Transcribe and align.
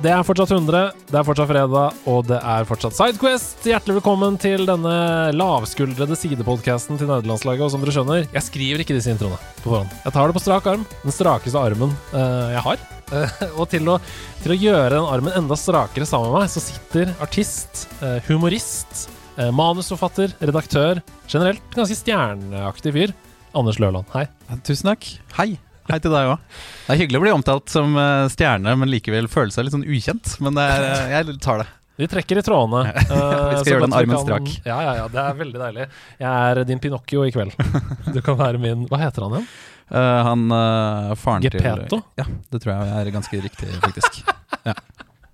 Det 0.00 0.10
er 0.14 0.22
fortsatt 0.24 0.52
100, 0.54 0.94
det 1.10 1.16
er 1.18 1.24
fortsatt 1.26 1.48
fredag, 1.50 1.98
og 2.08 2.24
det 2.28 2.38
er 2.38 2.66
fortsatt 2.68 2.96
Sidequest. 2.96 3.66
Hjertelig 3.68 3.98
velkommen 3.98 4.38
til 4.40 4.64
denne 4.68 4.94
lavskuldrede 5.36 6.16
sidepodkasten 6.16 7.00
til 7.00 7.10
nederlandslaget. 7.10 7.66
Og 7.66 7.72
som 7.74 7.84
dere 7.84 7.94
skjønner, 7.94 8.24
jeg 8.32 8.46
skriver 8.46 8.84
ikke 8.84 8.96
disse 8.96 9.12
introene 9.12 9.36
på 9.60 9.68
forhånd. 9.68 9.92
Jeg 10.06 10.16
tar 10.16 10.30
det 10.30 10.36
på 10.38 10.44
strak 10.44 10.68
arm. 10.72 10.88
Den 11.04 11.16
strakeste 11.16 11.60
armen 11.60 11.94
uh, 12.14 12.48
jeg 12.54 12.64
har. 12.68 12.84
Uh, 13.12 13.46
og 13.60 13.64
til 13.72 13.92
å, 13.92 14.00
til 14.40 14.56
å 14.56 14.60
gjøre 14.64 14.92
den 14.96 15.08
armen 15.16 15.38
enda 15.42 15.58
strakere 15.60 16.08
sammen 16.08 16.32
med 16.32 16.46
meg, 16.46 16.52
så 16.52 16.64
sitter 16.64 17.14
artist, 17.20 17.86
uh, 18.00 18.18
humorist, 18.30 19.08
manusforfatter, 19.56 20.34
redaktør, 20.42 21.00
generelt 21.30 21.64
ganske 21.76 21.96
stjerneaktig 21.96 22.92
fyr. 22.96 23.16
Anders 23.56 23.80
Løland, 23.80 24.08
hei. 24.16 24.28
Tusen 24.66 24.92
takk. 24.92 25.12
Hei. 25.38 25.54
Hei 25.90 25.98
til 25.98 26.12
deg 26.14 26.28
òg. 26.30 26.38
Det 26.86 26.94
er 26.94 26.98
hyggelig 27.00 27.18
å 27.18 27.22
bli 27.24 27.32
omtalt 27.34 27.72
som 27.72 27.96
eh, 27.98 28.28
stjerne, 28.30 28.74
men 28.78 28.90
likevel 28.92 29.26
føle 29.30 29.50
seg 29.54 29.66
litt 29.66 29.74
sånn 29.74 29.86
ukjent. 29.88 30.36
Men 30.44 30.54
det 30.58 30.66
er, 30.70 30.86
eh, 30.86 31.14
jeg 31.16 31.38
tar 31.42 31.64
det. 31.64 31.66
Vi 32.00 32.06
trekker 32.08 32.38
i 32.40 32.44
trådene. 32.46 32.92
Vi 33.10 33.56
skal 33.60 33.72
gjøre 33.74 33.88
den 33.88 33.96
armen 33.98 34.22
strak. 34.22 34.46
Ja, 34.64 34.78
ja, 34.86 34.94
ja, 35.02 35.08
det 35.12 35.20
er 35.20 35.34
veldig 35.40 35.60
deilig. 35.60 35.88
Jeg 36.22 36.30
er 36.30 36.62
din 36.68 36.80
Pinocchio 36.80 37.26
i 37.26 37.34
kveld. 37.34 37.58
Du 38.14 38.22
kan 38.24 38.38
være 38.40 38.60
min 38.62 38.86
Hva 38.88 39.02
heter 39.02 39.26
han 39.26 39.36
igjen? 39.36 39.50
Uh, 39.90 40.20
han 40.22 40.46
uh, 40.54 41.12
faren 41.18 41.42
Geppetto? 41.42 41.98
til 41.98 42.22
Ja, 42.22 42.26
det 42.54 42.60
tror 42.62 42.72
jeg 42.76 42.94
er 43.00 43.10
ganske 43.16 43.40
riktig, 43.42 43.70
faktisk. 43.82 44.20
Ja. 44.62 44.76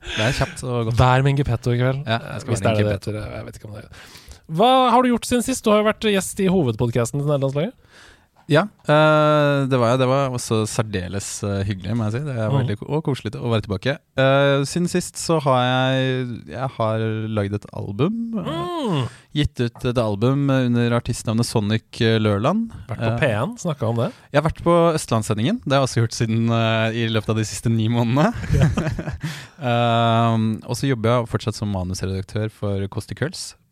Det 0.07 0.23
er 0.25 0.37
kjapt 0.39 0.63
og 0.65 0.89
godt. 0.89 0.99
Vær 0.99 1.25
min 1.27 1.37
Gepetto 1.39 1.75
i 1.75 1.81
kveld. 1.81 2.01
Ja, 2.07 2.19
jeg 2.33 2.43
skal 2.43 2.55
Hvis 2.55 2.65
være 2.65 2.73
det 2.81 2.87
er 2.87 2.89
det 2.89 2.89
det 2.89 2.97
heter. 2.97 3.37
Jeg 3.37 3.47
vet 3.47 3.61
ikke 3.61 3.69
om 3.69 3.77
det 3.77 3.85
er 3.85 4.07
Hva 4.59 4.73
har 4.95 5.05
du 5.05 5.13
gjort 5.13 5.29
siden 5.29 5.45
sist? 5.45 5.65
Du 5.67 5.75
har 5.75 5.83
jo 5.83 5.89
vært 5.91 6.09
gjest 6.17 6.41
i 6.41 6.49
hovedpodkasten 6.51 7.21
til 7.21 7.29
nederlandslaget. 7.29 7.75
Ja, 8.47 8.63
uh, 8.87 9.67
det, 9.67 9.75
var, 9.81 9.97
det 9.99 10.07
var 10.07 10.31
også 10.31 10.61
særdeles 10.71 11.27
uh, 11.43 11.65
hyggelig, 11.67 11.97
må 11.99 12.07
jeg 12.07 12.15
si. 12.15 12.21
Det 12.29 12.35
er 12.37 12.47
Mm. 12.47 12.59
veldig 12.61 12.77
ko- 12.79 12.87
og 12.95 13.03
koselig 13.09 13.33
å 13.35 13.51
være 13.51 13.65
tilbake. 13.67 13.95
Uh, 14.15 14.63
siden 14.63 14.87
sist 14.89 15.19
så 15.19 15.41
har 15.43 15.59
jeg 15.65 16.29
Jeg 16.53 16.69
har 16.77 17.03
lagd 17.27 17.57
et 17.59 17.67
album. 17.75 18.15
Mm. 18.39 19.09
Gitt 19.35 19.61
ut 19.61 19.85
et 19.91 19.99
album 19.99 20.47
under 20.51 20.95
artistnavnet 20.95 21.45
Sonic 21.49 21.99
Lørland. 22.23 22.71
Vært 22.87 23.03
på 23.03 23.11
Eh, 23.11 23.19
P1, 23.25 23.59
snakka 23.67 23.91
om 23.91 23.97
det. 23.97 24.13
Jeg 24.31 24.41
har 24.43 24.47
vært 24.49 24.63
på 24.63 24.77
Østlandssendingen. 24.95 25.61
Det 25.67 25.73
har 25.75 25.83
jeg 25.83 25.89
også 25.91 26.01
gjort 26.05 26.17
siden 26.21 26.47
i 26.95 27.09
løpet 27.11 27.35
av 27.35 27.37
de 27.43 27.45
siste 27.51 27.69
ni 27.69 27.89
månedene. 27.91 28.31
og 30.71 30.77
så 30.79 30.87
jobber 30.89 31.11
jeg 31.19 31.31
fortsatt 31.35 31.59
som 31.59 31.75
manusredaktør 31.75 32.49
for 32.51 32.87
Kåss 32.89 33.11
til 33.11 33.19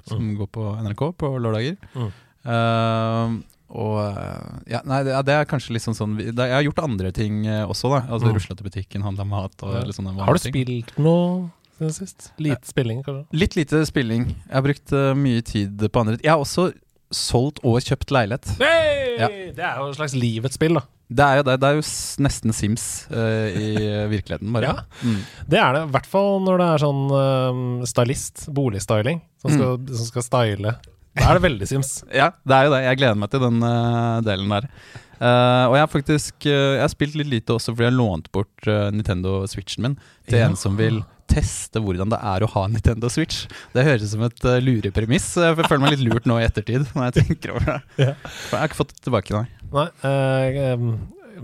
som 0.05 0.35
går 0.37 0.51
på 0.53 0.67
NRK 0.85 1.03
på 1.17 1.31
lørdager. 1.41 1.77
Mm. 1.95 2.11
Um, 2.45 3.39
og 3.75 3.97
eh, 4.07 4.71
ja, 4.71 4.81
nei, 4.87 5.01
det, 5.07 5.13
er, 5.19 5.27
det 5.27 5.35
er 5.41 5.49
kanskje 5.51 5.75
litt 5.75 5.83
sånn 5.85 5.97
sånn 5.99 6.15
Jeg 6.23 6.37
har 6.55 6.63
gjort 6.63 6.81
andre 6.85 7.11
ting 7.15 7.43
eh, 7.51 7.65
også, 7.67 7.91
da. 7.91 8.01
Altså 8.09 8.31
Mm. 8.31 8.37
Rusla 8.39 8.57
til 8.57 8.69
butikken, 8.71 9.03
handla 9.07 9.27
mat 9.27 9.67
og 9.67 9.75
Ja. 9.75 9.83
litt 9.89 9.97
sånne 9.99 10.15
Har 10.23 10.35
du 10.39 10.43
ting. 10.45 10.55
spilt 10.55 10.95
noe 10.99 11.51
siden 11.79 11.93
sist? 11.97 12.31
Lite 12.39 12.71
spilling, 12.71 13.03
kanskje? 13.03 13.27
Litt 13.35 13.57
lite 13.59 13.83
spilling. 13.91 14.29
Jeg 14.47 14.55
har 14.55 14.63
brukt 14.63 14.93
uh, 14.95 15.13
mye 15.19 15.43
tid 15.43 15.77
på 15.91 16.01
andre 16.05 16.19
Jeg 16.23 16.31
har 16.31 16.39
også 16.39 16.71
solgt 17.15 17.59
og 17.67 17.81
kjøpt 17.83 18.11
leilighet. 18.15 18.47
Hey! 18.59 19.17
Ja. 19.19 19.29
Det 19.29 19.63
er 19.63 19.77
jo 19.79 19.91
et 19.93 19.99
slags 19.99 20.15
livets 20.19 20.57
spill, 20.59 20.75
da. 20.81 20.85
Det 21.15 21.23
er 21.23 21.37
jo, 21.37 21.43
det, 21.47 21.55
det 21.61 21.69
er 21.69 21.77
jo 21.77 21.83
nesten 22.25 22.55
Sims 22.57 22.85
uh, 23.13 23.47
i 23.53 23.75
virkeligheten, 24.11 24.51
bare. 24.55 24.71
Ja. 24.71 25.03
Mm. 25.05 25.21
Det 25.53 25.61
er 25.61 25.77
det, 25.77 25.83
i 25.85 25.93
hvert 25.95 26.09
fall 26.11 26.41
når 26.47 26.59
det 26.63 26.67
er 26.73 26.83
sånn 26.83 27.03
um, 27.13 27.61
stylist, 27.87 28.47
boligstyling, 28.57 29.21
som 29.45 29.53
skal, 29.55 29.77
som 30.01 30.09
skal 30.09 30.27
style. 30.27 30.73
Da 31.15 31.31
er 31.31 31.39
det 31.39 31.45
veldig 31.47 31.67
Sims. 31.71 31.91
Ja, 32.21 32.33
det 32.45 32.57
er 32.59 32.69
jo 32.69 32.75
det. 32.75 32.83
Jeg 32.89 33.01
gleder 33.01 33.19
meg 33.23 33.31
til 33.33 33.43
den 33.45 33.63
uh, 33.63 34.21
delen 34.27 34.51
der. 34.55 34.69
Uh, 35.15 35.71
og 35.71 35.77
jeg 35.79 35.83
har 35.85 35.91
faktisk 35.93 36.47
eh, 36.51 36.73
Jeg 36.75 36.81
har 36.83 36.91
spilt 36.91 37.15
litt 37.17 37.29
lite 37.31 37.55
også 37.55 37.71
fordi 37.71 37.85
jeg 37.87 37.93
har 37.93 37.97
lånt 38.01 38.27
bort 38.35 38.67
Nintendo 38.93 39.45
Switchen 39.49 39.85
min 39.87 39.95
til 40.27 40.41
Ja. 40.41 40.49
en 40.51 40.57
som 40.59 40.75
vil 40.77 40.99
teste 41.31 41.81
hvordan 41.81 42.11
det 42.13 42.19
er 42.19 42.45
å 42.45 42.49
ha 42.53 42.65
Nintendo 42.69 43.09
Switch. 43.09 43.45
Det 43.73 43.85
høres 43.87 44.03
ut 44.05 44.11
som 44.17 44.25
et 44.27 44.43
uh, 44.45 44.59
lurepremiss. 44.61 45.29
Jeg 45.41 45.57
føler 45.63 45.83
meg 45.85 45.95
litt 45.95 46.03
lurt 46.05 46.27
nå 46.29 46.37
i 46.43 46.45
ettertid. 46.49 46.85
Når 46.97 47.07
jeg 47.09 47.17
tenker 47.29 47.55
over 47.55 47.71
det 47.71 47.79
Ja. 48.09 48.15
For 48.27 48.57
Jeg 48.59 48.61
har 48.61 48.69
ikke 48.73 48.81
fått 48.83 48.93
det 48.97 49.05
tilbake, 49.07 49.39
nei. 49.39 49.47
Nei, 49.75 50.67
um, 50.75 50.91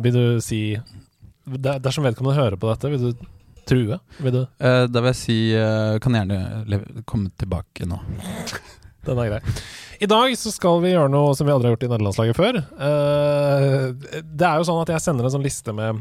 vil 0.03 0.19
du 0.19 0.25
si 0.45 0.61
der, 1.47 1.81
Dersom 1.83 2.05
vedkommende 2.07 2.37
hører 2.39 2.59
på 2.61 2.69
dette, 2.71 2.91
vil 2.93 3.07
du 3.07 3.25
true? 3.71 4.01
Vil 4.19 4.35
du 4.35 4.43
Uh, 4.43 4.85
da 4.91 5.01
vil 5.01 5.13
jeg 5.15 5.21
si 5.23 5.39
uh, 5.57 5.97
Kan 6.03 6.19
gjerne 6.19 6.83
komme 7.09 7.31
tilbake 7.41 7.87
nå. 7.89 8.03
Den 9.07 9.21
er 9.21 9.33
grei. 9.33 9.41
I 10.01 10.09
dag 10.09 10.33
så 10.41 10.53
skal 10.53 10.81
vi 10.85 10.95
gjøre 10.95 11.11
noe 11.13 11.35
som 11.37 11.49
vi 11.49 11.53
aldri 11.53 11.69
har 11.69 11.77
gjort 11.77 11.85
i 11.85 11.91
nederlandslaget 11.91 12.39
før. 12.39 12.61
Eh, 12.61 13.85
det 14.25 14.47
er 14.49 14.57
jo 14.61 14.67
sånn 14.69 14.81
at 14.81 14.95
jeg 14.95 15.05
sender 15.05 15.29
en 15.29 15.35
sånn 15.37 15.45
liste 15.45 15.75
med 15.77 16.01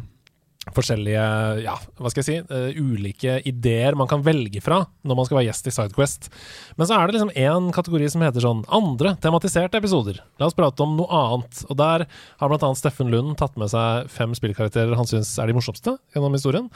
forskjellige, 0.75 1.23
ja, 1.63 1.73
hva 1.97 2.11
skal 2.11 2.21
jeg 2.21 2.27
si, 2.27 2.35
eh, 2.53 2.77
ulike 2.77 3.39
ideer 3.47 3.95
man 3.97 4.09
kan 4.11 4.21
velge 4.25 4.61
fra 4.61 4.81
når 5.07 5.17
man 5.17 5.27
skal 5.27 5.39
være 5.39 5.47
gjest 5.49 5.69
i 5.71 5.73
Sidequest. 5.73 6.29
Men 6.77 6.89
så 6.89 6.97
er 6.97 7.07
det 7.07 7.17
liksom 7.17 7.33
én 7.33 7.71
kategori 7.75 8.09
som 8.11 8.23
heter 8.25 8.45
sånn 8.45 8.63
andre 8.67 9.15
tematiserte 9.23 9.79
episoder. 9.81 10.21
La 10.39 10.49
oss 10.49 10.57
prate 10.57 10.83
om 10.85 10.95
noe 10.99 11.09
annet. 11.09 11.63
Og 11.69 11.79
der 11.79 12.05
har 12.39 12.55
annet 12.55 12.79
Steffen 12.79 13.09
Lund 13.11 13.37
tatt 13.39 13.57
med 13.57 13.71
seg 13.71 14.09
fem 14.13 14.35
spillkarakterer 14.37 14.95
han 14.99 15.09
syns 15.09 15.31
er 15.39 15.49
de 15.49 15.57
morsomste 15.57 15.97
gjennom 16.13 16.35
historien. 16.37 16.69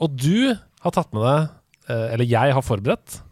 Og 0.00 0.12
du 0.12 0.54
har 0.84 0.92
tatt 0.92 1.12
med 1.16 1.24
deg, 1.26 1.48
eh, 1.88 2.12
eller 2.14 2.24
jeg 2.24 2.52
har 2.52 2.62
forberedt, 2.62 3.22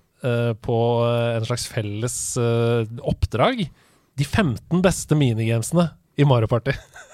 på 0.65 0.77
eh, 1.09 1.37
en 1.39 1.47
slags 1.49 1.67
felles 1.71 2.17
eh, 2.41 2.87
oppdrag. 3.03 3.67
De 4.15 4.25
15 4.25 4.83
beste 4.85 5.19
minigamesene 5.19 5.89
i 6.17 6.27
Mario 6.29 6.51
Party. 6.51 6.77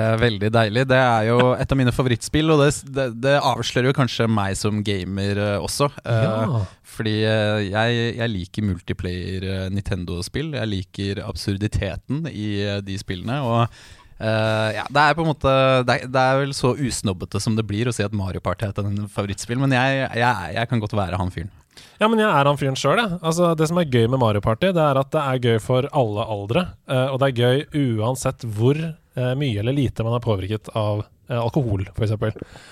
er 0.00 0.20
veldig 0.20 0.50
deilig. 0.54 0.84
Det 0.90 0.98
er 1.00 1.28
jo 1.30 1.38
et 1.54 1.72
av 1.74 1.78
mine 1.80 1.92
favorittspill, 1.94 2.50
og 2.54 2.62
det, 2.64 2.70
det, 2.94 3.06
det 3.24 3.36
avslører 3.40 3.90
jo 3.90 3.96
kanskje 3.98 4.26
meg 4.30 4.56
som 4.58 4.82
gamer 4.86 5.40
eh, 5.44 5.54
også. 5.62 5.90
Eh, 6.04 6.26
Ja. 6.28 6.64
Fordi 6.98 7.14
eh, 7.22 7.60
jeg, 7.68 7.98
jeg 8.18 8.32
liker 8.32 8.64
multiplayer 8.66 9.68
Nintendo-spill. 9.70 10.54
Jeg 10.58 10.70
liker 10.72 11.20
absurditeten 11.28 12.24
i 12.32 12.80
de 12.82 12.98
spillene. 12.98 13.40
Og 13.46 13.80
Uh, 14.18 14.74
ja, 14.74 14.82
det 14.90 14.98
er 14.98 15.12
på 15.14 15.22
en 15.22 15.28
måte 15.30 15.50
det 15.86 15.94
er, 15.94 16.08
det 16.10 16.18
er 16.18 16.38
vel 16.40 16.50
så 16.56 16.72
usnobbete 16.74 17.38
som 17.38 17.54
det 17.54 17.62
blir 17.68 17.86
å 17.86 17.92
si 17.94 18.02
at 18.02 18.10
Mario 18.18 18.40
Party 18.42 18.66
er 18.66 18.72
et 18.74 19.12
favorittspill, 19.14 19.60
men 19.62 19.70
jeg, 19.76 20.00
jeg, 20.18 20.48
jeg 20.56 20.70
kan 20.72 20.82
godt 20.82 20.96
være 20.98 21.20
han 21.20 21.30
fyren. 21.30 21.52
Ja, 22.00 22.08
men 22.10 22.18
jeg 22.18 22.26
er 22.26 22.50
han 22.50 22.58
fyren 22.58 22.74
sjøl, 22.74 22.98
jeg. 22.98 23.20
Altså, 23.22 23.52
det 23.54 23.68
som 23.70 23.78
er 23.78 23.86
gøy 23.86 24.08
med 24.10 24.18
Mario 24.18 24.42
Party, 24.42 24.72
det 24.74 24.82
er 24.82 24.98
at 24.98 25.12
det 25.14 25.22
er 25.22 25.44
gøy 25.46 25.60
for 25.62 25.86
alle 25.94 26.26
aldre. 26.34 26.64
Uh, 26.90 27.12
og 27.12 27.22
det 27.22 27.28
er 27.28 27.38
gøy 27.38 27.94
uansett 28.02 28.42
hvor 28.58 28.80
mye 29.38 29.62
eller 29.62 29.76
lite 29.76 30.04
man 30.06 30.16
er 30.16 30.24
påvirket 30.24 30.70
av 30.78 31.04
eh, 31.04 31.38
alkohol, 31.38 31.86
f.eks. 31.94 32.16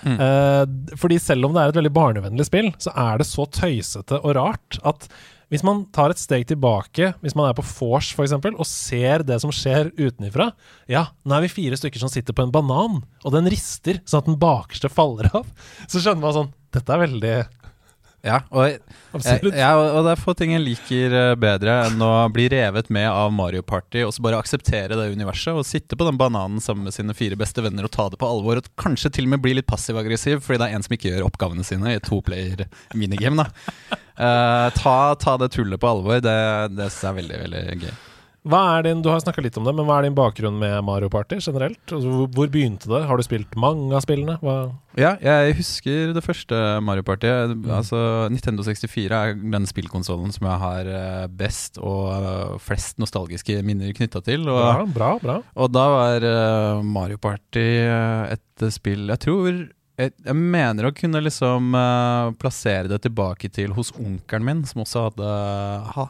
Mm. 0.07 0.19
Uh, 0.21 0.97
fordi 1.01 1.21
selv 1.23 1.49
om 1.49 1.57
det 1.57 1.63
er 1.63 1.73
et 1.73 1.81
veldig 1.81 1.95
barnevennlig 1.97 2.49
spill, 2.49 2.73
så 2.83 2.95
er 3.07 3.23
det 3.23 3.29
så 3.29 3.49
tøysete 3.59 4.21
og 4.23 4.37
rart 4.39 4.81
at 4.87 5.09
hvis 5.53 5.63
man 5.63 5.85
tar 5.95 6.11
et 6.11 6.19
steg 6.19 6.43
tilbake, 6.51 7.13
hvis 7.23 7.37
man 7.39 7.47
er 7.47 7.55
på 7.55 7.63
vors 7.63 8.09
f.eks., 8.17 8.35
og 8.35 8.67
ser 8.67 9.23
det 9.27 9.39
som 9.43 9.53
skjer 9.55 9.93
utenifra 9.95 10.49
Ja, 10.91 11.05
nå 11.23 11.37
er 11.37 11.45
vi 11.45 11.53
fire 11.53 11.79
stykker 11.79 12.03
som 12.03 12.11
sitter 12.11 12.35
på 12.35 12.43
en 12.43 12.55
banan, 12.55 13.05
og 13.23 13.35
den 13.35 13.47
rister 13.53 14.01
sånn 14.03 14.25
at 14.25 14.31
den 14.33 14.41
bakerste 14.43 14.91
faller 14.91 15.31
av. 15.39 15.47
Så 15.87 16.03
skjønner 16.03 16.25
man 16.25 16.37
sånn 16.41 16.53
Dette 16.75 16.93
er 16.93 17.05
veldig 17.07 17.37
Ja, 18.27 18.41
og 18.51 18.67
jeg, 18.67 18.81
ja, 19.55 19.71
og 19.79 20.01
det 20.07 20.15
er 20.17 20.21
få 20.21 20.35
ting 20.37 20.53
jeg 20.53 20.65
liker 20.65 21.15
eh, 21.15 21.35
bedre 21.39 21.77
enn 21.87 22.03
å 22.03 22.13
bli 22.35 22.49
revet 22.53 22.91
med 22.93 23.07
av 23.09 23.31
Mario 23.35 23.63
Party 23.67 24.03
og 24.05 24.13
så 24.17 24.25
bare 24.27 24.41
akseptere 24.43 24.99
det 24.99 25.11
universet 25.15 25.55
og 25.55 25.67
sitte 25.69 25.99
på 25.99 26.09
den 26.09 26.19
bananen 26.21 26.59
sammen 26.63 26.89
med 26.89 26.97
sine 26.97 27.15
fire 27.17 27.39
beste 27.39 27.63
venner 27.65 27.87
og 27.87 27.95
ta 27.95 28.09
det 28.11 28.19
på 28.21 28.29
alvor. 28.29 28.61
Og 28.61 28.73
kanskje 28.81 29.13
til 29.15 29.29
og 29.29 29.37
med 29.37 29.45
bli 29.45 29.55
litt 29.59 29.71
passiv-aggressiv 29.71 30.43
fordi 30.45 30.61
det 30.63 30.69
er 30.69 30.77
en 30.77 30.87
som 30.87 30.97
ikke 30.99 31.13
gjør 31.13 31.29
oppgavene 31.29 31.67
sine 31.67 31.95
i 31.95 32.01
et 32.01 32.09
toplayer 32.09 32.67
minigame. 32.99 33.47
da 33.47 34.03
Eh, 34.17 34.71
ta, 34.71 35.15
ta 35.15 35.37
det 35.37 35.49
tullet 35.49 35.81
på 35.81 35.89
alvor. 35.89 36.21
Det, 36.25 36.37
det 36.77 36.89
er 36.89 37.17
veldig, 37.19 37.41
veldig 37.45 37.65
gøy. 37.83 37.97
Hva 38.47 38.61
er 38.79 38.85
din, 38.87 39.01
Du 39.03 39.09
har 39.11 39.19
snakka 39.23 39.43
litt 39.43 39.57
om 39.59 39.65
det, 39.67 39.73
men 39.75 39.87
hva 39.89 39.99
er 39.99 40.07
din 40.07 40.15
bakgrunn 40.17 40.59
med 40.61 40.77
Mario 40.87 41.09
Party 41.11 41.39
generelt? 41.43 41.81
Altså, 41.91 42.07
hvor, 42.13 42.29
hvor 42.37 42.51
begynte 42.53 42.87
det? 42.91 43.01
Har 43.09 43.19
du 43.19 43.25
spilt 43.27 43.57
mange 43.59 43.91
av 43.97 44.05
spillene? 44.05 44.37
Hva? 44.43 44.55
Ja, 44.97 45.15
jeg 45.21 45.57
husker 45.59 46.13
det 46.17 46.23
første 46.25 46.61
Mario 46.87 47.03
Party. 47.07 47.27
Altså, 47.67 47.99
Nintendo 48.33 48.63
64 48.67 49.19
er 49.19 49.35
den 49.57 49.67
spillkonsollen 49.69 50.31
som 50.33 50.47
jeg 50.47 50.63
har 50.63 50.91
eh, 51.01 51.27
best 51.43 51.81
og 51.83 52.13
eh, 52.15 52.57
flest 52.63 53.03
nostalgiske 53.03 53.59
minner 53.67 53.91
knytta 53.99 54.23
til. 54.25 54.47
Og, 54.47 54.63
Bra, 54.63 54.87
bra, 54.97 55.11
bra. 55.23 55.39
og 55.55 55.73
da 55.75 55.87
var 55.97 56.29
eh, 56.31 56.85
Mario 56.87 57.19
Party 57.19 57.67
et 58.31 58.69
spill 58.73 59.09
Jeg 59.11 59.21
tror 59.27 59.51
jeg, 59.97 60.13
jeg 60.27 60.37
mener 60.37 60.89
å 60.89 60.93
kunne 60.93 61.23
liksom 61.25 61.73
uh, 61.73 62.33
plassere 62.41 62.91
det 62.91 62.99
tilbake 63.07 63.49
til 63.53 63.73
hos 63.77 63.93
onkelen 63.97 64.45
min, 64.45 64.61
som 64.69 64.83
også 64.85 65.07
hadde, 65.07 65.31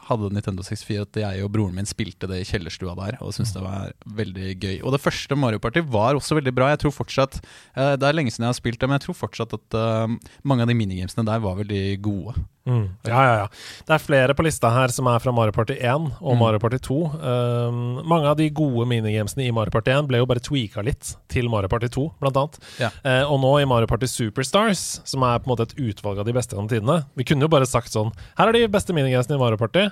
hadde 0.09 0.31
Nintendo 0.35 0.65
64. 0.65 1.05
At 1.07 1.19
jeg 1.21 1.45
og 1.45 1.53
broren 1.55 1.77
min 1.77 1.87
spilte 1.87 2.27
det 2.29 2.41
i 2.43 2.47
kjellerstua 2.49 2.97
der, 2.99 3.19
og 3.23 3.31
syntes 3.35 3.55
det 3.55 3.63
var 3.63 3.93
veldig 4.19 4.51
gøy. 4.57 4.75
Og 4.81 4.91
det 4.95 5.03
første 5.03 5.39
Mario 5.39 5.63
Party 5.63 5.85
var 5.87 6.19
også 6.19 6.39
veldig 6.39 6.55
bra. 6.57 6.73
Jeg 6.73 6.83
tror 6.83 6.97
fortsatt 6.97 7.39
uh, 7.39 7.95
Det 7.95 8.03
er 8.03 8.17
lenge 8.19 8.33
siden 8.33 8.49
jeg 8.49 8.55
har 8.55 8.59
spilt 8.59 8.81
det, 8.81 8.91
men 8.91 8.99
jeg 8.99 9.07
tror 9.07 9.21
fortsatt 9.23 9.55
at 9.55 9.79
uh, 9.79 10.35
mange 10.43 10.67
av 10.67 10.71
de 10.71 10.77
minigamesene 10.77 11.27
der 11.27 11.43
var 11.47 11.59
veldig 11.61 11.85
gode. 12.03 12.35
Mm. 12.67 12.81
Ja, 13.07 13.19
ja, 13.23 13.35
ja. 13.39 13.47
Det 13.87 13.93
er 13.95 14.01
flere 14.03 14.33
på 14.35 14.43
lista 14.43 14.67
her 14.75 14.91
som 14.91 15.07
er 15.07 15.21
fra 15.23 15.31
Mario 15.31 15.53
Party 15.55 15.77
1 15.79 16.09
og 16.19 16.33
Mm. 16.35 16.41
Mario 16.41 16.59
Party 16.59 16.77
2. 16.83 16.97
Um, 17.15 17.77
mange 18.03 18.27
av 18.27 18.35
de 18.37 18.49
gode 18.51 18.83
minigamesene 18.91 19.45
i 19.47 19.53
Mario 19.55 19.71
Party 19.71 19.93
1 19.95 20.09
ble 20.09 20.19
jo 20.19 20.27
bare 20.27 20.43
tweaka 20.43 20.83
litt 20.83 21.13
til 21.31 21.47
Mario 21.49 21.71
Party 21.71 21.87
2, 21.95 22.03
blant 22.19 22.35
annet. 22.41 22.59
Ja. 22.83 22.89
Uh, 23.05 23.23
og 23.31 23.39
nå 23.45 23.53
i 23.61 23.69
Mario 23.71 23.87
Party 23.87 24.09
Superstars, 24.11 24.99
som 25.07 25.23
er 25.23 25.39
på 25.39 25.47
en 25.47 25.55
måte 25.55 25.69
et 25.69 25.77
utvalg 25.79 26.19
av 26.19 26.27
de 26.27 26.35
beste 26.35 26.53
gjennom 26.57 26.67
tidene 26.71 26.99
Vi 27.15 27.23
kunne 27.23 27.47
jo 27.47 27.49
bare 27.55 27.65
sagt 27.65 27.91
sånn 27.93 28.11
Her 28.37 28.49
er 28.51 28.57
de 28.59 28.67
beste 28.67 28.91
minigamesene 28.93 29.39
i 29.39 29.41
Mario 29.41 29.57
Party. 29.63 29.87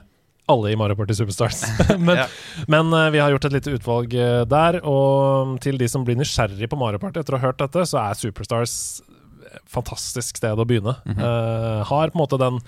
Alle 0.51 0.75
i 0.75 0.75
Mario 0.77 0.93
Party 0.99 1.15
Superstars. 1.17 1.63
men 1.97 2.19
Ja. 2.19 2.27
men 2.67 2.91
uh, 2.93 3.07
vi 3.09 3.17
har 3.23 3.31
gjort 3.33 3.45
et 3.47 3.55
lite 3.55 3.71
utvalg 3.79 4.11
uh, 4.13 4.43
der, 4.45 4.81
og 4.85 5.55
til 5.63 5.79
de 5.79 5.87
som 5.89 6.03
blir 6.05 6.19
nysgjerrig 6.19 6.67
på 6.69 6.77
Mario 6.77 6.99
Party 7.01 7.23
etter 7.23 7.33
å 7.33 7.39
ha 7.41 7.47
hørt 7.47 7.57
dette, 7.63 7.87
så 7.89 8.03
er 8.03 8.19
Superstars 8.19 8.75
fantastisk 9.69 10.37
sted 10.39 10.59
å 10.59 10.67
begynne. 10.67 10.95
Mm 11.05 11.15
-hmm. 11.15 11.23
uh, 11.23 11.83
har 11.85 12.09
på 12.09 12.17
en 12.17 12.23
måte 12.23 12.37
den 12.41 12.59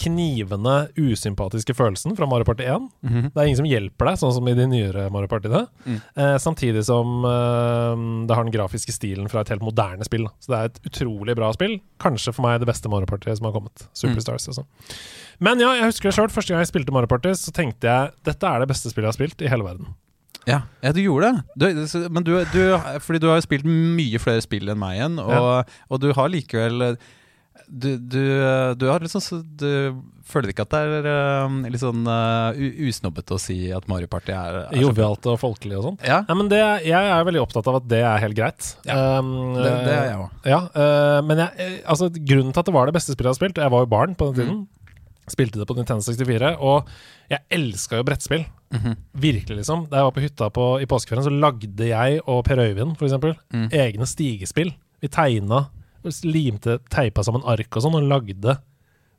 knivende, 0.00 0.88
usympatiske 0.96 1.74
følelsen 1.74 2.16
fra 2.16 2.26
Mario 2.26 2.44
Party 2.44 2.64
1. 2.64 2.88
Mhm. 3.02 3.30
Det 3.34 3.36
er 3.36 3.46
ingen 3.46 3.60
som 3.60 3.68
hjelper 3.68 4.08
deg, 4.08 4.18
sånn 4.20 4.32
som 4.32 4.48
i 4.48 4.54
de 4.54 4.66
nyere 4.66 5.10
Mario 5.12 5.28
Partyene. 5.28 5.66
Mm. 5.84 6.00
Uh, 6.16 6.38
samtidig 6.38 6.84
som 6.88 7.24
uh, 7.24 8.26
det 8.26 8.36
har 8.36 8.44
den 8.46 8.54
grafiske 8.54 8.94
stilen 8.94 9.28
fra 9.28 9.42
et 9.42 9.52
helt 9.52 9.64
moderne 9.64 10.06
spill. 10.06 10.24
da. 10.24 10.32
Så 10.40 10.52
det 10.52 10.58
er 10.58 10.70
et 10.70 10.80
utrolig 10.88 11.36
bra 11.36 11.52
spill. 11.52 11.80
Kanskje 12.00 12.32
for 12.32 12.46
meg 12.46 12.60
det 12.60 12.70
beste 12.70 12.88
Mario 12.88 13.10
Party 13.10 13.34
som 13.34 13.50
har 13.50 13.56
kommet. 13.56 13.88
Superstars 13.92 14.48
og 14.48 14.60
sånn. 14.60 14.70
Men 15.40 15.60
ja, 15.60 15.74
jeg 15.76 15.90
husker 15.90 16.10
det 16.10 16.16
sjøl. 16.16 16.32
Første 16.32 16.54
gang 16.54 16.64
jeg 16.64 16.72
spilte 16.72 16.92
Mario 16.96 17.10
Party, 17.10 17.34
så 17.36 17.52
tenkte 17.52 17.88
jeg 17.88 18.14
dette 18.28 18.46
er 18.46 18.62
det 18.62 18.70
beste 18.72 18.92
spillet 18.92 19.08
jeg 19.08 19.12
har 19.12 19.20
spilt 19.20 19.44
i 19.44 19.52
hele 19.52 19.66
verden. 19.66 19.92
Ja, 20.50 20.60
ja 20.84 20.92
du 20.96 21.00
gjorde 21.02 21.30
det. 21.30 21.44
Du, 21.54 22.04
men 22.10 22.26
du, 22.26 22.34
du, 22.52 22.60
fordi 23.04 23.22
du 23.22 23.30
har 23.30 23.40
jo 23.40 23.46
spilt 23.46 23.66
mye 23.68 24.20
flere 24.22 24.44
spill 24.44 24.70
enn 24.72 24.80
meg 24.80 24.98
igjen, 24.98 25.18
og, 25.22 25.72
og 25.88 26.02
du 26.02 26.10
har 26.16 26.30
likevel 26.32 26.94
du, 27.70 27.98
du, 27.98 28.22
du 28.74 28.88
har 28.88 29.02
liksom 29.02 29.22
Du 29.58 29.68
føler 30.26 30.52
ikke 30.52 30.64
at 30.66 30.72
det 30.74 30.80
er 30.80 31.06
eh, 31.10 31.54
litt 31.72 31.82
sånn 31.82 32.06
uh, 32.06 32.54
usnobbete 32.86 33.34
å 33.34 33.40
si 33.42 33.56
at 33.74 33.86
Mario 33.90 34.10
Party 34.10 34.34
er, 34.34 34.60
er 34.68 34.82
Jovialt 34.82 35.26
og 35.30 35.38
folkelig 35.42 35.78
og 35.78 35.88
sånn. 35.88 35.96
Ja, 36.06 36.20
ja. 36.22 36.36
men 36.38 36.50
det, 36.52 36.60
jeg 36.86 37.10
er 37.14 37.26
veldig 37.26 37.42
opptatt 37.42 37.66
av 37.70 37.80
at 37.80 37.88
det 37.90 38.02
er 38.06 38.22
helt 38.22 38.38
greit. 38.38 38.72
Um, 38.86 39.32
det, 39.58 39.72
det 39.86 39.96
er 39.96 40.06
jeg 40.12 40.20
òg. 40.20 40.36
Ja, 40.52 40.60
uh, 40.74 41.18
men 41.26 41.42
jeg, 41.44 41.66
eh, 41.66 41.76
altså, 41.82 42.10
grunnen 42.14 42.54
til 42.54 42.62
at 42.62 42.70
det 42.70 42.76
var 42.76 42.90
det 42.90 42.96
beste 42.96 43.16
spillet 43.16 43.30
jeg 43.30 43.34
har 43.34 43.40
spilt 43.40 43.62
Jeg 43.62 43.74
var 43.74 43.84
jo 43.84 43.90
barn 43.90 44.14
på 44.18 44.30
den 44.30 44.38
tiden. 44.38 44.62
Spilte 45.30 45.60
det 45.60 45.66
på 45.70 45.76
Nintendo 45.78 46.06
64, 46.06 46.54
og 46.62 46.88
jeg 47.30 47.44
elska 47.58 48.00
jo 48.00 48.06
brettspill. 48.06 48.46
Mhm. 48.72 48.96
Virkelig, 49.14 49.56
liksom. 49.58 49.88
Da 49.90 49.96
jeg 49.98 50.04
var 50.04 50.12
på 50.16 50.22
hytta 50.24 50.50
på, 50.50 50.64
i 50.80 50.86
påskeferien, 50.86 51.24
så 51.26 51.32
lagde 51.34 51.88
jeg 51.88 52.20
og 52.26 52.44
Per 52.44 52.56
Øyvind, 52.56 52.96
for 52.96 53.06
eksempel, 53.08 53.36
Mm. 53.52 53.68
egne 53.72 54.06
stigespill. 54.06 54.72
Vi 55.02 55.08
tegna, 55.08 55.68
limte, 56.24 56.78
teipa 56.88 57.22
sammen 57.24 57.42
ark 57.44 57.76
og 57.76 57.82
sånn, 57.82 57.94
og 57.96 58.08
lagde 58.08 58.58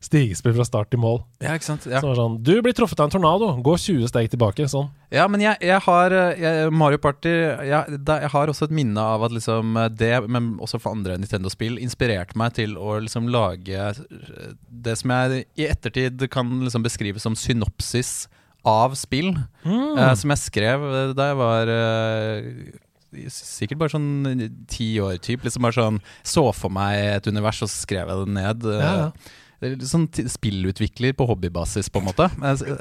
stigespill 0.01 0.56
fra 0.56 0.65
start 0.65 0.89
til 0.89 1.00
mål. 1.00 1.19
Ja, 1.44 1.53
ikke 1.53 1.68
sant? 1.68 1.86
Ja. 1.86 2.00
Så 2.01 2.07
var 2.09 2.15
sånn 2.18 2.42
Du 2.42 2.59
blir 2.63 2.74
truffet 2.74 3.00
av 3.00 3.06
en 3.06 3.12
tornado, 3.13 3.62
gå 3.62 3.75
20 3.77 4.07
steg 4.09 4.31
tilbake. 4.31 4.65
Sånn. 4.71 4.89
Ja, 5.12 5.27
men 5.27 5.42
jeg, 5.42 5.57
jeg 5.62 5.80
har 5.80 6.12
eh, 6.12 6.39
jeg, 6.42 6.71
Mario 6.74 6.98
Party 6.98 7.30
jeg, 7.30 8.00
da, 8.03 8.19
jeg 8.21 8.31
har 8.33 8.48
også 8.48 8.63
et 8.63 8.71
minne 8.71 8.98
av 8.98 9.21
at 9.27 9.31
liksom 9.31 9.77
det, 9.95 10.27
men 10.27 10.57
også 10.57 10.80
for 10.81 10.95
andre 10.95 11.19
Nintendo-spill, 11.21 11.77
inspirerte 11.77 12.36
meg 12.36 12.53
til 12.57 12.77
å 12.77 13.00
liksom 13.03 13.30
lage 13.30 13.77
eh, 13.77 14.53
det 14.71 14.98
som 14.98 15.12
jeg 15.13 15.45
i 15.59 15.68
ettertid 15.69 16.25
kan 16.31 16.50
liksom 16.65 16.81
beskrive 16.88 17.19
som 17.21 17.36
synopsis 17.38 18.27
av 18.67 18.95
spill. 18.99 19.33
Mm. 19.65 19.97
eh, 19.97 20.13
som 20.19 20.33
jeg 20.33 20.41
skrev 20.45 20.83
eh, 20.87 21.11
da 21.17 21.31
jeg 21.31 21.37
var 21.41 21.71
eh, 21.75 22.79
Sikkert 23.27 23.79
bare 23.81 23.91
sånn 23.91 24.63
ti 24.71 24.93
år, 25.03 25.17
typ. 25.19 25.41
Liksom 25.43 25.65
bare 25.65 25.75
sånn 25.75 25.97
Så 26.23 26.45
for 26.55 26.71
meg 26.71 26.95
et 27.17 27.25
univers, 27.27 27.59
og 27.65 27.67
så 27.67 27.81
skrev 27.83 28.07
jeg 28.07 28.21
det 28.21 28.35
ned. 28.37 28.67
Ja, 28.71 28.91
ja. 29.01 29.75
Sånn 29.85 30.05
spillutvikler 30.31 31.11
på 31.19 31.27
hobbybasis, 31.29 31.89
på 31.91 31.99
en 31.99 32.07
måte. 32.07 32.29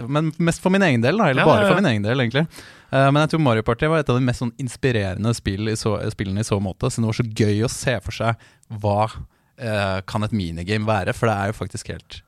Men 0.07 0.31
mest 0.39 0.63
for 0.63 0.71
min 0.73 0.87
egen 0.87 1.03
del, 1.03 1.19
da. 1.19 1.27
Eller 1.33 1.43
Ja, 1.43 1.49
bare 1.51 1.65
ja, 1.65 1.67
ja. 1.67 1.73
for 1.75 1.83
min 1.83 1.91
egen 1.91 2.07
del, 2.07 2.23
egentlig. 2.23 2.47
Men 2.95 3.19
jeg 3.25 3.33
tror 3.35 3.43
Mario 3.43 3.67
Party 3.67 3.91
var 3.91 4.01
et 4.01 4.09
av 4.15 4.17
de 4.17 4.25
mest 4.25 4.41
sånn 4.41 4.55
inspirerende 4.63 5.35
spill 5.37 5.69
i 5.69 5.75
så, 5.77 5.97
spillene 6.15 6.41
i 6.41 6.47
så 6.47 6.57
måte. 6.63 6.89
Så 6.89 7.03
det 7.03 7.11
var 7.11 7.19
så 7.19 7.27
gøy 7.43 7.61
å 7.67 7.75
se 7.75 7.99
for 8.07 8.17
seg 8.17 8.49
hva 8.81 8.97
eh, 9.61 9.99
kan 10.09 10.25
et 10.25 10.33
minigame 10.33 10.89
være, 10.89 11.13
for 11.17 11.29
det 11.29 11.37
er 11.37 11.51
jo 11.53 11.59
faktisk 11.59 11.93
helt 11.93 12.21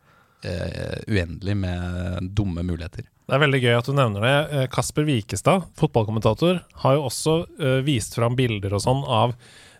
eh, 0.44 0.98
uendelig 1.08 1.56
med 1.62 2.28
dumme 2.36 2.66
muligheter. 2.66 3.06
Det 3.32 3.38
er 3.38 3.44
veldig 3.46 3.60
gøy 3.64 3.74
at 3.78 3.86
du 3.88 3.94
nevner 3.96 4.24
det. 4.26 4.32
Eh, 4.52 4.66
Kasper 4.68 5.06
Wikestad, 5.08 5.62
fotballkommentator, 5.80 6.58
har 6.82 6.98
jo 6.98 7.06
også 7.08 7.36
uh, 7.48 7.78
vist 7.86 8.12
fram 8.18 8.36
bilder 8.36 8.76
og 8.76 8.82
sånn 8.84 9.00
av 9.08 9.32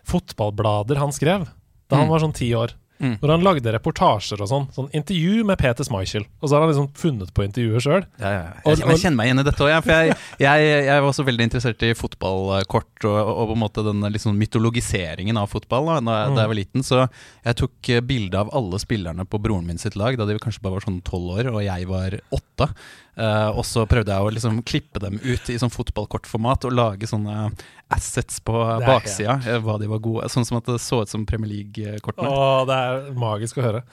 fotballblader 0.09 0.97
han 0.97 1.13
skrev 1.13 1.45
da 1.91 1.99
han 1.99 2.07
Mm. 2.07 2.15
var 2.15 2.23
sånn 2.23 2.33
ti 2.33 2.49
år. 2.57 2.73
Mm. 3.03 3.17
Når 3.19 3.29
han 3.33 3.43
lagde 3.43 3.71
reportasjer 3.73 4.39
og 4.41 4.47
sånn. 4.47 4.65
Sånn 4.71 4.87
intervju 4.95 5.43
med 5.43 5.57
Peter 5.59 5.83
Schmeichel. 5.83 6.23
Og 6.39 6.47
så 6.47 6.55
har 6.55 6.61
han 6.63 6.69
liksom 6.71 6.87
funnet 6.95 7.33
på 7.35 7.43
intervjuet 7.43 7.83
sjøl. 7.83 8.05
Ja, 8.21 8.29
ja. 8.31 8.43
Jeg, 8.63 8.79
jeg 8.79 9.01
kjenner 9.01 9.17
meg 9.17 9.27
igjen 9.27 9.41
i 9.41 9.43
dette 9.43 9.65
òg, 9.65 9.73
for 9.83 9.91
jeg, 9.91 10.15
jeg, 10.39 10.69
jeg 10.87 11.01
var 11.03 11.09
også 11.09 11.25
veldig 11.27 11.47
interessert 11.49 11.83
i 11.83 11.91
fotballkort 11.99 13.07
og, 13.09 13.17
og 13.33 13.51
på 13.51 13.57
en 13.57 13.63
måte 13.65 13.83
den 13.83 14.07
liksom 14.13 14.37
mytologiseringen 14.39 15.37
av 15.41 15.51
fotball 15.51 15.89
da, 15.91 15.99
da, 16.31 16.41
jeg 16.45 16.51
var 16.53 16.59
liten. 16.61 16.85
Så 16.87 17.01
jeg 17.43 17.59
tok 17.59 17.91
eh, 17.91 18.03
bilde 18.13 18.39
av 18.39 18.53
alle 18.55 18.79
spillerne 18.79 19.27
på 19.27 19.41
broren 19.41 19.67
min 19.67 19.81
sitt 19.81 19.97
lag 19.99 20.15
da 20.17 20.29
de 20.29 20.39
kanskje 20.39 20.63
bare 20.63 20.79
var 20.79 20.87
sånn 20.87 21.01
tolv 21.03 21.35
år, 21.41 21.51
og 21.51 21.61
jeg 21.65 21.89
var 21.91 22.17
åtte. 22.31 22.69
Eh, 23.15 23.49
og 23.53 23.61
så 23.67 23.83
prøvde 23.85 24.09
jeg 24.09 24.25
å 24.25 24.31
liksom 24.33 24.61
klippe 24.65 24.97
dem 25.03 25.19
ut 25.21 25.49
i 25.53 25.57
sånn 25.61 25.69
fotballkortformat 25.69 26.65
og 26.65 26.73
lage 26.73 27.05
sånne 27.09 27.51
assets 27.93 28.39
på 28.41 28.55
baksida. 28.81 29.35
eh, 29.45 29.59
Hva 29.61 29.75
de 29.77 29.85
var 29.91 29.99
gode 30.01 30.29
Sånn 30.33 30.47
som 30.47 30.57
at 30.57 30.65
det 30.65 30.79
så 30.81 31.03
ut 31.03 31.11
som 31.11 31.25
Premier 31.29 31.51
League-kortene. 31.51 32.25
Åh, 32.31 32.63
det 32.65 32.73
er 32.79 33.11
magisk 33.13 33.59
å 33.61 33.65
høre. 33.67 33.83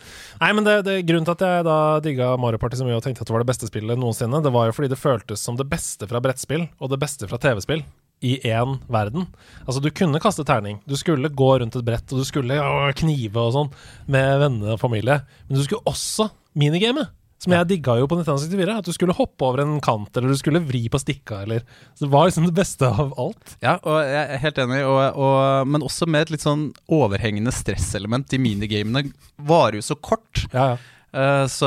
Nei, 0.41 0.53
men 0.57 0.65
det, 0.65 0.79
det 0.89 0.99
Grunnen 1.05 1.29
til 1.29 1.37
at 1.37 1.45
jeg 1.45 1.67
da 1.69 1.79
digga 2.01 2.31
Mario 2.41 2.59
Party 2.63 2.81
så 2.81 2.87
mye 2.89 2.97
og 2.97 3.05
tenkte 3.05 3.21
at 3.21 3.29
det 3.29 3.37
var 3.37 3.45
det 3.45 3.51
beste 3.53 3.69
spillet 3.69 4.01
noensinne, 4.01 4.41
det 4.41 4.55
var 4.57 4.71
jo 4.71 4.77
fordi 4.79 4.89
det 4.95 5.01
føltes 5.03 5.45
som 5.45 5.59
det 5.61 5.69
beste 5.69 6.09
fra 6.09 6.23
brettspill 6.25 6.69
og 6.81 6.89
det 6.95 7.01
beste 7.03 7.29
fra 7.29 7.37
TV-spill 7.43 7.85
i 8.25 8.35
én 8.49 8.75
verden. 8.93 9.29
Altså, 9.67 9.81
du 9.81 9.89
kunne 9.97 10.21
kaste 10.21 10.45
terning, 10.49 10.81
du 10.89 10.97
skulle 11.01 11.29
gå 11.33 11.53
rundt 11.61 11.77
et 11.77 11.85
brett, 11.87 12.09
og 12.13 12.21
du 12.21 12.27
skulle 12.29 12.57
knive 13.01 13.41
og 13.41 13.55
sånn 13.55 13.71
med 14.13 14.41
venner 14.43 14.75
og 14.75 14.81
familie, 14.83 15.23
men 15.49 15.57
du 15.57 15.63
skulle 15.65 15.85
også 15.89 16.27
minigame. 16.61 17.07
Som 17.41 17.55
jeg 17.57 17.69
digga 17.71 17.97
jo 17.97 18.09
på 18.11 18.19
1964. 18.21 18.77
At 18.83 18.89
du 18.89 18.93
skulle 18.93 19.17
hoppe 19.17 19.47
over 19.47 19.63
en 19.65 19.79
kant, 19.85 20.13
eller 20.17 20.33
du 20.33 20.37
skulle 20.37 20.61
vri 20.61 20.83
på 20.93 21.01
stikka, 21.01 21.43
eller 21.47 21.65
Så 21.95 22.05
det 22.05 22.13
var 22.13 22.29
liksom 22.29 22.49
det 22.51 22.57
beste 22.57 22.89
av 22.89 23.15
alt. 23.21 23.57
Ja, 23.65 23.79
og 23.81 24.01
jeg 24.05 24.21
er 24.21 24.43
helt 24.45 24.61
enig, 24.61 24.81
og, 24.85 25.01
og, 25.17 25.69
men 25.73 25.87
også 25.87 26.09
med 26.11 26.27
et 26.27 26.35
litt 26.37 26.45
sånn 26.45 26.69
overhengende 26.93 27.55
stresselement. 27.55 28.29
De 28.29 28.41
minigamene 28.43 29.09
varer 29.49 29.81
jo 29.81 29.87
så 29.89 29.97
kort. 29.97 30.45
Ja, 30.53 30.75
ja. 30.75 30.81
Uh, 31.11 31.43
så 31.51 31.67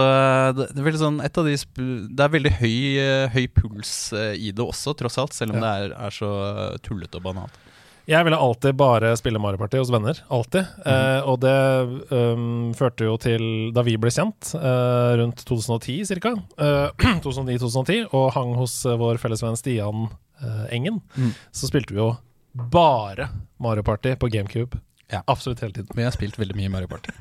det, 0.56 0.70
det 0.72 0.84
er 0.88 0.96
sånn 0.96 1.18
de 1.20 1.56
Det 1.60 2.24
er 2.24 2.30
veldig 2.32 2.52
høy, 2.62 2.78
uh, 2.96 3.26
høy 3.34 3.50
puls 3.52 4.14
uh, 4.16 4.32
i 4.32 4.54
det 4.56 4.64
også, 4.64 4.94
tross 4.96 5.20
alt. 5.20 5.36
Selv 5.36 5.58
om 5.58 5.64
det 5.66 5.74
er, 5.82 5.96
er 5.98 6.16
så 6.16 6.30
tullete 6.86 7.20
og 7.20 7.26
banalt. 7.28 7.58
Jeg 8.10 8.26
ville 8.28 8.36
alltid 8.36 8.76
bare 8.76 9.14
spille 9.16 9.40
Mario 9.40 9.58
Party 9.62 9.78
hos 9.80 9.92
venner. 9.94 10.18
Alltid. 10.34 10.66
eh, 10.86 11.22
og 11.24 11.38
det 11.40 11.54
um, 12.12 12.74
førte 12.76 13.06
jo 13.08 13.14
til, 13.22 13.46
da 13.76 13.84
vi 13.88 13.94
ble 14.02 14.12
kjent, 14.12 14.50
eh, 14.60 15.14
rundt 15.22 15.46
2010 15.48 16.04
ca., 16.20 16.34
2009-2010, 17.24 18.10
og 18.12 18.32
hang 18.36 18.54
hos 18.60 18.76
eh, 18.90 18.98
vår 19.00 19.22
felles 19.22 19.44
venn 19.46 19.56
Stian 19.60 20.08
eh, 20.44 20.66
Engen, 20.76 21.00
Mm. 21.16 21.32
så 21.56 21.70
spilte 21.72 21.96
vi 21.96 22.02
jo 22.02 22.10
bare 22.54 23.30
Mario 23.64 23.84
Party 23.88 24.16
på 24.20 24.28
GameCube. 24.30 24.80
Ja. 25.12 25.22
Absolutt 25.28 25.60
hele 25.62 25.74
tiden. 25.76 25.90
Vi 25.94 26.02
har 26.04 26.12
spilt 26.16 26.38
veldig 26.40 26.56
mye 26.58 26.70
Mario 26.72 26.88
Party. 26.88 27.12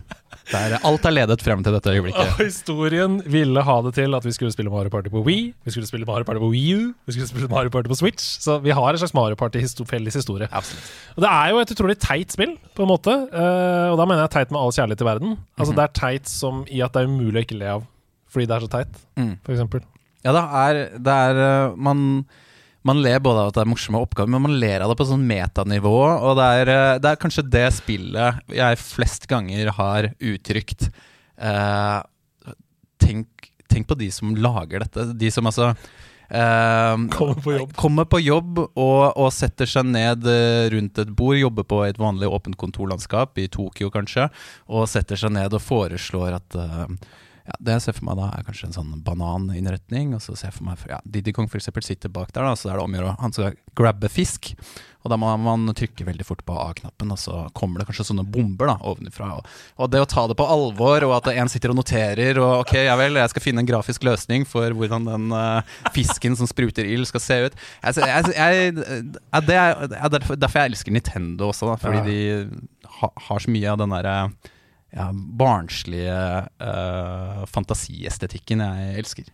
Det 0.48 0.54
er, 0.58 0.78
alt 0.86 1.04
er 1.06 1.12
ledet 1.12 1.42
frem 1.44 1.60
til 1.62 1.74
dette 1.74 1.90
øyeblikket. 1.92 2.30
Og 2.32 2.38
historien 2.40 3.18
ville 3.30 3.62
ha 3.62 3.74
det 3.82 3.92
til 3.94 4.14
at 4.16 4.24
vi 4.24 4.32
skulle 4.32 4.52
spille 4.54 4.70
Mario 4.72 4.88
Party 4.90 5.10
på 5.12 5.20
Wii, 5.26 5.52
vi 5.66 5.70
skulle 5.74 5.86
spille 5.86 6.06
Mario 6.08 6.24
Party 6.24 6.40
på 6.40 6.48
Wii 6.50 6.72
U, 6.78 6.86
vi 7.06 7.12
skulle 7.12 7.28
spille 7.28 7.48
Mario 7.52 7.70
Party 7.74 7.88
på 7.92 7.98
Switch. 7.98 8.40
Så 8.42 8.56
vi 8.64 8.70
har 8.74 8.88
en 8.94 8.98
slags 9.02 9.14
Mario 9.14 9.36
Party-felles 9.36 10.14
historie. 10.18 10.48
Absolutt. 10.50 10.88
Og 11.16 11.22
Det 11.26 11.30
er 11.30 11.50
jo 11.52 11.58
et 11.62 11.74
utrolig 11.76 11.98
teit 12.00 12.32
spill, 12.32 12.56
på 12.74 12.82
en 12.86 12.88
måte. 12.94 13.12
eh, 13.28 13.88
og 13.92 13.98
da 14.00 14.06
mener 14.08 14.24
jeg 14.24 14.30
teit 14.38 14.50
med 14.54 14.60
all 14.62 14.72
kjærlighet 14.72 15.02
i 15.04 15.10
verden. 15.10 15.36
Altså 15.58 15.72
Mhm. 15.72 15.76
Det 15.76 15.84
er 15.84 15.92
teit 16.00 16.28
som 16.28 16.64
i 16.70 16.80
at 16.82 16.92
det 16.92 17.02
er 17.02 17.06
umulig 17.12 17.42
å 17.42 17.44
ikke 17.46 17.58
le 17.58 17.66
av. 17.76 17.86
fordi 18.32 18.46
det 18.48 18.56
er 18.56 18.60
så 18.66 18.70
teit, 18.70 18.94
Mm. 19.18 19.38
for 19.44 19.52
eksempel. 19.52 19.82
Ja, 20.24 20.32
det 20.32 20.42
er, 20.42 20.98
det 20.98 21.12
er 21.12 21.36
eh, 21.68 21.74
man, 21.76 22.24
man 22.88 23.02
ler 23.02 23.20
både 23.22 23.42
av 23.42 23.50
at 23.50 23.58
det 23.58 23.64
er 23.64 23.70
morsomme 23.70 24.00
oppgaver, 24.02 24.30
men 24.34 24.44
man 24.46 24.58
ler 24.58 24.82
av 24.82 24.90
det 24.90 24.98
på 24.98 25.06
sånn 25.06 25.26
metanivå. 25.28 25.96
Og 26.28 26.36
det 26.38 26.48
er, 26.60 26.72
eh, 26.72 26.98
det 27.02 27.12
er 27.12 27.20
kanskje 27.22 27.46
det 27.46 27.66
spillet 27.78 28.54
jeg 28.58 28.80
flest 28.82 29.28
ganger 29.30 29.70
har 29.78 30.10
uttrykt. 30.18 30.88
Eh, 31.38 31.98
tenk, 33.02 33.52
tenk 33.70 33.88
på 33.90 33.98
de 33.98 34.10
som 34.14 34.34
lager 34.34 34.82
dette. 34.84 35.06
De 35.18 35.30
som 35.30 35.46
altså 35.46 35.72
eh, 35.72 36.96
Kommer 37.14 37.40
på 37.44 37.56
jobb. 37.56 37.74
Kommer 37.78 38.10
på 38.10 38.22
jobb 38.22 38.62
og, 38.64 39.02
og 39.14 39.32
setter 39.34 39.70
seg 39.70 39.86
ned 39.86 40.26
eh, 40.26 40.68
rundt 40.74 41.02
et 41.02 41.14
bord, 41.14 41.38
jobber 41.38 41.68
på 41.68 41.82
et 41.86 42.00
vanlig 42.02 42.30
åpent 42.30 42.58
kontorlandskap, 42.58 43.38
i 43.38 43.50
Tokyo 43.52 43.92
kanskje, 43.94 44.28
og 44.70 44.88
setter 44.90 45.20
seg 45.20 45.34
ned 45.38 45.54
og 45.54 45.62
foreslår 45.62 46.38
at 46.40 46.58
eh, 46.58 46.96
ja, 47.48 47.56
Det 47.58 47.76
jeg 47.76 47.84
ser 47.86 47.96
for 47.98 48.06
meg 48.08 48.20
da, 48.20 48.30
er 48.36 48.46
kanskje 48.46 48.68
en 48.68 48.76
sånn 48.76 48.94
bananinnretning. 49.06 50.14
Og 50.16 50.22
så 50.24 50.36
ser 50.36 50.50
jeg 50.50 50.58
for 50.60 50.68
meg 50.68 50.86
ja, 50.90 51.00
Didi 51.04 51.34
Kong 51.34 51.50
for 51.50 51.60
eksempel 51.60 51.84
sitter 51.86 52.12
bak 52.12 52.32
der, 52.34 52.46
da, 52.46 52.56
så 52.58 52.70
er 52.70 52.78
det 52.78 52.86
om 52.86 52.94
å 52.94 53.00
gjøre 53.00 53.18
Han 53.22 53.36
skal 53.36 53.60
grabbe 53.78 54.10
fisk. 54.12 54.52
Og 55.02 55.10
da 55.10 55.18
må 55.18 55.32
man 55.42 55.66
trykke 55.74 56.06
veldig 56.06 56.24
fort 56.26 56.44
på 56.46 56.54
A-knappen, 56.62 57.10
og 57.10 57.18
så 57.18 57.40
kommer 57.58 57.80
det 57.80 57.88
kanskje 57.88 58.06
sånne 58.12 58.22
bomber 58.22 58.70
da, 58.70 58.76
ovenfra. 58.86 59.32
Og, 59.40 59.48
og 59.82 59.90
det 59.90 60.02
å 60.04 60.06
ta 60.06 60.28
det 60.30 60.36
på 60.38 60.46
alvor, 60.46 61.08
og 61.08 61.16
at 61.16 61.32
en 61.32 61.50
sitter 61.50 61.74
og 61.74 61.80
noterer, 61.80 62.38
og 62.38 62.62
ok, 62.62 62.76
ja 62.86 62.94
vel, 63.00 63.18
jeg 63.18 63.32
skal 63.32 63.44
finne 63.44 63.64
en 63.64 63.68
grafisk 63.68 64.06
løsning 64.06 64.46
for 64.46 64.76
hvordan 64.78 65.08
den 65.10 65.34
uh, 65.34 65.74
fisken 65.96 66.38
som 66.38 66.46
spruter 66.50 66.86
ild, 66.86 67.08
skal 67.10 67.24
se 67.24 67.40
ut. 67.48 67.58
Jeg, 67.82 67.98
jeg, 67.98 68.30
jeg, 68.38 69.02
det 69.50 69.58
er 69.58 70.14
derfor, 70.14 70.38
derfor 70.38 70.62
jeg 70.62 70.74
elsker 70.76 70.94
Nintendo 70.94 71.50
også, 71.50 71.72
da, 71.72 71.78
fordi 71.82 72.04
de 72.06 72.90
ha, 73.00 73.10
har 73.26 73.42
så 73.42 73.50
mye 73.50 73.74
av 73.74 73.82
den 73.82 73.98
derre 73.98 74.16
ja, 74.92 75.10
barnslige 75.12 76.16
uh, 76.62 77.44
fantasiestetikken 77.48 78.64
jeg 78.64 78.98
elsker. 79.02 79.32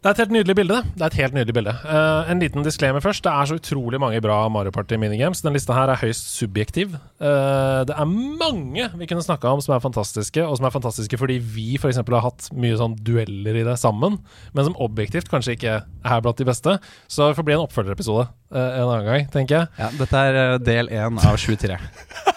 Det 0.00 0.08
er 0.08 0.14
et 0.14 0.20
helt 0.22 0.32
nydelig 0.32 0.54
bilde. 0.56 0.76
det. 0.80 0.92
Det 0.96 1.02
er 1.02 1.10
et 1.10 1.18
helt 1.20 1.34
nydelig 1.36 1.54
bilde. 1.54 1.72
Uh, 1.84 2.30
en 2.32 2.40
liten 2.40 2.64
disclaimer 2.64 3.02
først. 3.04 3.20
Det 3.24 3.32
er 3.32 3.50
så 3.50 3.58
utrolig 3.60 4.00
mange 4.00 4.20
bra 4.24 4.38
Mario 4.48 4.72
Party 4.72 4.96
minigames. 4.96 5.42
Den 5.44 5.52
lista 5.52 5.76
her 5.76 5.92
er 5.92 6.00
høyst 6.00 6.30
subjektiv. 6.38 6.94
Uh, 7.20 7.84
det 7.84 7.92
er 7.92 8.08
mange 8.08 8.88
vi 8.96 9.10
kunne 9.10 9.26
snakka 9.26 9.52
om 9.52 9.60
som 9.60 9.74
er 9.76 9.84
fantastiske, 9.84 10.40
og 10.46 10.56
som 10.56 10.70
er 10.70 10.72
fantastiske 10.72 11.20
fordi 11.20 11.36
vi 11.36 11.76
f.eks. 11.76 12.00
har 12.00 12.24
hatt 12.24 12.48
mye 12.56 12.80
sånn 12.80 12.96
dueller 12.96 13.60
i 13.60 13.66
det 13.66 13.76
sammen, 13.76 14.16
men 14.56 14.70
som 14.70 14.80
objektivt 14.80 15.28
kanskje 15.28 15.58
ikke 15.58 15.76
er 15.84 16.24
blant 16.24 16.40
de 16.40 16.48
beste. 16.48 16.78
Så 17.04 17.28
det 17.28 17.36
får 17.36 17.50
bli 17.50 17.58
en 17.58 17.68
oppfølgerepisode 17.68 18.24
uh, 18.24 18.56
en 18.56 18.88
annen 18.88 19.04
gang, 19.04 19.30
tenker 19.36 19.60
jeg. 19.60 19.72
Ja, 19.84 19.92
dette 20.00 20.26
er 20.30 20.60
del 20.64 20.94
én 20.96 21.20
av 21.20 21.36
23. 21.36 21.76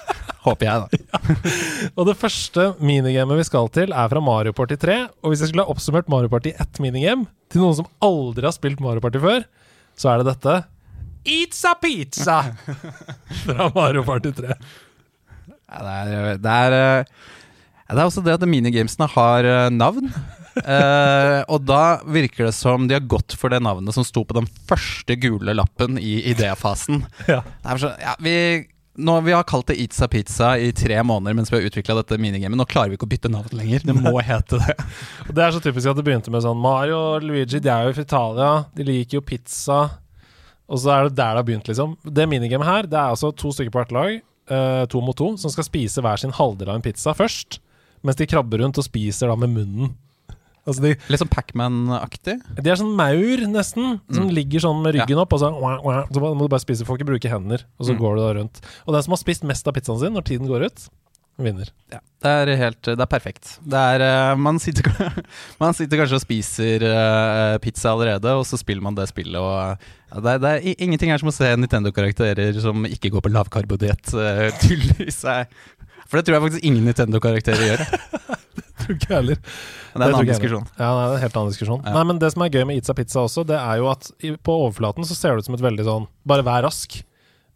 Håper 0.44 0.68
jeg, 0.68 0.84
da. 0.84 1.20
Og 1.98 2.08
det 2.10 2.18
første 2.20 2.68
minigamet 2.84 3.40
vi 3.40 3.46
skal 3.48 3.70
til, 3.72 3.94
er 3.96 4.12
fra 4.12 4.24
Mario 4.24 4.52
Party 4.56 4.76
3. 4.80 4.98
Og 5.24 5.32
hvis 5.32 5.44
jeg 5.44 5.52
skulle 5.54 5.66
ha 5.66 5.72
oppsummert 5.72 6.12
Mario 6.12 6.32
Party 6.32 6.52
1 6.52 6.82
minigame 6.84 7.30
til 7.54 7.64
noen 7.64 7.78
som 7.80 7.88
aldri 8.04 8.48
har 8.50 8.56
spilt 8.56 8.84
Mario 8.84 9.04
Party 9.04 9.22
før, 9.24 9.48
så 10.00 10.12
er 10.12 10.22
det 10.22 10.34
dette. 10.34 10.58
Eats 11.24 11.64
a 11.64 11.76
pizza! 11.80 12.42
fra 13.46 13.70
Mario 13.76 14.04
Party 14.04 14.34
3. 14.36 14.52
Ja, 14.54 15.80
det, 15.80 15.96
er, 15.96 16.38
det, 16.44 16.58
er, 16.68 16.78
eh, 16.78 17.34
det 17.88 17.98
er 17.98 18.06
også 18.06 18.24
det 18.26 18.36
at 18.36 18.48
minigamesene 18.50 19.08
har 19.16 19.48
eh, 19.48 19.74
navn. 19.74 20.12
Eh, 20.54 21.40
og 21.50 21.64
da 21.66 22.04
virker 22.06 22.46
det 22.46 22.52
som 22.54 22.84
de 22.86 22.94
har 22.94 23.08
gått 23.10 23.34
for 23.42 23.50
det 23.50 23.58
navnet 23.66 23.96
som 23.96 24.06
sto 24.06 24.22
på 24.22 24.36
den 24.38 24.46
første 24.70 25.16
gule 25.18 25.56
lappen 25.58 25.98
i 25.98 26.20
idéfasen. 26.30 27.00
Ja. 27.26 27.40
Er 27.66 27.82
så, 27.82 27.90
ja, 27.98 28.14
vi, 28.22 28.36
nå, 28.96 29.16
vi 29.26 29.34
har 29.34 29.44
kalt 29.50 29.68
det 29.72 29.76
Itza 29.82 30.08
Pizza 30.08 30.52
i 30.62 30.70
tre 30.76 31.00
måneder 31.04 31.34
mens 31.38 31.50
vi 31.52 31.58
har 31.58 31.66
utvikla 31.66 31.96
dette 31.98 32.20
minigamet. 32.22 32.58
Nå 32.60 32.66
klarer 32.70 32.92
vi 32.92 33.00
ikke 33.00 33.08
å 33.08 33.14
bytte 33.14 33.32
navn 33.34 33.56
lenger. 33.58 33.86
Det 33.88 33.96
må 33.98 34.14
hete 34.22 34.60
det. 34.62 34.76
Og 35.28 35.34
Det 35.34 35.46
er 35.46 35.56
så 35.56 35.62
typisk 35.64 35.90
at 35.90 35.98
det 35.98 36.06
begynte 36.06 36.34
med 36.34 36.46
sånn 36.46 36.62
Mario 36.62 37.00
og 37.00 37.26
Luigi 37.26 37.62
de 37.64 37.72
er 37.74 37.88
jo 37.90 37.96
fra 37.98 38.06
Italia, 38.06 38.52
de 38.78 38.86
liker 38.88 39.18
jo 39.18 39.26
pizza. 39.26 39.80
Og 40.70 40.80
så 40.80 40.94
er 40.94 41.08
det 41.10 41.18
der 41.18 41.34
det 41.34 41.42
har 41.42 41.48
begynt, 41.48 41.68
liksom. 41.70 41.98
Det 42.06 42.30
minigamet 42.30 42.70
her, 42.70 42.88
det 42.90 43.00
er 43.00 43.16
altså 43.16 43.34
to 43.36 43.52
stykker 43.54 43.74
på 43.74 43.82
hvert 43.82 43.98
lag, 43.98 44.14
eh, 44.54 44.86
to 44.90 45.02
mot 45.04 45.18
to, 45.18 45.34
som 45.42 45.52
skal 45.54 45.68
spise 45.68 46.02
hver 46.04 46.22
sin 46.22 46.34
halvdel 46.34 46.72
av 46.72 46.80
en 46.80 46.86
pizza 46.86 47.14
først. 47.18 47.60
Mens 48.04 48.20
de 48.20 48.28
krabber 48.30 48.62
rundt 48.64 48.80
og 48.80 48.86
spiser 48.86 49.32
da 49.32 49.36
med 49.40 49.54
munnen. 49.54 49.94
Altså 50.66 50.80
de, 50.86 50.94
Litt 51.12 51.20
sånn 51.20 51.28
Pacman-aktig. 51.34 52.38
de 52.64 52.70
er 52.72 52.78
sånn 52.80 52.96
maur, 52.96 53.42
nesten, 53.52 54.00
som 54.14 54.28
Mm. 54.30 54.34
ligger 54.38 54.60
sånn 54.64 54.82
med 54.82 54.96
ryggen 54.96 55.20
opp, 55.20 55.34
og 55.36 55.40
så, 55.42 55.50
så 55.52 56.20
må 56.24 56.40
du 56.40 56.48
bare 56.48 56.64
spise. 56.64 56.86
Får 56.88 56.98
ikke 57.02 57.10
bruke 57.12 57.30
hender, 57.30 57.66
og 57.80 57.86
så 57.88 57.92
Mm. 57.94 58.00
går 58.00 58.16
du 58.16 58.22
da 58.22 58.34
rundt. 58.40 58.62
Og 58.88 58.94
den 58.96 59.04
som 59.04 59.12
har 59.12 59.18
spist 59.20 59.44
mest 59.44 59.68
av 59.68 59.74
pizzaen 59.76 60.00
sin 60.00 60.14
når 60.14 60.24
tiden 60.24 60.48
går 60.48 60.64
ut, 60.70 60.86
vinner. 61.38 61.68
Ja, 61.92 62.00
det 62.22 62.32
er 62.48 62.56
helt 62.56 62.82
Det 62.84 63.00
er 63.02 63.10
perfekt. 63.10 63.58
Det 63.68 63.74
er 63.74 64.00
eh, 64.06 64.36
Man 64.38 64.60
sitter, 64.60 64.84
man 65.60 65.74
sitter 65.74 65.98
kanskje 65.98 66.16
og 66.16 66.22
spiser 66.22 66.84
eh, 66.86 67.58
pizza 67.58 67.90
allerede, 67.92 68.32
og 68.38 68.46
så 68.46 68.56
spiller 68.58 68.82
man 68.86 68.96
det 68.96 69.10
spillet, 69.10 69.36
og 69.36 69.78
det, 70.24 70.30
er, 70.36 70.38
det 70.40 70.50
er 70.64 70.76
ingenting 70.80 71.10
her 71.10 71.18
som 71.18 71.28
å 71.28 71.34
se 71.34 71.50
Nintendo-karakterer 71.58 72.62
som 72.62 72.86
ikke 72.86 73.10
går 73.12 73.22
på 73.26 73.34
lavkarbodiett, 73.34 74.14
uh, 74.14 74.48
tulle 74.62 75.08
i 75.08 75.12
seg. 75.12 75.48
For 76.08 76.22
det 76.22 76.28
tror 76.28 76.38
jeg 76.38 76.44
faktisk 76.52 76.64
ingen 76.70 76.86
Nintendo-karakterer 76.86 77.66
gjør. 77.68 77.86
Tror 78.84 78.96
ikke 78.98 79.10
jeg 79.10 79.16
heller. 79.18 79.40
Det 79.44 79.96
er 79.98 80.04
en 80.04 80.16
annen 80.18 80.30
diskusjon. 80.34 80.68
Ja, 80.80 80.90
nei, 80.98 81.06
det 81.08 81.14
er 81.14 81.18
en 81.18 81.24
helt 81.24 81.40
annen 81.42 81.54
diskusjon. 81.56 81.82
Ja. 81.88 81.94
Nei, 81.98 82.04
men 82.12 82.20
Det 82.22 82.30
som 82.34 82.44
er 82.46 82.54
gøy 82.54 82.66
med 82.70 82.80
Itza 82.82 82.96
Pizza 82.98 83.24
også, 83.24 83.46
det 83.48 83.58
er 83.60 83.80
jo 83.82 83.90
at 83.92 84.10
i, 84.24 84.34
på 84.36 84.56
overflaten 84.66 85.08
så 85.08 85.16
ser 85.18 85.34
det 85.38 85.44
ut 85.44 85.50
som 85.52 85.58
et 85.58 85.66
veldig 85.66 85.86
sånn 85.88 86.08
Bare 86.28 86.46
vær 86.48 86.64
rask. 86.68 87.00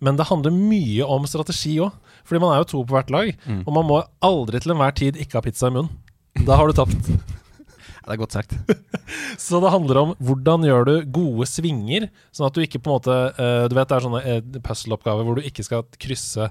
Men 0.03 0.17
det 0.19 0.27
handler 0.29 0.53
mye 0.53 1.05
om 1.09 1.25
strategi 1.29 1.77
òg. 1.81 1.95
Fordi 2.27 2.41
man 2.43 2.53
er 2.53 2.61
jo 2.61 2.69
to 2.73 2.81
på 2.85 2.93
hvert 2.97 3.09
lag, 3.13 3.31
Mm. 3.47 3.63
og 3.65 3.73
man 3.73 3.85
må 3.87 4.01
aldri 4.21 4.59
til 4.61 4.73
enhver 4.75 4.93
tid 4.99 5.15
ikke 5.17 5.39
ha 5.39 5.41
pizza 5.45 5.67
i 5.71 5.73
munnen. 5.77 5.89
Da 6.45 6.55
har 6.59 6.67
du 6.69 6.73
tapt. 6.77 7.07
Ja, 8.07 8.13
det 8.13 8.21
er 8.21 8.21
godt 8.21 8.35
sagt. 8.37 8.53
Så 9.43 9.59
det 9.59 9.67
handler 9.73 9.97
om 9.99 10.11
hvordan 10.23 10.63
gjør 10.63 10.85
du 10.87 10.93
gode 11.11 11.43
svinger, 11.49 12.05
sånn 12.31 12.45
at 12.47 12.55
du 12.55 12.61
ikke 12.63 12.79
på 12.79 12.87
en 12.87 12.95
måte 13.01 13.15
eh, 13.35 13.65
Du 13.67 13.75
vet 13.75 13.89
det 13.91 13.97
er 13.97 14.05
sånne 14.05 14.21
eh, 14.23 14.39
puzzle-oppgaver 14.63 15.27
hvor 15.27 15.35
du 15.35 15.43
ikke 15.43 15.65
skal 15.67 15.83
krysse 15.99 16.47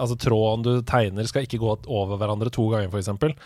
Altså 0.00 0.16
tråden 0.16 0.64
du 0.64 0.70
tegner 0.88 1.28
skal 1.28 1.44
ikke 1.44 1.60
gå 1.60 1.74
over 1.92 2.16
hverandre 2.16 2.48
to 2.50 2.64
ganger, 2.72 2.88
f.eks. 2.88 3.36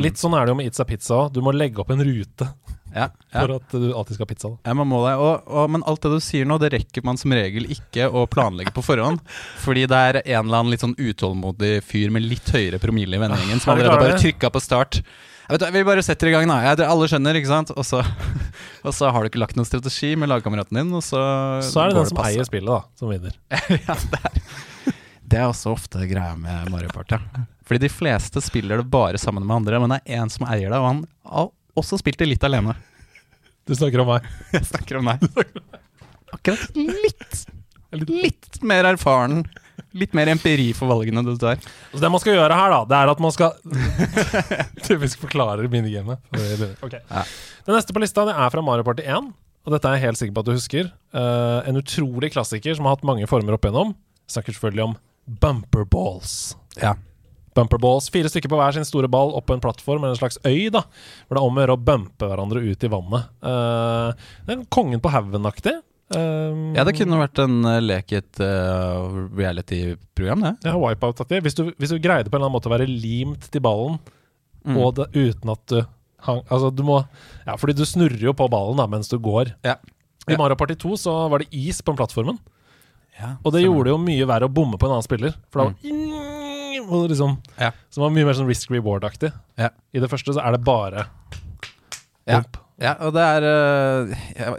Litt 0.00 0.16
sånn 0.16 0.32
er 0.38 0.46
det 0.46 0.54
jo 0.54 0.56
med 0.56 0.70
It's 0.70 0.80
a 0.80 0.86
Pizza 0.88 1.14
òg. 1.26 1.32
Du 1.34 1.42
må 1.44 1.52
legge 1.52 1.82
opp 1.82 1.90
en 1.92 2.00
rute 2.00 2.46
Ja, 2.94 3.08
ja. 3.32 3.40
for 3.42 3.54
at 3.58 3.72
du 3.72 3.90
alltid 3.96 4.16
skal 4.16 4.24
ha 4.26 4.28
pizza. 4.30 4.50
Ja, 4.68 4.72
man 4.76 4.88
må 4.88 5.00
det. 5.06 5.14
Og, 5.20 5.48
og, 5.48 5.66
men 5.72 5.84
alt 5.88 6.02
det 6.04 6.10
du 6.12 6.20
sier 6.24 6.48
nå, 6.48 6.58
det 6.60 6.70
rekker 6.74 7.04
man 7.04 7.16
som 7.20 7.32
regel 7.32 7.68
ikke 7.72 8.08
å 8.08 8.26
planlegge 8.28 8.72
på 8.76 8.84
forhånd. 8.84 9.20
Fordi 9.64 9.84
det 9.88 10.00
er 10.08 10.20
en 10.22 10.46
eller 10.46 10.62
annen 10.62 10.72
litt 10.72 10.84
sånn 10.84 10.96
utålmodig 11.00 11.78
fyr 11.88 12.12
med 12.12 12.24
litt 12.24 12.48
høyere 12.52 12.80
promille 12.82 13.16
i 13.16 13.22
vendingen 13.22 13.60
som 13.60 13.72
Er 13.72 13.82
allerede 13.84 14.08
bare 14.08 14.20
trykka 14.20 14.52
på 14.52 14.60
start. 14.64 15.02
Jeg 15.42 15.58
vet, 15.58 15.64
vi 15.74 15.84
bare 15.84 16.04
setter 16.06 16.30
i 16.30 16.32
gang, 16.32 16.46
da. 16.48 16.60
Jeg, 16.64 16.84
alle 16.86 17.08
skjønner, 17.10 17.36
ikke 17.40 17.50
sant? 17.50 17.72
Og 17.76 17.84
så, 17.84 18.00
og 18.86 18.92
så 18.96 19.10
har 19.12 19.24
du 19.24 19.28
ikke 19.32 19.40
lagt 19.42 19.56
noen 19.58 19.68
strategi 19.68 20.14
med 20.16 20.30
lagkameraten 20.32 20.78
din, 20.80 20.92
og 20.96 21.04
så 21.04 21.20
Så 21.66 21.82
er 21.82 21.92
det 21.92 21.98
den 21.98 22.08
som 22.12 22.20
passe. 22.20 22.36
eier 22.36 22.48
spillet, 22.48 22.70
da, 22.72 22.80
som 22.96 23.12
vinner. 23.12 23.36
ja, 23.88 23.96
det, 24.14 24.20
er, 24.20 24.94
det 25.32 25.40
er 25.42 25.48
også 25.50 25.74
ofte 25.74 26.06
greia 26.08 26.36
med 26.40 26.70
Mario 26.72 26.92
Party. 26.94 27.20
Fordi 27.66 27.84
de 27.86 27.92
fleste 27.92 28.42
spiller 28.44 28.82
det 28.82 28.90
bare 28.92 29.20
sammen 29.20 29.46
med 29.46 29.56
andre, 29.60 29.80
men 29.82 29.94
det 29.94 30.00
er 30.02 30.22
én 30.22 30.32
som 30.32 30.46
eier 30.48 30.72
det, 30.72 30.78
og 30.78 30.88
han 30.88 31.04
har 31.30 31.50
også 31.78 32.00
spilt 32.00 32.20
det 32.20 32.28
litt 32.28 32.46
alene. 32.46 32.74
Du 33.68 33.74
snakker 33.78 34.02
om 34.02 34.10
meg. 34.10 34.26
Jeg 34.56 34.68
snakker 34.72 34.98
om 34.98 35.10
deg. 35.12 35.50
Akkurat 36.32 36.78
litt, 36.78 37.42
litt 38.08 38.62
mer 38.66 38.88
erfaren. 38.92 39.44
Litt 39.96 40.14
mer 40.16 40.30
empiri 40.32 40.70
for 40.76 40.88
valgene 40.88 41.22
du 41.24 41.34
tar. 41.40 41.60
Så 41.92 42.00
det 42.00 42.10
man 42.12 42.20
skal 42.22 42.36
gjøre 42.36 42.56
her, 42.56 42.72
da, 42.72 42.80
det 42.88 42.98
er 42.98 43.12
at 43.12 43.20
man 43.20 43.32
skal 43.34 43.54
Typisk 44.88 45.20
forklarer 45.20 45.68
minigamet. 45.72 46.20
Ok. 46.84 46.96
Ja. 46.96 47.24
Det 47.66 47.76
neste 47.76 47.94
på 47.94 48.02
lista 48.02 48.24
det 48.28 48.34
er 48.34 48.52
fra 48.52 48.64
Mario 48.64 48.86
Party 48.88 49.04
1. 49.06 49.30
Og 49.62 49.76
dette 49.76 49.88
er 49.88 49.98
jeg 49.98 50.08
helt 50.08 50.18
sikker 50.18 50.34
på 50.34 50.42
at 50.42 50.48
du 50.48 50.56
husker. 50.56 50.90
Uh, 51.14 51.62
en 51.68 51.78
utrolig 51.78 52.32
klassiker 52.34 52.74
som 52.74 52.88
har 52.88 52.96
hatt 52.96 53.06
mange 53.06 53.28
former 53.30 53.54
opp 53.54 53.68
igjennom. 53.68 53.94
Snakker 54.32 54.56
selvfølgelig 54.56 54.88
om 54.88 54.96
bumper 55.42 55.86
balls. 55.92 56.56
Ja. 56.80 56.96
Bumper 57.54 57.78
balls, 57.78 58.06
Fire 58.10 58.30
stykker 58.32 58.48
på 58.48 58.56
hver 58.56 58.72
sin 58.72 58.84
store 58.88 59.08
ball 59.12 59.34
oppå 59.36 59.52
en 59.56 59.60
plattform 59.60 60.02
eller 60.04 60.14
en 60.14 60.20
slags 60.20 60.38
øy. 60.46 60.70
da 60.72 60.80
Hvor 61.28 61.36
det 61.36 61.40
er 61.42 61.46
om 61.46 61.58
å 61.58 61.64
gjøre 61.64 61.76
å 61.76 61.82
bumpe 61.84 62.28
hverandre 62.30 62.62
ut 62.64 62.84
i 62.84 62.90
vannet. 62.92 63.26
Uh, 63.44 64.12
det 64.46 64.56
er 64.56 64.62
Kongen 64.72 65.00
på 65.04 65.12
haugen-aktig. 65.12 65.74
Um, 66.12 66.74
ja, 66.76 66.84
det 66.84 66.92
kunne 66.98 67.16
vært 67.20 67.38
en 67.40 67.60
uh, 67.64 67.78
lek 67.80 68.12
i 68.12 68.18
et 68.20 68.40
uh, 68.44 69.28
reality-program, 69.38 70.42
det. 70.44 70.54
Ja, 70.68 70.74
wipeout-aktig. 70.80 71.38
Hvis, 71.44 71.56
hvis 71.80 71.92
du 71.94 72.00
greide 72.04 72.28
på 72.28 72.36
en 72.36 72.42
eller 72.42 72.48
annen 72.50 72.56
måte 72.58 72.68
å 72.68 72.74
være 72.76 72.88
limt 72.90 73.48
til 73.52 73.64
ballen, 73.64 74.00
Mm. 74.62 74.76
og 74.78 74.92
det, 74.94 75.08
uten 75.16 75.50
at 75.50 75.62
du 75.72 75.80
hang 76.22 76.44
Altså, 76.46 76.68
du 76.70 76.84
må 76.86 77.00
Ja, 77.48 77.56
fordi 77.58 77.72
du 77.74 77.82
snurrer 77.82 78.20
jo 78.28 78.30
på 78.38 78.46
ballen 78.48 78.76
da 78.78 78.84
mens 78.86 79.08
du 79.10 79.16
går. 79.18 79.48
Ja. 79.66 79.72
I 80.28 80.36
Ja. 80.36 80.38
Mario 80.38 80.54
Party 80.54 80.76
2 80.78 80.92
så 81.02 81.14
var 81.28 81.42
det 81.42 81.48
is 81.50 81.80
på 81.82 81.90
plattformen, 81.98 82.38
Ja, 83.18 83.32
og 83.42 83.50
det 83.50 83.58
stemmer. 83.58 83.66
gjorde 83.66 83.84
det 83.88 83.90
jo 83.90 83.98
mye 83.98 84.28
verre 84.30 84.46
å 84.46 84.54
bomme 84.54 84.78
på 84.78 84.86
en 84.86 84.92
annen 84.94 85.02
spiller. 85.02 85.34
For 85.50 85.58
da 85.58 85.64
var 85.64 85.74
og 85.74 85.80
liksom, 87.08 87.38
Ja. 87.58 87.70
som 87.90 88.02
var 88.02 88.10
mye 88.10 88.24
mer 88.24 88.34
sånn 88.34 88.48
risk 88.48 88.70
reward-aktig. 88.70 89.32
Ja. 89.58 89.70
I 89.94 89.98
det 90.00 90.10
første 90.10 90.32
så 90.34 90.40
er 90.44 90.52
det 90.56 90.64
bare 90.64 91.06
Ja. 92.26 92.42
Ja, 92.82 92.96
og 92.98 93.12
det 93.14 93.22
er, 93.22 93.44
øh, 93.46 94.12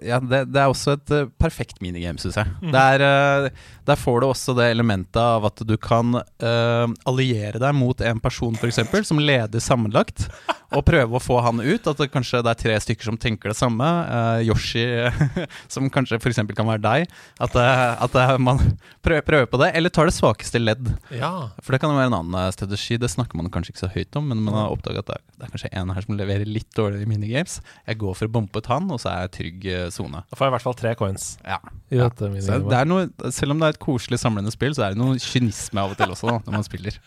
ja, 0.07 0.19
det, 0.23 0.45
det 0.53 0.61
er 0.61 0.71
også 0.71 0.95
et 0.95 1.11
øh, 1.11 1.29
perfekt 1.39 1.81
minigame, 1.83 2.21
syns 2.21 2.37
jeg. 2.39 2.47
Mm. 2.61 2.75
er, 2.79 3.03
øh, 3.03 3.49
der 3.83 3.99
får 3.99 4.21
du 4.21 4.29
også 4.29 4.55
det 4.55 4.69
elementet 4.71 5.19
av 5.19 5.43
at 5.49 5.59
du 5.67 5.73
kan 5.81 6.15
uh, 6.15 6.85
alliere 7.09 7.59
deg 7.59 7.75
mot 7.75 7.99
en 7.99 8.21
person 8.23 8.55
for 8.55 8.69
eksempel, 8.69 9.03
som 9.03 9.19
leder 9.19 9.59
sammenlagt, 9.63 10.29
og 10.73 10.85
prøve 10.87 11.19
å 11.19 11.21
få 11.21 11.41
han 11.43 11.59
ut. 11.59 11.89
At 11.89 11.99
det 11.99 12.07
kanskje 12.13 12.39
det 12.45 12.53
er 12.53 12.61
tre 12.61 12.77
stykker 12.85 13.09
som 13.09 13.19
tenker 13.19 13.51
det 13.51 13.57
samme. 13.59 13.83
Uh, 13.83 14.39
Yoshi, 14.47 14.85
som 15.73 15.91
kanskje 15.91 16.21
f.eks. 16.21 16.39
kan 16.55 16.69
være 16.69 16.83
deg. 16.85 17.17
At, 17.43 17.57
at 17.59 18.15
man 18.39 18.61
prøver, 19.03 19.25
prøver 19.27 19.51
på 19.51 19.59
det, 19.59 19.73
eller 19.75 19.91
tar 19.91 20.07
det 20.07 20.15
svakeste 20.15 20.63
ledd. 20.63 20.93
Ja. 21.11 21.49
For 21.59 21.75
det 21.75 21.83
kan 21.83 21.91
jo 21.91 21.99
være 21.99 22.13
en 22.13 22.19
annen 22.21 22.55
strategi. 22.55 22.97
Det 23.01 23.11
snakker 23.11 23.39
man 23.39 23.51
kanskje 23.51 23.75
ikke 23.75 23.83
så 23.83 23.91
høyt 23.91 24.19
om, 24.19 24.31
men 24.31 24.45
man 24.47 24.61
har 24.61 24.71
oppdaget 24.71 25.03
at 25.03 25.11
det 25.11 25.19
er, 25.19 25.27
det 25.35 25.47
er 25.49 25.53
kanskje 25.57 25.73
en 25.75 25.93
her 25.97 26.07
som 26.07 26.19
leverer 26.19 26.47
litt 26.47 26.71
dårligere 26.77 27.11
minigames. 27.11 27.59
Jeg 27.89 27.99
går 27.99 28.12
for 28.17 28.29
å 28.29 28.31
bompe 28.31 28.61
ut 28.61 28.69
han, 28.71 28.89
og 28.93 28.99
så 29.01 29.09
er 29.11 29.21
jeg 29.25 29.31
trygg 29.37 29.67
øh, 29.73 29.85
sone. 29.91 30.23
Da 30.29 30.37
får 30.39 30.45
jeg 30.47 30.51
i 30.51 30.55
hvert 30.55 30.65
fall 30.67 30.77
tre 30.79 30.93
coins 30.99 31.27
Ja. 31.43 31.57
i 31.91 31.97
Ja. 31.99 32.07
dette 32.09 32.29
Så 32.45 32.57
det 32.69 32.79
er 32.79 32.85
noe, 32.89 33.07
selv 33.31 33.51
om 33.55 33.59
det 33.59 33.67
er 33.67 33.75
et 33.77 33.79
koselig 33.83 34.19
samlende 34.21 34.51
spill, 34.55 34.73
så 34.77 34.85
er 34.87 34.95
det 34.95 35.01
noe 35.03 35.19
kynisme 35.21 35.79
av 35.83 35.91
og 35.93 35.97
til 35.99 36.13
også, 36.15 36.29
da, 36.31 36.39
når 36.45 36.57
man 36.59 36.63
spiller. 36.67 36.97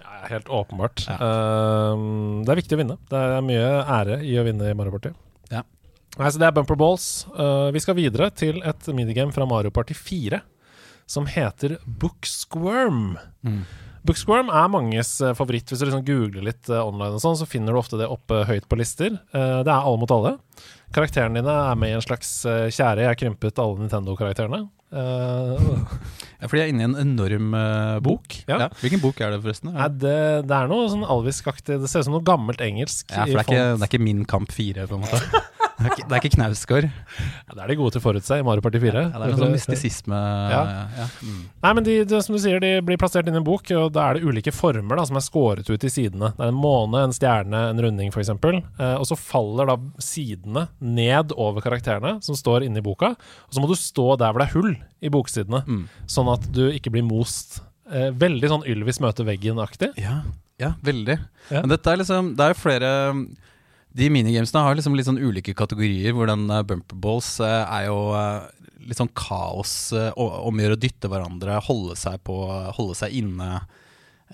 Ja, 0.00 0.14
helt 0.30 0.48
åpenbart. 0.48 1.04
Ja. 1.08 1.18
Uh, 1.18 2.42
det 2.44 2.54
er 2.54 2.60
viktig 2.62 2.76
å 2.78 2.80
vinne. 2.84 2.98
Det 3.10 3.20
er 3.20 3.44
mye 3.44 3.68
ære 3.84 4.20
i 4.24 4.34
å 4.40 4.44
vinne 4.46 4.70
i 4.70 4.74
Mario 4.78 4.94
Party. 4.96 5.12
Ja. 5.50 5.62
Nei, 6.18 6.30
så 6.30 6.38
det 6.38 6.46
er 6.46 6.52
Bumper 6.56 6.76
Balls. 6.78 7.26
Uh, 7.34 7.70
vi 7.74 7.80
skal 7.82 7.96
videre 7.98 8.30
til 8.30 8.60
et 8.62 8.86
minigame 8.94 9.34
fra 9.34 9.46
Mario 9.50 9.70
Party 9.74 9.94
4 9.98 10.40
som 11.10 11.26
heter 11.28 11.76
Book 11.84 12.24
Squirm. 12.24 13.16
Book 14.04 14.18
Squirm 14.20 14.50
er 14.52 14.68
manges 14.68 15.14
eh, 15.24 15.32
favoritt. 15.36 15.70
Hvis 15.70 15.80
du 15.80 15.86
liksom 15.88 16.04
googler 16.04 16.44
litt 16.44 16.68
eh, 16.68 16.80
online, 16.80 17.16
og 17.16 17.22
sånn, 17.24 17.38
så 17.40 17.48
finner 17.48 17.72
du 17.72 17.80
ofte 17.80 17.96
det 18.00 18.10
oppe 18.12 18.42
høyt 18.44 18.66
på 18.68 18.76
lister. 18.76 19.16
Eh, 19.32 19.60
det 19.64 19.72
er 19.72 19.78
alle 19.78 20.00
mot 20.02 20.12
alle. 20.12 20.34
Karakterene 20.94 21.40
dine 21.42 21.54
er 21.70 21.78
med 21.80 21.90
i 21.92 21.96
en 21.98 22.04
slags 22.04 22.30
uh, 22.46 22.68
Kjære, 22.70 23.02
jeg 23.02 23.10
har 23.10 23.18
krympet 23.18 23.60
alle 23.62 23.82
Nintendo-karakterene. 23.82 24.64
Uh, 24.94 25.88
Ja, 26.44 26.48
fordi 26.50 26.60
jeg 26.60 26.68
er 26.68 26.72
inne 26.74 26.84
i 26.84 26.88
en 26.90 26.96
enorm 27.00 27.54
uh, 27.56 27.98
bok. 28.04 28.34
Ja. 28.50 28.66
Hvilken 28.82 29.00
bok 29.00 29.22
er 29.24 29.32
det, 29.32 29.40
forresten? 29.40 29.72
Nei, 29.72 29.88
det, 29.96 30.16
det 30.44 30.58
er 30.58 30.68
noe 30.68 30.90
sånn 30.92 31.06
alviskaktig 31.08 31.78
Det 31.80 31.88
ser 31.88 32.04
ut 32.04 32.10
som 32.10 32.18
noe 32.18 32.26
gammelt 32.26 32.60
engelsk. 32.60 33.08
Ja, 33.08 33.24
for 33.24 33.32
det 33.32 33.40
er, 33.40 33.48
ikke, 33.48 33.64
det 33.80 33.86
er 33.86 33.92
ikke 33.94 34.04
Min 34.04 34.26
kamp 34.28 34.52
4, 34.52 34.84
på 34.90 34.98
en 34.98 35.06
måte. 35.06 35.22
Det 35.74 35.88
er 35.88 35.90
ikke, 35.90 36.04
det 36.06 36.14
er 36.14 36.20
ikke 36.22 36.36
Knausgård. 36.36 36.84
Ja, 36.86 37.54
det 37.56 37.62
er 37.64 37.70
de 37.72 37.76
gode 37.80 37.94
til 37.94 38.00
å 38.00 38.04
forutse 38.04 38.36
i 38.38 38.44
Mario 38.46 38.62
Party 38.62 38.78
4. 38.78 38.92
Ja, 38.94 39.08
det 39.10 39.26
er 39.26 39.32
noe 39.32 39.40
sånn 39.40 39.54
mystisisme 39.56 40.20
Ja. 40.52 40.60
ja. 40.94 41.06
Mm. 41.18 41.40
Nei, 41.64 41.72
men 41.74 41.86
de, 41.88 41.96
de, 42.06 42.20
som 42.22 42.36
du 42.36 42.40
sier, 42.40 42.60
de 42.62 42.70
blir 42.86 43.00
plassert 43.00 43.26
inn 43.26 43.34
i 43.34 43.40
en 43.40 43.46
bok, 43.46 43.72
og 43.74 43.88
da 43.92 44.04
er 44.06 44.20
det 44.20 44.28
ulike 44.30 44.54
former 44.54 45.00
da, 45.00 45.04
som 45.10 45.18
er 45.18 45.24
skåret 45.26 45.66
ut 45.66 45.84
i 45.84 45.90
sidene. 45.90 46.30
Det 46.38 46.46
er 46.46 46.52
en 46.54 46.62
måne, 46.62 47.02
en 47.08 47.16
stjerne, 47.16 47.64
en 47.72 47.82
runding 47.82 48.14
f.eks. 48.14 48.30
Eh, 48.30 48.94
og 48.94 49.08
så 49.10 49.18
faller 49.18 49.72
da 49.72 49.76
sidene 49.98 50.68
ned 50.84 51.32
over 51.40 51.64
karakterene 51.64 52.18
som 52.24 52.36
står 52.36 52.66
inne 52.66 52.78
i 52.82 52.84
boka, 52.84 53.14
og 53.16 53.52
så 53.56 53.62
må 53.62 53.68
du 53.70 53.74
stå 53.80 54.18
der 54.20 54.32
hvor 54.34 54.42
det 54.44 54.48
er 54.50 54.56
hull 54.58 54.74
i 55.00 55.08
boksidene, 55.12 55.62
Mm. 55.66 55.84
sånn 56.06 56.30
at 56.32 56.44
du 56.52 56.66
ikke 56.70 56.92
blir 56.92 57.04
most. 57.08 57.60
Eh, 57.90 58.10
veldig 58.12 58.48
sånn 58.52 58.66
Ylvis 58.68 59.00
møter 59.00 59.24
veggen-aktig. 59.28 59.92
Ja, 60.00 60.22
ja, 60.60 60.74
veldig. 60.82 61.18
Ja. 61.50 61.60
Men 61.60 61.68
dette 61.74 61.90
er 61.92 61.96
liksom 62.00 62.36
Det 62.36 62.40
er 62.44 62.54
jo 62.54 62.60
flere 62.62 62.90
De 63.94 64.08
minigamesene 64.10 64.62
har 64.64 64.74
liksom 64.74 64.94
litt 64.96 65.06
sånn 65.06 65.18
ulike 65.22 65.54
kategorier, 65.54 66.12
hvor 66.14 66.26
den 66.26 66.48
eh, 66.50 66.62
bumper 66.62 66.96
balls 66.96 67.38
eh, 67.40 67.64
er 67.80 67.86
jo 67.86 67.98
eh, 68.14 68.48
litt 68.88 68.98
sånn 68.98 69.12
kaos 69.14 69.92
å- 69.92 70.44
å 70.48 70.76
dytte 70.76 71.08
hverandre, 71.08 71.60
holde 71.62 71.94
seg 71.96 72.18
på 72.24 72.38
Holde 72.74 72.94
seg 72.94 73.12
inne 73.12 73.62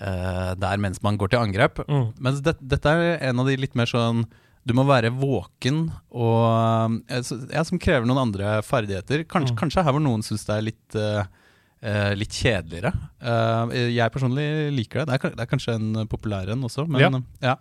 Uh, 0.01 0.55
der 0.55 0.77
mens 0.81 1.01
man 1.03 1.17
går 1.19 1.29
til 1.29 1.39
angrep. 1.39 1.75
Mm. 1.85 2.13
Mens 2.17 2.39
det, 2.41 2.55
dette 2.65 2.89
er 2.89 3.19
en 3.27 3.39
av 3.39 3.45
de 3.45 3.57
litt 3.59 3.75
mer 3.75 3.85
sånn 3.85 4.23
du 4.65 4.73
må 4.77 4.83
være 4.85 5.09
våken 5.17 5.87
og 6.13 7.01
eh, 7.09 7.21
ja, 7.53 7.63
Som 7.65 7.79
krever 7.81 8.05
noen 8.05 8.21
andre 8.27 8.59
ferdigheter. 8.65 9.23
Kanskje, 9.25 9.55
Mm. 9.55 9.59
kanskje 9.63 9.83
her 9.87 9.95
hvor 9.95 10.03
noen 10.05 10.21
syns 10.25 10.45
det 10.45 10.55
er 10.57 10.67
litt 10.69 10.95
eh, 11.01 12.13
litt 12.13 12.29
kjedeligere. 12.37 12.91
Uh, 13.25 13.71
jeg 13.89 14.13
personlig 14.13 14.43
liker 14.77 15.01
det. 15.01 15.07
Det 15.09 15.15
er, 15.17 15.31
det 15.33 15.41
er 15.41 15.49
kanskje 15.49 15.73
en 15.79 16.07
populær 16.07 16.51
en 16.53 16.61
også, 16.67 16.85
men 16.87 17.01
Ja. 17.01 17.09
ja. 17.41 17.55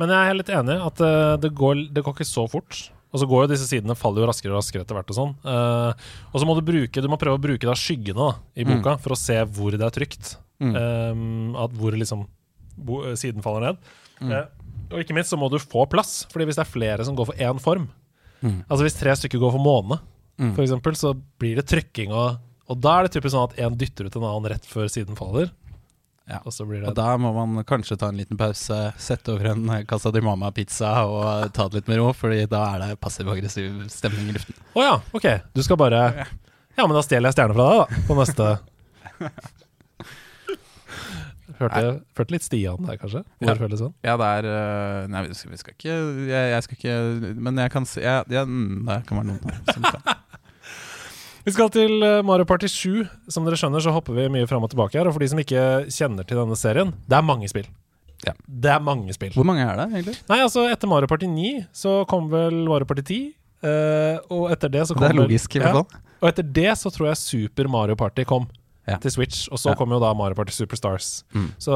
Men 0.00 0.08
jeg 0.14 0.30
er 0.30 0.38
litt 0.38 0.48
enig 0.48 0.76
at 0.80 1.02
uh, 1.04 1.36
det, 1.36 1.50
går, 1.52 1.82
det 1.92 2.02
går 2.06 2.16
ikke 2.16 2.24
så 2.24 2.46
fort. 2.48 2.78
Og 3.12 3.20
så 3.20 3.28
går 3.28 3.44
jo 3.44 3.50
disse 3.52 3.68
sidene 3.68 3.94
faller 3.96 4.24
jo 4.24 4.30
raskere 4.30 4.54
og 4.56 4.62
raskere 4.62 4.80
etter 4.86 4.96
hvert. 4.96 5.12
Og 5.12 5.16
sånn 5.16 5.34
Eh, 5.44 5.92
Og 6.32 6.40
så 6.40 6.44
må 6.48 6.56
du 6.58 6.64
bruke 6.66 7.00
Du 7.00 7.06
må 7.08 7.16
prøve 7.20 7.38
å 7.38 7.40
bruke 7.40 7.64
da 7.68 7.72
skyggene 7.78 8.16
da, 8.18 8.32
i 8.56 8.64
boka 8.66 8.96
for 9.00 9.14
å 9.14 9.16
se 9.20 9.36
hvor 9.44 9.70
det 9.76 9.80
er 9.86 9.94
trygt. 9.94 10.34
Mm. 10.60 10.72
Eh, 10.76 11.62
at 11.62 11.76
hvor 11.78 11.92
liksom 11.96 12.24
bo, 12.76 12.98
siden 13.16 13.44
faller 13.44 13.68
ned. 13.70 13.78
Mm. 14.20 14.32
Eh, 14.32 14.44
og 14.90 14.98
ikke 15.02 15.14
minst 15.16 15.30
så 15.32 15.38
må 15.40 15.48
du 15.50 15.58
få 15.58 15.86
plass, 15.90 16.24
Fordi 16.32 16.44
hvis 16.48 16.56
det 16.58 16.64
er 16.66 16.70
flere 16.72 17.04
som 17.04 17.16
går 17.18 17.26
for 17.32 17.36
én 17.42 17.58
form 17.62 17.88
Mm. 18.44 18.58
Altså 18.68 18.84
hvis 18.84 18.98
tre 18.98 19.14
stykker 19.16 19.38
går 19.40 19.52
for 19.54 19.62
måne, 19.64 19.96
Mm. 20.38 20.50
for 20.54 20.60
eksempel, 20.62 20.92
så 20.94 21.14
blir 21.40 21.56
det 21.56 21.64
trykking, 21.66 22.10
og, 22.12 22.36
og 22.68 22.80
da 22.84 22.98
er 22.98 23.02
det 23.06 23.12
typisk 23.16 23.32
sånn 23.32 23.46
at 23.48 23.56
én 23.56 23.76
dytter 23.80 24.04
ut 24.10 24.16
en 24.16 24.22
annen 24.28 24.50
rett 24.52 24.66
før 24.68 24.86
siden 24.92 25.16
faller. 25.16 25.48
Ja. 26.28 26.42
Og 26.44 26.52
så 26.52 26.66
blir 26.68 26.80
det 26.82 26.88
Og 26.90 26.94
da 26.98 27.16
må 27.16 27.30
man 27.32 27.64
kanskje 27.64 27.96
ta 27.96 28.08
en 28.12 28.18
liten 28.20 28.36
pause, 28.36 28.92
sette 28.98 29.32
over 29.32 29.46
en 29.54 29.64
Casa 29.88 30.10
di 30.12 30.20
Mama-pizza 30.20 30.90
og 31.08 31.48
ta 31.54 31.64
det 31.68 31.74
litt 31.80 31.88
med 31.88 31.98
ro, 32.02 32.12
Fordi 32.12 32.44
da 32.50 32.66
er 32.74 32.78
det 32.84 33.00
passiv-aggressiv 33.00 33.88
stemning 33.88 34.28
i 34.28 34.32
luften. 34.36 34.54
Å 34.76 34.80
ja, 34.84 34.94
ok. 35.16 35.26
Du 35.54 35.62
skal 35.62 35.76
bare 35.80 36.02
Ja, 36.76 36.84
men 36.86 36.92
da 36.98 37.02
stjeler 37.06 37.30
jeg 37.32 37.36
stjerne 37.38 37.54
fra 37.56 37.70
deg, 37.72 37.78
da. 37.80 37.86
På 38.06 38.12
neste 38.20 38.44
Hørte, 41.58 41.82
hørte 42.18 42.34
litt 42.34 42.44
Stian 42.44 42.84
der, 42.84 42.96
kanskje? 43.00 43.22
Hvor 43.40 43.48
Ja. 43.48 43.54
føles 43.56 43.80
sånn? 43.80 43.94
Ja, 44.04 44.16
det 44.20 44.26
er 44.26 44.48
øh, 44.50 45.08
Nei, 45.08 45.22
vi 45.28 45.34
skal, 45.38 45.50
vi 45.54 45.56
skal 45.62 45.72
ikke 45.76 45.94
jeg, 46.28 46.50
jeg 46.52 46.62
skal 46.66 46.76
ikke 46.76 47.34
Men 47.46 47.56
jeg 47.62 47.70
kan 47.72 47.86
se 47.88 48.02
ja, 48.04 48.22
mm, 48.28 48.84
Det 48.86 48.98
kan 49.08 49.20
være 49.22 49.28
noen 49.30 49.72
som 49.72 49.82
kan 49.88 50.02
Vi 51.46 51.52
skal 51.54 51.70
til 51.70 52.02
eh, 52.02 52.22
Mario 52.26 52.42
Party 52.48 52.66
7. 52.66 53.04
Som 53.30 53.44
dere 53.46 53.54
skjønner, 53.60 53.78
så 53.84 53.92
hopper 53.94 54.16
vi 54.16 54.24
mye 54.34 54.48
fram 54.50 54.64
og 54.66 54.72
tilbake 54.72 54.98
her. 54.98 55.06
Og 55.06 55.14
for 55.14 55.22
de 55.22 55.28
som 55.30 55.38
ikke 55.38 55.60
kjenner 55.94 56.26
til 56.26 56.40
denne 56.40 56.56
serien, 56.58 56.90
det 57.06 57.14
er 57.20 57.22
mange 57.22 57.46
spill. 57.52 57.68
Ja. 58.26 58.32
Det 58.48 58.72
er 58.72 58.80
mange 58.82 59.14
spill. 59.14 59.30
Hvor 59.36 59.46
mange 59.46 59.62
er 59.62 59.78
det, 59.78 59.84
egentlig? 59.94 60.16
Nei, 60.26 60.40
altså, 60.42 60.64
etter 60.72 60.90
Mario 60.90 61.06
Party 61.06 61.28
9 61.30 61.52
så 61.76 62.00
kom 62.10 62.26
vel 62.32 62.64
Mario 62.66 62.88
Party 62.90 63.04
10. 63.06 63.20
eh, 63.62 64.18
og 64.34 64.50
etter 64.56 64.72
det 64.74 64.82
så 64.88 64.96
kom 64.98 65.04
Det 65.06 65.12
er 65.12 65.14
vel- 65.14 65.22
logisk, 65.28 65.54
i 65.54 65.62
hvert 65.62 65.78
fall. 65.78 66.02
Og 66.18 66.28
etter 66.32 66.50
det 66.58 66.72
så 66.82 66.90
tror 66.90 67.12
jeg 67.12 67.20
Super 67.22 67.68
Mario 67.70 67.94
Party 67.94 68.24
kom 68.26 68.48
Ja. 68.86 68.96
til 69.02 69.10
Switch. 69.10 69.48
Og 69.50 69.58
så 69.58 69.70
Ja. 69.70 69.74
kommer 69.74 69.96
jo 69.96 70.00
da 70.00 70.12
Mario 70.14 70.34
Party 70.34 70.52
Superstars. 70.52 71.24
Mm. 71.34 71.48
Så 71.58 71.72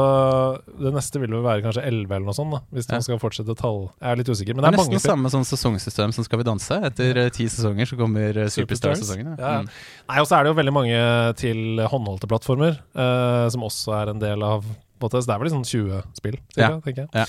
det 0.78 0.92
neste 0.94 1.18
vil 1.20 1.30
vel 1.30 1.42
være 1.42 1.62
kanskje 1.62 1.82
11 1.84 2.10
eller 2.14 2.26
noe 2.26 2.34
sånt, 2.34 2.50
da 2.52 2.60
hvis 2.72 2.86
Ja. 2.88 2.94
man 2.94 3.02
skal 3.02 3.18
fortsette 3.18 3.56
tall. 3.56 3.90
Jeg 4.00 4.12
er 4.12 4.16
litt 4.16 4.28
usikker. 4.28 4.54
Men 4.54 4.62
Det 4.62 4.68
er, 4.68 4.76
det 4.76 4.86
er 4.86 4.94
nesten 4.94 5.10
samme 5.10 5.30
sånn 5.30 5.44
sesongsystem 5.44 6.12
som 6.14 6.24
Skal 6.24 6.38
vi 6.38 6.44
danse. 6.44 6.70
Etter 6.84 7.16
eh, 7.16 7.28
ti 7.30 7.46
sesonger 7.46 7.86
så 7.86 7.96
kommer 7.98 8.36
eh, 8.36 8.46
Superstar-sesongen. 8.46 9.38
Ja. 9.38 9.62
Mm. 9.62 9.68
Nei, 10.08 10.18
og 10.20 10.26
så 10.26 10.38
er 10.38 10.44
det 10.44 10.54
jo 10.54 10.62
veldig 10.62 10.72
mange 10.72 11.34
til 11.36 11.78
håndholdte 11.82 12.28
plattformer, 12.28 12.78
uh, 12.94 13.48
som 13.48 13.62
også 13.62 13.92
er 14.02 14.10
en 14.10 14.18
del 14.18 14.42
av 14.42 14.64
måte, 15.00 15.18
Så 15.18 15.26
det 15.26 15.34
er 15.34 15.38
vel 15.38 15.48
liksom 15.48 15.64
20 15.64 16.02
spill, 16.14 16.36
cirka, 16.54 16.80
tenker 16.84 16.96
jeg. 16.96 17.08
Ja. 17.14 17.24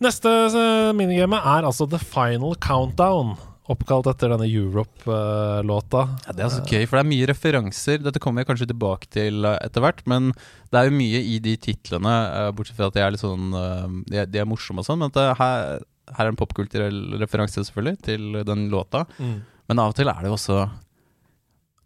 Neste 0.00 0.92
minigame 0.94 1.38
er 1.40 1.64
altså 1.64 1.88
The 1.88 1.98
Final 1.98 2.54
Countdown. 2.60 3.36
Oppkalt 3.72 4.06
etter 4.12 4.30
denne 4.30 4.46
Europe-låta. 4.46 6.02
Ja, 6.28 6.34
det 6.36 6.44
er 6.44 6.52
så 6.54 6.62
gøy, 6.62 6.84
for 6.86 6.98
det 6.98 7.02
er 7.02 7.10
mye 7.10 7.26
referanser. 7.32 7.98
Dette 8.04 8.22
kommer 8.22 8.44
jeg 8.44 8.50
kanskje 8.52 8.68
tilbake 8.70 9.10
til 9.10 9.48
eh, 9.48 9.58
etter 9.66 9.82
hvert, 9.82 10.04
men 10.06 10.30
det 10.70 10.78
er 10.78 10.86
jo 10.86 10.94
mye 10.94 11.22
i 11.34 11.40
de 11.42 11.56
titlene, 11.64 12.14
eh, 12.30 12.50
bortsett 12.54 12.78
fra 12.78 12.92
at 12.92 12.98
de 12.98 13.02
er 13.02 13.14
litt 13.14 13.24
sånn 13.24 13.50
eh, 13.58 13.96
De 14.12 14.20
er, 14.22 14.30
de 14.30 14.42
er 14.42 14.46
morsomme 14.46 14.84
og 14.84 14.86
sånn, 14.86 15.02
men 15.02 15.10
at 15.10 15.18
det 15.18 15.26
her, 15.40 15.86
her 16.14 16.28
er 16.28 16.30
en 16.30 16.38
popkulturell 16.38 17.00
referanse, 17.18 17.66
selvfølgelig, 17.66 17.98
til 18.06 18.40
den 18.46 18.68
låta. 18.70 19.02
Mm. 19.18 19.40
Men 19.66 19.82
av 19.82 19.90
og 19.90 19.98
til 19.98 20.12
er 20.12 20.22
det 20.22 20.30
jo 20.30 20.38
også 20.38 20.60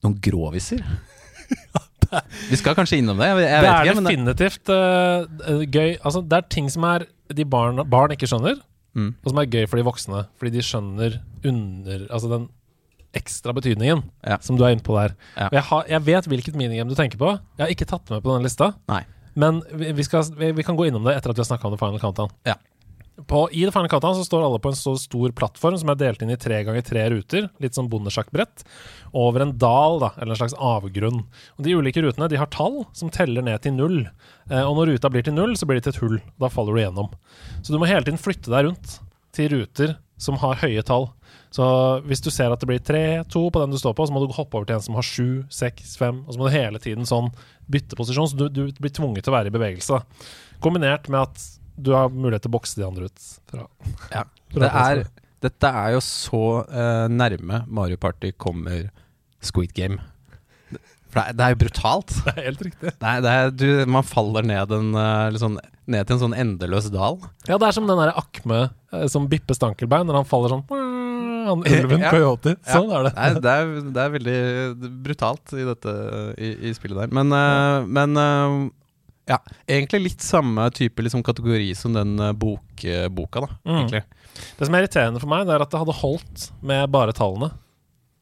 noen 0.05 0.21
gråviser. 0.25 0.85
Vi 2.51 2.59
skal 2.59 2.75
kanskje 2.77 2.99
innom 3.01 3.21
det. 3.21 3.29
Jeg, 3.31 3.45
jeg 3.47 3.62
det 3.64 3.71
er 3.71 3.88
ikke, 3.88 3.95
det, 3.95 4.05
definitivt 4.09 4.73
eh, 4.75 5.64
gøy. 5.64 5.90
Altså, 6.03 6.23
det 6.27 6.40
er 6.40 6.49
ting 6.53 6.69
som 6.73 6.87
er 6.90 7.07
de 7.31 7.47
barn, 7.47 7.81
barn 7.88 8.14
ikke 8.14 8.29
skjønner, 8.29 8.59
mm, 8.94 9.11
og 9.24 9.31
som 9.33 9.38
er 9.42 9.50
gøy 9.53 9.66
for 9.70 9.76
de 9.81 9.85
voksne. 9.87 10.24
Fordi 10.40 10.50
de 10.57 10.64
skjønner 10.66 11.20
under 11.46 12.07
Altså 12.11 12.31
den 12.33 12.48
ekstra 13.16 13.53
betydningen 13.57 14.05
Ja. 14.26 14.37
som 14.40 14.57
du 14.57 14.62
er 14.64 14.70
inne 14.76 14.85
på 14.87 14.94
der. 14.94 15.14
Ja. 15.37 15.48
Jeg, 15.53 15.62
har, 15.66 15.85
jeg 15.90 16.05
vet 16.07 16.29
hvilket 16.31 16.55
minigame 16.59 16.90
du 16.90 16.94
tenker 16.98 17.18
på. 17.18 17.33
Jeg 17.59 17.64
har 17.64 17.72
ikke 17.74 17.88
tatt 17.90 18.05
det 18.07 18.14
med 18.18 18.22
på 18.22 18.35
denne 18.37 18.46
lista. 18.46 18.72
Nei. 18.88 19.03
Men 19.35 19.62
vi, 19.72 19.92
vi, 19.98 20.03
skal, 20.07 20.22
vi, 20.38 20.53
vi 20.53 20.62
kan 20.66 20.76
gå 20.79 20.87
innom 20.87 21.05
det 21.07 21.16
etter 21.16 21.31
at 21.33 21.38
vi 21.38 21.42
har 21.42 21.48
snakka 21.50 21.66
om 21.68 21.74
det 21.74 21.81
Final 21.83 22.00
Countdown. 22.03 22.31
Ja. 22.46 22.55
På, 23.28 23.44
I 23.52 23.64
det 23.66 23.72
Final 23.74 23.88
Countdown 23.92 24.16
så 24.18 24.24
står 24.24 24.44
alle 24.46 24.61
på 24.62 24.70
en 24.70 24.78
så 24.78 24.94
stor 25.00 25.33
plattform 25.37 25.76
som 25.80 25.92
er 25.92 25.98
delt 26.00 26.22
inn 26.24 26.33
i 26.33 26.38
tre 26.40 26.62
ganger 26.66 26.85
tre 26.87 27.04
ruter, 27.12 27.48
litt 27.62 27.76
som 27.76 27.88
bondesjakkbrett, 27.90 28.64
over 29.16 29.44
en 29.44 29.56
dal, 29.59 29.98
da, 30.02 30.12
eller 30.16 30.35
en 30.35 30.40
slags 30.40 30.56
avgrunn. 30.56 31.22
Og 31.59 31.66
De 31.66 31.76
ulike 31.76 32.04
rutene 32.04 32.30
de 32.30 32.40
har 32.40 32.50
tall 32.54 32.83
som 32.96 33.12
teller 33.12 33.44
ned 33.46 33.61
til 33.64 33.76
null. 33.76 34.02
Eh, 34.50 34.62
og 34.62 34.76
når 34.78 34.94
ruta 34.94 35.12
blir 35.12 35.26
til 35.26 35.37
null, 35.37 35.56
så 35.59 35.68
blir 35.68 35.80
det 35.80 35.88
til 35.88 35.96
et 35.96 36.02
hull. 36.04 36.18
Da 36.40 36.52
faller 36.52 36.76
du 36.76 36.83
gjennom. 36.85 37.11
Så 37.61 37.74
du 37.74 37.80
må 37.80 37.90
hele 37.90 38.06
tiden 38.06 38.20
flytte 38.20 38.52
deg 38.52 38.68
rundt 38.68 38.98
til 39.37 39.52
ruter 39.54 39.98
som 40.20 40.37
har 40.42 40.61
høye 40.61 40.83
tall. 40.85 41.09
Så 41.54 41.64
hvis 42.06 42.22
du 42.22 42.28
ser 42.30 42.52
at 42.52 42.62
det 42.62 42.68
blir 42.68 42.83
tre, 42.85 43.22
to 43.33 43.46
på 43.50 43.62
den 43.62 43.72
du 43.72 43.78
står 43.80 43.94
på, 43.96 44.06
så 44.06 44.14
må 44.14 44.22
du 44.22 44.35
hoppe 44.37 44.59
over 44.59 44.68
til 44.68 44.76
en 44.76 44.85
som 44.85 44.98
har 44.98 45.06
sju, 45.06 45.28
seks, 45.50 45.96
fem, 45.98 46.20
og 46.26 46.35
så 46.35 46.40
må 46.40 46.46
du 46.46 46.54
hele 46.54 46.83
tiden 46.83 47.09
sånn 47.09 47.33
bytte 47.70 47.98
posisjon, 47.98 48.28
så 48.30 48.38
du, 48.38 48.46
du 48.52 48.83
blir 48.83 48.92
tvunget 48.94 49.26
til 49.26 49.33
å 49.33 49.38
være 49.38 49.50
i 49.50 49.54
bevegelse. 49.54 50.02
Kombinert 50.62 51.09
med 51.11 51.24
at 51.24 51.46
du 51.81 51.93
har 51.97 52.12
mulighet 52.12 52.45
til 52.47 52.53
å 52.53 52.57
bokse 52.59 52.79
de 52.81 52.87
andre 52.87 53.09
ut. 53.11 53.27
Fra, 53.51 53.66
ja. 54.12 54.25
det, 54.55 54.71
er, 54.71 55.03
Dette 55.45 55.73
er 55.83 55.97
jo 55.97 56.01
så 56.05 56.45
uh, 56.69 57.07
nærme 57.11 57.64
Mario 57.66 58.01
Party 58.01 58.33
kommer 58.37 58.88
Squid 59.40 59.73
Game. 59.77 60.01
For 61.11 61.19
det 61.19 61.23
er, 61.33 61.35
det 61.35 61.45
er 61.47 61.55
jo 61.55 61.61
brutalt. 61.64 62.12
Det 62.27 62.33
er 62.37 62.45
helt 62.53 62.61
riktig. 62.69 62.93
Nei, 63.03 63.14
er, 63.27 63.49
du, 63.51 63.66
man 63.90 64.07
faller 64.07 64.47
ned, 64.47 64.75
en, 64.77 64.93
uh, 64.95 65.38
sånn, 65.43 65.57
ned 65.90 66.07
til 66.07 66.16
en 66.16 66.23
sånn 66.23 66.37
endeløs 66.38 66.87
dal. 66.95 67.19
Ja, 67.49 67.57
det 67.59 67.66
er 67.66 67.75
som 67.75 67.88
den 67.90 67.99
der 67.99 68.12
Akme 68.21 68.61
uh, 68.95 69.07
som 69.11 69.27
bipper 69.31 69.59
stankelbein 69.59 70.07
når 70.07 70.21
han 70.21 70.29
faller 70.31 70.55
sånn 70.55 70.62
Han 70.71 71.64
ulven 71.73 72.05
Ja. 72.05 72.12
coyote. 72.14 72.55
Sånn 72.69 72.93
er 72.95 73.09
det. 73.09 73.14
Nei, 73.16 73.31
det 73.43 73.57
er, 73.57 73.73
det 73.90 74.05
er 74.05 74.14
veldig 74.14 74.38
brutalt 75.09 75.57
i 75.59 75.66
dette 75.66 75.97
i, 76.38 76.53
i 76.71 76.75
spillet 76.79 77.01
der. 77.03 77.16
Men, 77.16 77.35
eh, 77.35 77.88
men 77.90 78.21
eh, 78.23 78.57
ja, 79.31 79.38
egentlig 79.71 80.03
litt 80.09 80.25
samme 80.27 80.66
type 80.75 81.03
liksom, 81.07 81.23
kategori 81.27 81.71
som 81.79 81.95
den 81.97 82.16
eh, 82.19 82.33
bok, 82.37 82.85
eh, 82.85 83.07
boka, 83.09 83.47
da. 83.47 83.51
Mm. 83.64 83.77
Egentlig. 83.85 84.05
Det 84.59 84.66
som 84.69 84.75
er 84.77 84.85
irriterende 84.85 85.23
for 85.23 85.31
meg, 85.33 85.47
det 85.49 85.55
er 85.57 85.62
at 85.64 85.71
det 85.73 85.81
hadde 85.85 85.99
holdt 86.03 86.49
med 86.66 86.88
bare 86.95 87.14
tallene. 87.16 87.53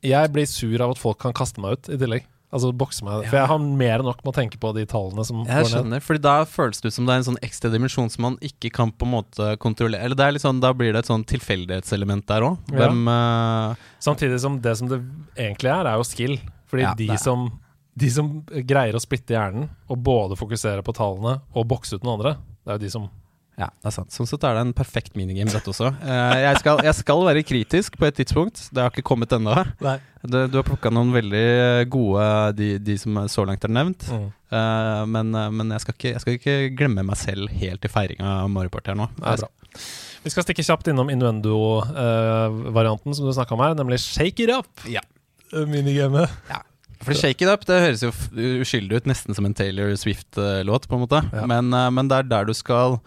Jeg 0.05 0.31
blir 0.35 0.47
sur 0.47 0.83
av 0.85 0.93
at 0.95 1.01
folk 1.01 1.19
kan 1.25 1.33
kaste 1.35 1.59
meg 1.65 1.79
ut 1.79 1.89
i 1.91 1.99
tillegg. 1.99 2.27
Altså 2.49 2.71
bokse 2.73 3.05
meg. 3.05 3.27
For 3.29 3.37
jeg 3.37 3.49
har 3.51 3.59
mer 3.61 4.01
enn 4.01 4.07
nok 4.09 4.23
med 4.25 4.31
å 4.31 4.37
tenke 4.39 4.57
på 4.63 4.71
de 4.73 4.87
tallene 4.89 5.21
som 5.29 5.43
Jeg 5.45 5.51
går 5.53 5.67
ned. 5.67 5.73
skjønner, 5.75 6.01
Fordi 6.07 6.23
da 6.25 6.37
føles 6.49 6.81
det 6.81 6.89
ut 6.89 6.95
som 6.97 7.05
det 7.05 7.13
er 7.13 7.21
en 7.21 7.27
sånn 7.27 7.41
ekstra 7.45 7.69
dimensjon 7.75 8.09
som 8.15 8.23
man 8.25 8.39
ikke 8.41 8.71
kan 8.73 8.89
på 8.89 9.05
en 9.05 9.13
måte 9.19 9.49
kontrollere. 9.61 10.01
Eller 10.07 10.17
det 10.17 10.25
er 10.25 10.33
litt 10.33 10.45
sånn, 10.47 10.63
Da 10.65 10.71
blir 10.73 10.95
det 10.97 11.03
et 11.03 11.11
sånn 11.11 11.27
tilfeldighetselement 11.29 12.25
der 12.31 12.47
òg. 12.49 12.57
Ja. 12.73 12.89
Eh, 12.89 13.77
Samtidig 14.01 14.41
som 14.41 14.57
det 14.65 14.77
som 14.81 14.89
det 14.89 15.03
egentlig 15.37 15.75
er, 15.75 15.91
er 15.93 16.01
jo 16.01 16.07
skill. 16.09 16.39
Fordi 16.73 16.87
Ja, 16.87 16.95
de, 16.97 17.11
som, 17.21 17.51
de 17.99 18.09
som 18.15 18.29
greier 18.69 18.97
å 18.97 19.03
splitte 19.03 19.35
hjernen 19.35 19.69
og 19.91 20.03
både 20.07 20.37
fokusere 20.39 20.85
på 20.87 20.95
tallene 20.97 21.39
og 21.57 21.67
bokse 21.71 21.99
ut 21.99 22.05
noen 22.07 22.19
andre, 22.19 22.33
det 22.63 22.71
er 22.75 22.79
jo 22.79 22.85
de 22.87 22.93
som 22.99 23.09
Ja, 23.59 23.67
det 23.83 23.89
er 23.91 23.95
sant. 23.97 24.13
Sånn 24.15 24.29
sett 24.31 24.45
er 24.47 24.55
det 24.55 24.61
en 24.63 24.73
perfekt 24.77 25.17
minigame, 25.19 25.51
dette 25.51 25.67
også. 25.73 25.89
Eh, 25.99 26.37
jeg, 26.45 26.61
skal, 26.61 26.79
jeg 26.87 26.95
skal 26.95 27.25
være 27.27 27.43
kritisk 27.43 27.97
på 27.99 28.07
et 28.07 28.15
tidspunkt. 28.21 28.61
Det 28.71 28.85
har 28.85 28.93
ikke 28.93 29.03
kommet 29.09 29.33
ennå. 29.35 29.51
Du, 30.23 30.37
du 30.47 30.55
har 30.61 30.67
plukka 30.69 30.93
noen 30.95 31.11
veldig 31.17 31.89
gode, 31.91 32.23
de, 32.61 32.69
de 32.79 32.95
som 33.03 33.19
så 33.27 33.43
langt 33.49 33.67
er 33.67 33.73
nevnt. 33.75 34.07
mm. 34.15 34.29
Eh, 34.49 35.03
men 35.11 35.35
eh, 35.37 35.51
men 35.53 35.75
jeg, 35.75 35.83
skal 35.85 35.95
ikke, 35.99 36.13
jeg 36.15 36.23
skal 36.23 36.37
ikke 36.39 36.55
glemme 36.79 37.03
meg 37.05 37.19
selv 37.21 37.51
helt 37.59 37.83
i 37.85 37.91
feiringa 37.93 38.29
av 38.45 38.49
Mario 38.55 38.71
Party 38.73 38.95
her 38.95 39.01
nå. 39.03 39.11
Det 39.19 39.27
er 39.35 39.43
bra. 39.43 39.51
Vi 40.23 40.31
skal 40.33 40.47
stikke 40.47 40.65
kjapt 40.71 40.89
innom 40.95 41.11
Innuendo-varianten 41.13 43.11
som 43.19 43.27
du 43.27 43.33
snakka 43.35 43.55
om 43.59 43.63
her, 43.67 43.75
nemlig 43.79 43.99
Shake 44.07 44.47
It 44.47 44.55
Up. 44.55 44.71
Ja. 44.87 45.03
minigamet. 45.53 46.31
Minigamet. 46.49 46.68
For 47.09 47.17
Shake 47.19 47.45
It 47.47 47.51
Up 47.53 47.65
det 47.69 47.79
høres 47.83 48.03
jo 48.05 48.11
uskyldig 48.63 49.01
ut, 49.01 49.09
nesten 49.11 49.35
som 49.37 49.49
en 49.49 49.57
Taylor 49.57 49.95
Swift-låt, 49.99 50.89
på 50.91 50.99
en 50.99 51.03
måte. 51.07 51.23
Ja. 51.33 51.47
Men, 51.51 51.73
eh, 51.75 51.89
men 51.97 52.09
det 52.11 52.21
er 52.23 52.29
der 52.31 52.49
du 52.49 52.55
skal 52.57 52.99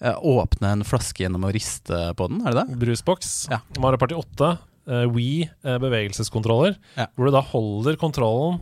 eh, 0.00 0.16
åpne 0.18 0.72
en 0.78 0.84
flaske 0.88 1.24
gjennom 1.26 1.44
å 1.46 1.52
riste 1.54 2.00
på 2.18 2.28
den, 2.32 2.42
er 2.46 2.56
det 2.56 2.64
det? 2.72 2.78
Brusboks. 2.82 3.34
Ja. 3.52 3.60
Mario 3.78 4.00
Party 4.02 4.16
8. 4.18 4.54
Uh, 4.84 5.06
We 5.08 5.46
bevegelseskontroller. 5.64 6.74
Ja. 6.98 7.06
Hvor 7.16 7.30
du 7.30 7.32
da 7.32 7.40
holder 7.40 7.96
kontrollen 8.00 8.58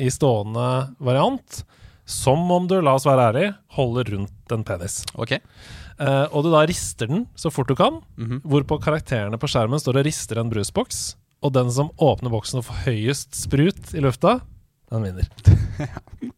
i 0.00 0.06
stående 0.14 0.94
variant, 1.02 1.62
som 2.08 2.46
om 2.54 2.64
du, 2.70 2.78
la 2.80 2.94
oss 2.96 3.04
være 3.04 3.26
ærlig, 3.32 3.48
holder 3.76 4.08
rundt 4.14 4.54
en 4.54 4.62
penis. 4.64 5.02
Ok. 5.20 5.34
Uh, 5.98 6.24
og 6.30 6.46
du 6.46 6.52
da 6.54 6.62
rister 6.70 7.10
den 7.10 7.26
så 7.36 7.50
fort 7.52 7.68
du 7.68 7.74
kan, 7.76 7.98
Mhm. 8.16 8.40
hvorpå 8.48 8.78
karakterene 8.80 9.36
på 9.36 9.50
skjermen 9.50 9.80
står 9.82 9.98
og 10.00 10.06
rister 10.08 10.38
en 10.40 10.48
brusboks. 10.48 11.16
Og 11.44 11.52
den 11.54 11.70
som 11.70 11.90
åpner 12.02 12.32
boksen 12.34 12.58
og 12.60 12.66
får 12.66 12.84
høyest 12.88 13.36
sprut 13.38 13.92
i 13.94 14.02
lufta, 14.02 14.40
den 14.90 15.04
vinner. 15.06 15.28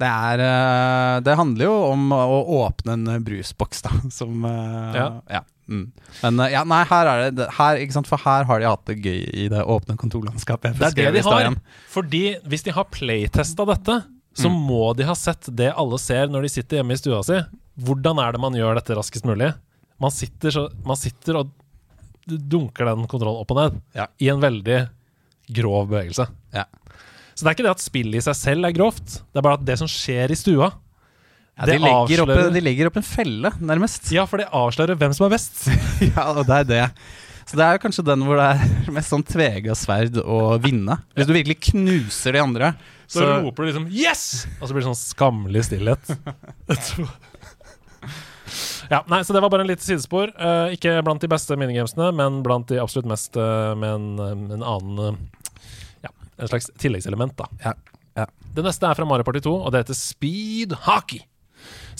Det, 0.00 0.08
er, 0.08 0.40
eh, 0.40 1.14
det 1.20 1.34
handler 1.36 1.66
jo 1.66 1.72
om 1.90 2.06
å 2.16 2.38
åpne 2.62 2.94
en 2.96 3.08
eh, 3.12 3.18
brusboks, 3.20 3.82
da. 3.84 3.90
Som 4.08 4.46
Ja. 4.48 5.08
Ja. 5.28 5.42
Mm. 5.68 5.90
Men 6.22 6.40
eh, 6.40 6.54
ja, 6.54 6.62
nei, 6.64 6.78
her 6.88 7.10
er 7.10 7.34
det 7.36 7.50
her? 7.58 7.82
For 8.08 8.22
her 8.24 8.46
har 8.48 8.62
de 8.62 8.70
hatt 8.70 8.86
det 8.88 8.96
gøy 9.04 9.18
i 9.28 9.44
det 9.52 9.60
åpne 9.60 9.98
kontorlandskapet. 10.00 10.78
Det 10.80 10.88
er 10.88 11.12
det 11.12 11.20
de 11.20 11.26
har. 11.28 11.52
Fordi 11.92 12.22
hvis 12.48 12.64
de 12.64 12.72
har 12.78 12.88
playtesta 12.88 13.68
dette, 13.68 13.98
så 14.40 14.48
Mm. 14.48 14.56
må 14.72 14.96
de 14.96 15.04
ha 15.04 15.14
sett 15.18 15.50
det 15.52 15.68
alle 15.76 15.98
ser 16.00 16.32
når 16.32 16.46
de 16.48 16.54
sitter 16.56 16.80
hjemme 16.80 16.96
i 16.96 17.02
stua 17.02 17.20
si. 17.26 17.36
Hvordan 17.84 18.24
er 18.24 18.32
det 18.32 18.40
man 18.40 18.56
gjør 18.56 18.80
dette 18.80 18.96
raskest 18.96 19.28
mulig? 19.28 19.52
Man 20.00 20.10
sitter, 20.16 20.48
så, 20.54 20.64
man 20.86 20.96
sitter 20.96 21.42
og 21.42 21.50
dunker 22.26 22.90
den 22.90 23.06
kontrollen 23.10 23.40
opp 23.40 23.50
og 23.54 23.58
ned 23.60 23.80
Ja. 23.96 24.06
i 24.20 24.28
en 24.32 24.40
veldig 24.42 24.88
grov 25.56 25.88
bevegelse. 25.90 26.28
Ja. 26.54 26.64
Så 27.34 27.44
det 27.44 27.50
er 27.50 27.56
ikke 27.56 27.66
det 27.68 27.76
at 27.78 27.82
spillet 27.82 28.20
i 28.20 28.24
seg 28.26 28.36
selv 28.36 28.68
er 28.68 28.76
grovt, 28.76 29.20
det 29.32 29.40
er 29.40 29.46
bare 29.46 29.58
at 29.58 29.64
det 29.64 29.78
som 29.80 29.88
skjer 29.90 30.30
i 30.30 30.38
stua 30.38 30.70
Ja, 31.60 31.66
de, 31.66 31.78
legger 31.78 32.22
opp, 32.24 32.52
de 32.54 32.60
legger 32.62 32.88
opp 32.88 32.96
en 32.96 33.04
felle, 33.04 33.50
nærmest. 33.60 34.06
Ja, 34.14 34.24
for 34.28 34.40
det 34.40 34.46
avslører 34.48 34.96
hvem 34.96 35.12
som 35.16 35.26
er 35.26 35.34
best. 35.34 35.66
Ja, 36.14 36.30
og 36.32 36.46
det 36.48 36.56
er 36.62 36.64
det. 36.70 36.84
Så 37.50 37.58
det 37.58 37.64
er 37.66 37.74
jo 37.74 37.82
kanskje 37.82 38.04
den 38.06 38.22
hvor 38.24 38.38
det 38.38 38.46
er 38.54 38.92
mest 38.94 39.10
sånn 39.10 39.24
tvega 39.26 39.74
sverd 39.76 40.16
å 40.22 40.56
vinne. 40.62 41.00
Hvis 41.18 41.26
du 41.28 41.34
virkelig 41.34 41.58
knuser 41.72 42.36
de 42.36 42.40
andre, 42.44 42.74
Så, 43.10 43.24
så, 43.24 43.40
roper 43.42 43.64
du 43.64 43.72
liksom 43.72 43.88
'yes!' 43.90 44.46
Og 44.60 44.68
så 44.68 44.72
blir 44.72 44.84
det 44.84 44.88
sånn 44.92 45.00
skammelig 45.02 45.64
stillhet. 45.66 46.12
ja, 48.90 49.04
nei, 49.06 49.24
Så 49.24 49.32
det 49.32 49.40
var 49.40 49.50
bare 49.50 49.62
en 49.62 49.70
liten 49.70 49.86
sidespor. 49.86 50.32
Uh, 50.34 50.72
ikke 50.74 50.96
blant 51.06 51.22
de 51.22 51.30
beste 51.30 51.54
minigamesene, 51.54 52.10
men 52.18 52.40
blant 52.42 52.66
de 52.70 52.80
absolutt 52.82 53.06
mest 53.10 53.38
uh, 53.38 53.70
med 53.78 53.92
en, 53.94 54.08
eh, 54.18 54.56
en 54.56 54.64
annen 54.66 54.98
uh, 54.98 55.20
Ja, 56.02 56.10
en 56.36 56.50
slags 56.50 56.66
tilleggselement, 56.82 57.36
da. 57.38 57.46
Ja, 57.62 57.76
ja. 58.18 58.26
Det 58.50 58.64
neste 58.66 58.88
er 58.90 58.98
fra 58.98 59.06
Mario 59.06 59.26
Party 59.28 59.44
2, 59.46 59.52
og 59.62 59.70
det 59.70 59.84
heter 59.84 59.98
Speed 59.98 60.74
Hockey. 60.88 61.22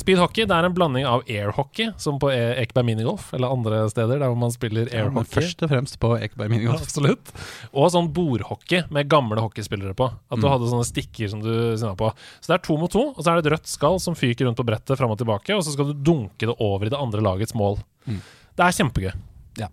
Speed 0.01 0.17
hockey 0.23 0.47
det 0.49 0.57
er 0.57 0.65
en 0.65 0.73
blanding 0.75 1.05
av 1.05 1.23
airhockey, 1.29 1.91
som 2.01 2.17
på 2.23 2.31
E- 2.33 2.55
Ekeberg 2.63 2.87
minigolf, 2.89 3.27
eller 3.37 3.53
andre 3.53 3.83
steder 3.93 4.17
der 4.23 4.31
hvor 4.31 4.39
man 4.41 4.53
spiller 4.55 4.89
airhockey. 4.89 5.29
ja, 5.29 5.41
først 5.43 5.65
og 5.67 5.73
fremst 5.75 5.99
på 6.01 6.13
Ekeberg 6.17 6.51
minigolf. 6.55 6.81
absolutt. 6.87 7.33
Og 7.77 7.91
sånn 7.93 8.09
bordhockey 8.17 8.87
med 8.95 9.11
gamle 9.13 9.43
hockeyspillere 9.45 9.93
på. 9.99 10.09
At 10.31 10.41
du 10.41 10.47
Mm. 10.47 10.53
hadde 10.55 10.71
sånne 10.73 10.89
stikker 10.89 11.29
som 11.35 11.43
du 11.45 11.51
sinna 11.77 11.93
på. 12.01 12.09
Så 12.41 12.49
det 12.49 12.57
er 12.57 12.65
to 12.65 12.79
mot 12.81 12.91
to, 12.91 13.03
og 13.13 13.21
så 13.21 13.31
er 13.35 13.41
det 13.43 13.47
et 13.51 13.53
rødt 13.59 13.67
skall 13.69 14.01
som 14.01 14.15
fyker 14.17 14.47
rundt 14.49 14.57
på 14.57 14.65
brettet 14.67 14.97
fram 14.99 15.11
og 15.13 15.19
tilbake, 15.21 15.53
og 15.55 15.63
så 15.67 15.73
skal 15.77 15.93
du 15.93 15.95
dunke 16.11 16.49
det 16.49 16.57
over 16.59 16.87
i 16.87 16.95
det 16.95 16.99
andre 16.99 17.21
lagets 17.21 17.53
mål. 17.55 17.79
Mm. 18.09 18.21
Det 18.57 18.65
er 18.67 18.79
kjempegøy. 18.81 19.13
Ja. 19.61 19.69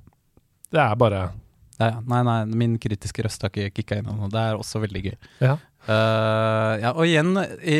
Det 0.71 0.79
er 0.83 0.95
bare 0.99 1.29
Ja, 1.79 1.91
ja. 1.91 1.99
Nei, 2.09 2.23
nei, 2.25 2.37
min 2.57 2.79
kritiske 2.81 3.21
røst 3.21 3.43
har 3.45 3.51
ikke 3.53 3.69
kicka 3.77 3.97
inn 3.99 4.07
ennå. 4.09 4.27
Det 4.33 4.39
er 4.41 4.55
også 4.57 4.79
veldig 4.81 5.01
gøy. 5.11 5.15
Ja. 5.45 5.57
Eh, 5.87 6.73
ja, 6.83 6.91
og 6.93 7.05
igjen, 7.07 7.31
i, 7.63 7.77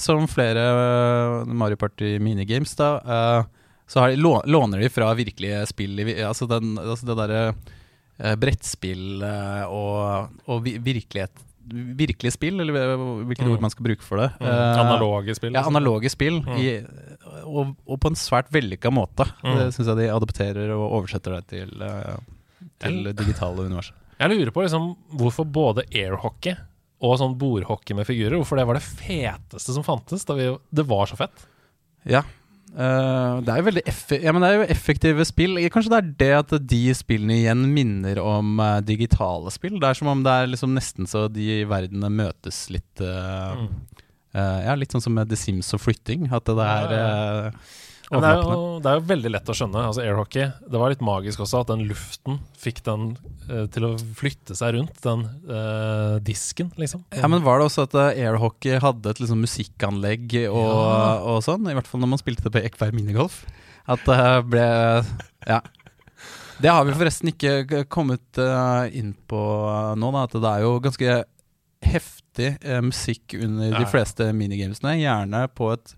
som 0.00 0.24
flere 0.30 0.62
eh, 0.70 1.50
Mario 1.52 1.76
Party 1.80 2.14
minigames, 2.22 2.72
da, 2.78 2.94
uh, 3.04 3.76
så 3.90 4.00
har 4.04 4.14
de, 4.14 4.20
lå- 4.22 4.40
låner 4.48 4.80
de 4.80 4.88
fra 4.92 5.10
virkelige 5.18 5.60
spill. 5.68 5.98
Altså, 6.24 6.46
den, 6.48 6.76
altså 6.80 7.08
det 7.10 7.16
derre 7.18 7.42
uh, 7.52 8.34
brettspill 8.40 9.22
og, 9.68 10.42
og 10.48 10.66
virkelighet 10.66 11.46
Virkelige 11.70 12.32
spill, 12.34 12.56
eller 12.64 12.96
hvilket 13.28 13.44
Mm. 13.46 13.50
ord 13.52 13.60
man 13.62 13.70
skal 13.70 13.84
bruke 13.86 14.02
for 14.02 14.18
det. 14.18 14.30
mm, 14.40 14.46
analoge 14.80 15.34
spill. 15.36 15.52
Ja, 15.54 15.60
liksom. 15.60 15.76
analoge 15.76 16.10
spill. 16.10 16.40
Mm. 16.42 16.56
I, 16.58 16.70
og, 17.46 17.76
og 17.86 18.00
på 18.02 18.10
en 18.10 18.16
svært 18.18 18.48
vellykka 18.50 18.90
måte. 18.90 19.26
Mm. 19.44 19.52
Det 19.54 19.66
syns 19.76 19.86
jeg 19.92 20.00
de 20.00 20.08
adopterer 20.10 20.72
og 20.74 20.96
oversetter 20.98 21.36
det 21.36 21.44
til, 21.52 21.70
til 22.82 23.12
digitale 23.14 23.68
universet. 23.68 23.94
Jeg 24.18 24.32
lurer 24.32 24.50
på 24.56 24.64
liksom 24.64 24.88
hvorfor 25.20 25.46
både 25.46 25.84
airhockey 25.94 26.56
og 27.00 27.16
sånn 27.20 27.38
bordhockey 27.40 27.96
med 27.96 28.08
figurer, 28.08 28.36
hvorfor 28.38 28.60
det 28.60 28.66
var 28.68 28.76
det 28.76 28.84
feteste 28.84 29.72
som 29.76 29.86
fantes. 29.86 30.26
Da 30.28 30.36
vi, 30.36 30.50
det 30.76 30.84
var 30.88 31.08
så 31.08 31.16
fett. 31.20 31.46
Ja. 32.08 32.22
Uh, 32.70 33.40
det, 33.42 33.50
er 33.50 34.20
ja, 34.22 34.30
men 34.30 34.44
det 34.44 34.48
er 34.50 34.58
jo 34.60 34.66
effektive 34.70 35.24
spill. 35.26 35.58
Kanskje 35.72 35.90
det 35.90 35.98
er 35.98 36.10
det 36.20 36.30
at 36.36 36.52
de 36.70 36.82
spillene 36.94 37.40
igjen 37.40 37.64
minner 37.74 38.20
om 38.22 38.60
uh, 38.62 38.78
digitale 38.84 39.50
spill. 39.54 39.80
Det 39.80 39.88
er 39.88 39.98
som 39.98 40.12
om 40.12 40.22
det 40.26 40.36
er 40.36 40.52
liksom 40.52 40.76
nesten 40.76 41.08
så 41.10 41.24
de 41.32 41.64
verdenene 41.70 42.12
møtes 42.22 42.68
litt 42.72 43.04
uh, 43.04 43.56
Mm. 43.60 43.72
Ja, 44.30 44.76
litt 44.78 44.92
sånn 44.94 45.02
som 45.02 45.16
med 45.16 45.26
The 45.26 45.34
Sims 45.34 45.72
og 45.74 45.80
flytting. 45.82 46.28
At 46.30 46.46
det 46.46 46.62
er 46.62 47.50
det 48.10 48.26
er, 48.26 48.40
jo, 48.42 48.62
det 48.82 48.90
er 48.90 48.96
jo 48.98 49.02
veldig 49.06 49.30
lett 49.30 49.50
å 49.52 49.54
skjønne. 49.54 49.82
Altså 49.86 50.02
Airhockey. 50.02 50.48
Det 50.66 50.78
var 50.82 50.90
litt 50.90 51.02
magisk 51.06 51.44
også 51.44 51.60
at 51.62 51.68
den 51.70 51.84
luften 51.86 52.40
fikk 52.58 52.80
den 52.88 53.04
eh, 53.46 53.68
til 53.70 53.86
å 53.86 53.90
flytte 54.18 54.56
seg 54.58 54.74
rundt 54.74 54.98
den 55.04 55.22
eh, 55.46 56.16
disken, 56.26 56.72
liksom. 56.80 57.04
Ja, 57.14 57.30
men 57.30 57.44
Var 57.46 57.60
det 57.62 57.68
også 57.68 57.84
at 57.86 57.94
eh, 58.02 58.24
airhockey 58.26 58.80
hadde 58.82 59.12
et 59.14 59.22
liksom 59.22 59.44
musikkanlegg 59.46 60.34
og, 60.50 60.58
Ja. 60.58 61.12
og 61.22 61.38
sånn? 61.46 61.70
I 61.70 61.76
hvert 61.78 61.86
fall 61.86 62.02
når 62.02 62.10
man 62.16 62.22
spilte 62.22 62.48
det 62.48 62.54
på 62.56 62.64
Ekberg 62.66 62.98
minigolf. 62.98 63.44
At 63.90 64.02
det 64.10 64.18
ble 64.50 64.66
Ja. 65.46 65.60
Det 66.60 66.68
har 66.68 66.84
vi 66.84 66.92
forresten 66.92 67.30
ikke 67.30 67.86
kommet 67.88 68.36
uh, 68.36 68.84
inn 68.92 69.14
på 69.30 69.38
nå, 69.96 70.10
da. 70.12 70.26
At 70.26 70.34
det 70.36 70.50
er 70.50 70.66
jo 70.66 70.74
ganske 70.84 71.14
heftig 71.86 72.50
uh, 72.66 72.82
musikk 72.84 73.32
under 73.38 73.70
Ja. 73.70 73.78
de 73.78 73.86
fleste 73.88 74.26
minigamesene. 74.36 74.98
Gjerne 75.00 75.46
på 75.56 75.70
et 75.72 75.94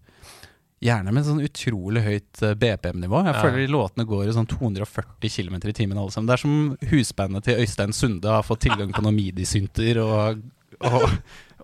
Gjerne 0.82 1.12
med 1.14 1.26
sånn 1.26 1.44
utrolig 1.44 2.02
høyt 2.02 2.40
eh, 2.42 2.56
BPM-nivå. 2.58 3.20
Jeg 3.28 3.38
føler 3.38 3.60
de 3.62 3.70
låtene 3.70 4.06
går 4.08 4.26
i 4.26 4.34
sånn 4.34 4.48
240 4.50 5.30
km 5.30 5.60
i 5.60 5.76
timen 5.78 6.00
alle 6.00 6.10
sammen. 6.10 6.26
Det 6.26 6.34
er 6.34 6.42
som 6.42 6.56
husbandet 6.90 7.46
til 7.46 7.62
Øystein 7.62 7.94
Sunde 7.94 8.32
har 8.34 8.42
fått 8.46 8.64
tilgang 8.66 8.90
på 8.94 9.04
noen 9.04 9.18
midi-synter 9.20 10.00
og, 10.02 10.42
og, 10.82 11.06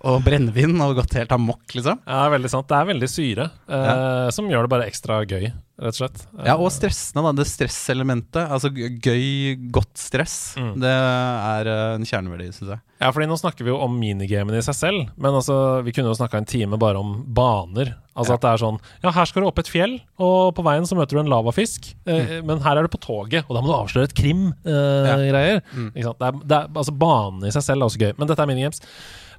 og 0.06 0.20
brennevin 0.24 0.76
og 0.84 0.94
gått 1.00 1.14
helt 1.18 1.32
amok, 1.34 1.64
liksom. 1.74 1.98
Ja, 2.06 2.26
er 2.26 2.34
veldig 2.37 2.50
sant. 2.52 2.68
Det 2.70 2.76
er 2.78 2.90
veldig 2.92 3.08
syre, 3.11 3.48
eh, 3.68 4.28
som 4.30 4.46
gjør 4.50 4.62
det 4.68 4.70
bare 4.70 4.87
ekstra 4.87 5.20
gøy, 5.26 5.48
rett 5.78 5.94
og 5.94 5.98
slett. 5.98 6.26
Ja, 6.46 6.54
og 6.56 6.70
stressende, 6.74 7.22
da. 7.26 7.32
Det 7.40 7.46
stresselementet. 7.50 8.44
Altså 8.50 8.70
gøy, 8.74 9.56
godt 9.74 9.96
stress. 9.98 10.54
Mm. 10.58 10.74
Det 10.82 10.92
er 10.92 11.70
eh, 11.72 11.94
en 11.98 12.06
kjerneverdi, 12.06 12.50
syns 12.54 12.74
jeg. 12.76 12.80
Ja, 12.98 13.11
fordi 13.14 13.28
nå 13.30 13.37
snakker 13.38 13.62
vi 13.66 13.70
jo 13.70 13.78
om 13.84 13.92
minigamene 13.98 14.58
i 14.58 14.64
seg 14.66 14.74
selv, 14.74 15.11
men 15.16 15.34
altså, 15.38 15.56
vi 15.87 15.92
kunne 15.94 16.11
jo 16.11 16.18
snakka 16.18 16.40
en 16.40 16.48
time 16.50 16.78
bare 16.82 16.98
om 16.98 17.20
baner. 17.34 17.94
Altså 18.18 18.32
Ja. 18.32 18.34
at 18.34 18.42
det 18.42 18.50
er 18.50 18.58
sånn 18.64 18.78
Ja, 19.04 19.12
her 19.14 19.28
skal 19.30 19.42
du 19.44 19.46
opp 19.46 19.61
et 19.62 19.68
fjell, 19.70 20.00
og 20.18 20.54
på 20.56 20.64
veien 20.66 20.82
så 20.88 20.96
møter 20.98 21.14
du 21.14 21.20
en 21.20 21.30
lavafisk, 21.30 21.92
Mm. 22.06 22.14
eh, 22.18 22.40
men 22.42 22.58
her 22.64 22.76
er 22.78 22.82
du 22.82 22.88
på 22.90 22.98
toget, 23.02 23.44
og 23.48 23.54
da 23.54 23.61
må 23.62 23.70
du 23.70 23.76
avsløre 23.78 24.08
et 24.11 24.14
krim-greier. 24.18 25.62
Mm. 25.74 25.90
Ikke 25.94 26.08
sant? 26.08 26.18
Det 26.18 26.26
er, 26.28 26.40
det 26.44 26.56
er, 26.58 26.68
altså, 26.74 26.94
banen 26.98 27.46
i 27.48 27.52
seg 27.54 27.62
selv 27.66 27.82
er 27.84 27.87
også 27.90 28.02
gøy, 28.02 28.12
men 28.18 28.28
dette 28.30 28.42
er 28.42 28.50
minigames. 28.50 28.82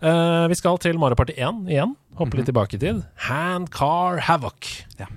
Eh, 0.02 0.46
vi 0.48 0.56
skal 0.56 0.78
til 0.80 1.00
Mario 1.02 1.18
Party 1.20 1.34
1 1.36 1.66
igjen. 1.72 1.96
Hoppe 2.20 2.40
litt 2.40 2.48
tilbake 2.50 2.78
i 2.78 2.82
tid. 2.82 3.02
Handcar 3.28 4.20
Havoc. 4.28 4.70
Ja. 5.00 5.08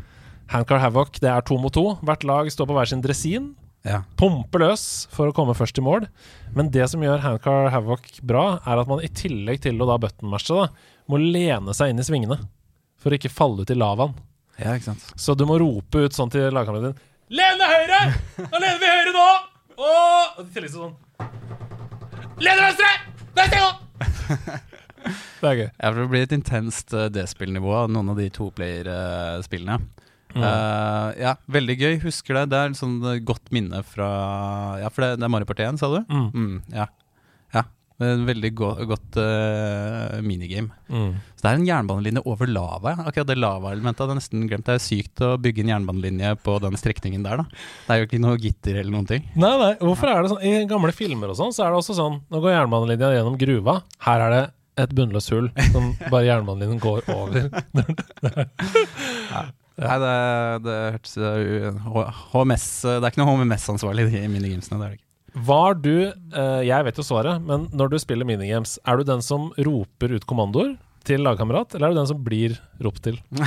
Handcar 0.52 0.80
Havoc 0.82 1.20
det 1.22 1.30
er 1.30 1.44
to 1.46 1.58
mot 1.62 1.72
to. 1.74 1.84
Hvert 2.02 2.24
lag 2.28 2.50
står 2.52 2.66
på 2.70 2.74
hver 2.76 2.88
sin 2.90 3.02
dresin 3.04 3.52
Ja. 3.86 4.02
pumper 4.16 4.60
løs 4.62 5.06
for 5.10 5.26
å 5.30 5.34
komme 5.34 5.54
først 5.58 5.78
i 5.78 5.82
mål. 5.82 6.06
Men 6.54 6.70
det 6.70 6.88
som 6.90 7.00
gjør 7.02 7.22
Handcar 7.22 7.70
Havoc 7.74 8.20
bra, 8.22 8.60
er 8.66 8.78
at 8.82 8.86
man 8.90 9.00
i 9.02 9.08
tillegg 9.08 9.60
til 9.62 9.78
å 9.82 9.86
da 9.88 9.96
buttonmashe, 9.98 10.54
da, 10.54 10.68
må 11.08 11.18
lene 11.18 11.74
seg 11.74 11.90
inn 11.90 11.98
i 11.98 12.06
svingene 12.06 12.38
for 13.02 13.10
å 13.10 13.18
ikke 13.18 13.30
falle 13.32 13.62
ut 13.62 13.70
i 13.70 13.74
lavaen. 13.74 14.14
ja, 14.58 14.74
ikke 14.76 14.84
sant. 14.92 15.02
Så 15.16 15.34
du 15.36 15.44
må 15.46 15.58
rope 15.58 16.04
ut 16.04 16.12
sånn 16.14 16.30
til 16.30 16.50
lagkameraten 16.52 16.92
din 16.92 17.00
Lene 17.32 17.64
høyre! 17.64 18.00
Da 18.36 18.58
lener 18.60 18.78
vi 18.78 18.86
høyre 18.92 19.12
nå! 19.16 19.28
Og 19.78 20.38
og 20.38 20.44
i 20.44 20.52
tillegg 20.52 20.74
sånn 20.74 20.94
Lene 22.38 22.68
venstre! 22.68 22.92
Venstre 23.34 23.62
nå! 23.62 24.58
det 25.42 25.50
er 25.50 25.58
gøy. 25.58 25.66
Jeg 25.68 25.88
tror 25.88 26.00
det 26.02 26.10
blir 26.12 26.26
et 26.26 26.36
intenst 26.36 26.94
uh, 26.96 27.08
D-spillnivå 27.12 27.74
av 27.84 27.92
noen 27.92 28.14
av 28.14 28.20
de 28.20 28.28
toplayer-spillene. 28.34 29.80
Mm. 30.32 30.40
uh, 30.40 31.10
ja, 31.20 31.36
veldig 31.52 31.76
gøy. 31.76 31.94
Husker 32.06 32.40
det. 32.40 32.48
Det 32.54 32.58
er 32.58 32.72
et 32.72 32.80
sånn 32.80 32.98
eh, 33.04 33.20
godt 33.20 33.52
minne 33.52 33.82
fra 33.84 34.08
Ja, 34.80 34.88
for 34.88 35.04
det, 35.04 35.20
det 35.20 35.28
er 35.28 35.32
Mario 35.34 35.48
Party 35.48 35.66
1, 35.66 35.80
sa 35.82 35.90
du? 35.92 36.00
Mm. 36.08 36.28
Mm, 36.32 36.54
ja. 36.72 36.86
ja. 37.52 37.64
Veldig 38.00 38.50
go 38.56 38.70
godt 38.88 39.18
minigame. 40.24 40.72
Mm. 40.88 41.12
Så 41.36 41.44
det 41.44 41.50
er 41.50 41.58
en 41.60 41.66
jernbanelinje 41.68 42.22
over 42.32 42.48
lava. 42.48 42.94
ja. 42.94 43.04
Akkurat 43.10 43.28
det 43.28 43.36
lava-elementet 43.38 44.02
hadde 44.02 44.16
jeg 44.16 44.22
nesten 44.22 44.48
glemt. 44.48 44.66
Det 44.70 44.78
er 44.78 44.82
sykt 44.86 45.22
å 45.26 45.34
bygge 45.42 45.66
en 45.66 45.74
jernbanelinje 45.74 46.32
på 46.46 46.56
den 46.64 46.80
strekningen 46.80 47.28
der, 47.28 47.44
da. 47.44 47.62
Det 47.84 47.94
er 47.94 48.00
jo 48.00 48.08
ikke 48.08 48.24
noe 48.24 48.40
gitter 48.40 48.80
eller 48.80 48.94
noen 48.94 49.10
ting. 49.10 49.28
Nei, 49.36 49.52
nei, 49.60 49.70
hvorfor 49.84 50.14
er 50.14 50.24
det 50.24 50.32
sånn 50.32 50.48
I 50.48 50.64
gamle 50.70 50.96
filmer 50.96 51.34
og 51.34 51.38
sånn, 51.38 51.52
så 51.54 51.66
er 51.66 51.74
det 51.74 51.82
også 51.82 51.98
sånn 51.98 52.18
Nå 52.32 52.40
går 52.40 52.56
jernbanelinja 52.56 53.14
gjennom 53.18 53.38
gruva. 53.38 53.78
Her 54.08 54.26
er 54.26 54.36
det 54.38 54.42
et 54.80 54.92
bunnløst 54.96 55.32
hull 55.34 55.50
som 55.72 55.92
bare 56.08 56.26
jernbanelinjen 56.28 56.80
går 56.82 57.08
over. 57.12 57.48
Nei, 59.82 59.96
det, 60.02 60.16
det 60.66 60.76
hørtes 60.94 61.14
HMS 62.32 62.66
Det 62.84 62.98
er 62.98 63.08
ikke 63.08 63.22
noe 63.22 63.38
HMS-ansvarlig 63.40 64.04
i 64.20 64.28
minigamesene. 64.28 64.78
Det 64.78 64.84
er 64.84 64.92
det 64.92 65.00
ikke. 65.00 65.08
Var 65.32 65.76
du 65.80 65.94
eh, 66.04 66.62
Jeg 66.68 66.84
vet 66.86 66.98
jo 67.00 67.04
svaret, 67.06 67.42
men 67.44 67.66
når 67.72 67.92
du 67.92 67.98
spiller 68.02 68.28
minigames, 68.28 68.76
er 68.84 69.00
du 69.00 69.08
den 69.08 69.24
som 69.24 69.50
roper 69.56 70.16
ut 70.16 70.26
kommandoer 70.28 70.74
til 71.06 71.24
lagkamerat, 71.24 71.74
eller 71.74 71.88
er 71.88 71.94
du 71.94 72.00
den 72.02 72.10
som 72.10 72.20
blir 72.24 72.58
ropt 72.84 73.04
til? 73.08 73.18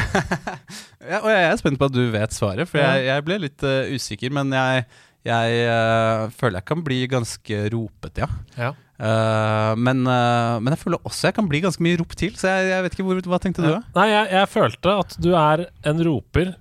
Ja, 1.06 1.20
og 1.20 1.28
jeg 1.30 1.44
er 1.46 1.58
spent 1.60 1.78
på 1.78 1.86
at 1.86 1.94
du 1.94 2.02
vet 2.10 2.34
svaret, 2.34 2.66
for 2.66 2.82
jeg, 2.82 3.04
jeg 3.06 3.24
ble 3.28 3.36
litt 3.44 3.62
uh, 3.62 3.92
usikker. 3.94 4.32
Men 4.34 4.50
jeg, 4.58 4.88
jeg 5.30 5.60
uh, 5.70 6.24
føler 6.34 6.58
jeg 6.58 6.66
kan 6.72 6.82
bli 6.88 6.98
ganske 7.12 7.60
ropete, 7.70 8.26
ja. 8.26 8.30
Ja. 8.58 8.72
Uh, 8.96 9.74
men, 9.76 10.06
uh, 10.08 10.56
men 10.64 10.72
jeg 10.72 10.80
føler 10.86 11.02
også 11.04 11.28
jeg 11.28 11.36
kan 11.36 11.48
bli 11.52 11.60
ganske 11.66 11.84
mye 11.84 11.98
ropt 12.00 12.16
til, 12.22 12.36
så 12.40 12.48
jeg, 12.54 12.70
jeg 12.72 12.84
vet 12.86 12.94
ikke 12.96 13.06
hvor, 13.10 13.18
hva 13.34 13.40
tenkte 13.44 13.66
du? 13.66 13.72
Ja. 13.74 13.82
Nei, 13.98 14.06
jeg, 14.14 14.30
jeg 14.38 14.52
følte 14.54 14.94
at 15.02 15.18
du 15.20 15.34
er 15.36 15.66
en 15.92 16.00
roper. 16.08 16.54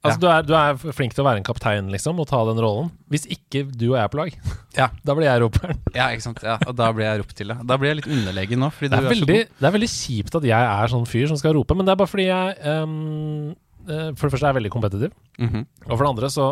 Altså, 0.00 0.16
du, 0.22 0.26
er, 0.32 0.44
du 0.48 0.54
er 0.56 0.78
flink 0.96 1.12
til 1.12 1.20
å 1.20 1.26
være 1.26 1.42
en 1.42 1.44
kaptein, 1.44 1.88
liksom, 1.92 2.16
og 2.22 2.28
ta 2.30 2.38
den 2.48 2.56
rollen. 2.64 2.86
Hvis 3.12 3.26
ikke 3.28 3.66
du 3.68 3.90
og 3.90 3.98
jeg 3.98 4.04
er 4.06 4.12
på 4.12 4.20
lag, 4.22 4.36
Ja. 4.80 4.86
da 5.04 5.16
blir 5.16 5.26
jeg 5.28 5.42
roperen. 5.42 5.80
Ja, 5.92 6.06
ikke 6.14 6.24
sant? 6.24 6.40
Ja, 6.44 6.54
og 6.64 6.72
da 6.78 6.86
blir 6.96 7.04
jeg 7.04 7.20
ropt 7.20 7.34
til, 7.36 7.52
ja. 7.52 7.58
Da 7.68 7.76
blir 7.80 7.90
jeg 7.92 7.98
litt 7.98 8.08
underlegen 8.12 8.62
nå. 8.64 8.70
Det 8.80 8.88
er, 8.88 8.96
er 9.02 9.10
veldig, 9.12 9.36
det 9.60 9.68
er 9.68 9.74
veldig 9.76 9.90
kjipt 9.92 10.38
at 10.40 10.46
jeg 10.48 10.68
er 10.70 10.92
sånn 10.94 11.04
fyr 11.08 11.28
som 11.32 11.40
skal 11.40 11.52
rope, 11.58 11.76
men 11.76 11.84
det 11.88 11.92
er 11.92 12.00
bare 12.00 12.12
fordi 12.12 12.28
jeg 12.30 12.78
um, 12.80 13.50
For 13.84 14.24
det 14.24 14.32
første 14.32 14.44
er 14.46 14.48
jeg 14.54 14.58
veldig 14.62 14.72
kompetitiv, 14.72 15.12
Mhm. 15.40 15.66
og 15.88 15.92
for 15.96 16.04
det 16.06 16.10
andre 16.14 16.28
så 16.32 16.46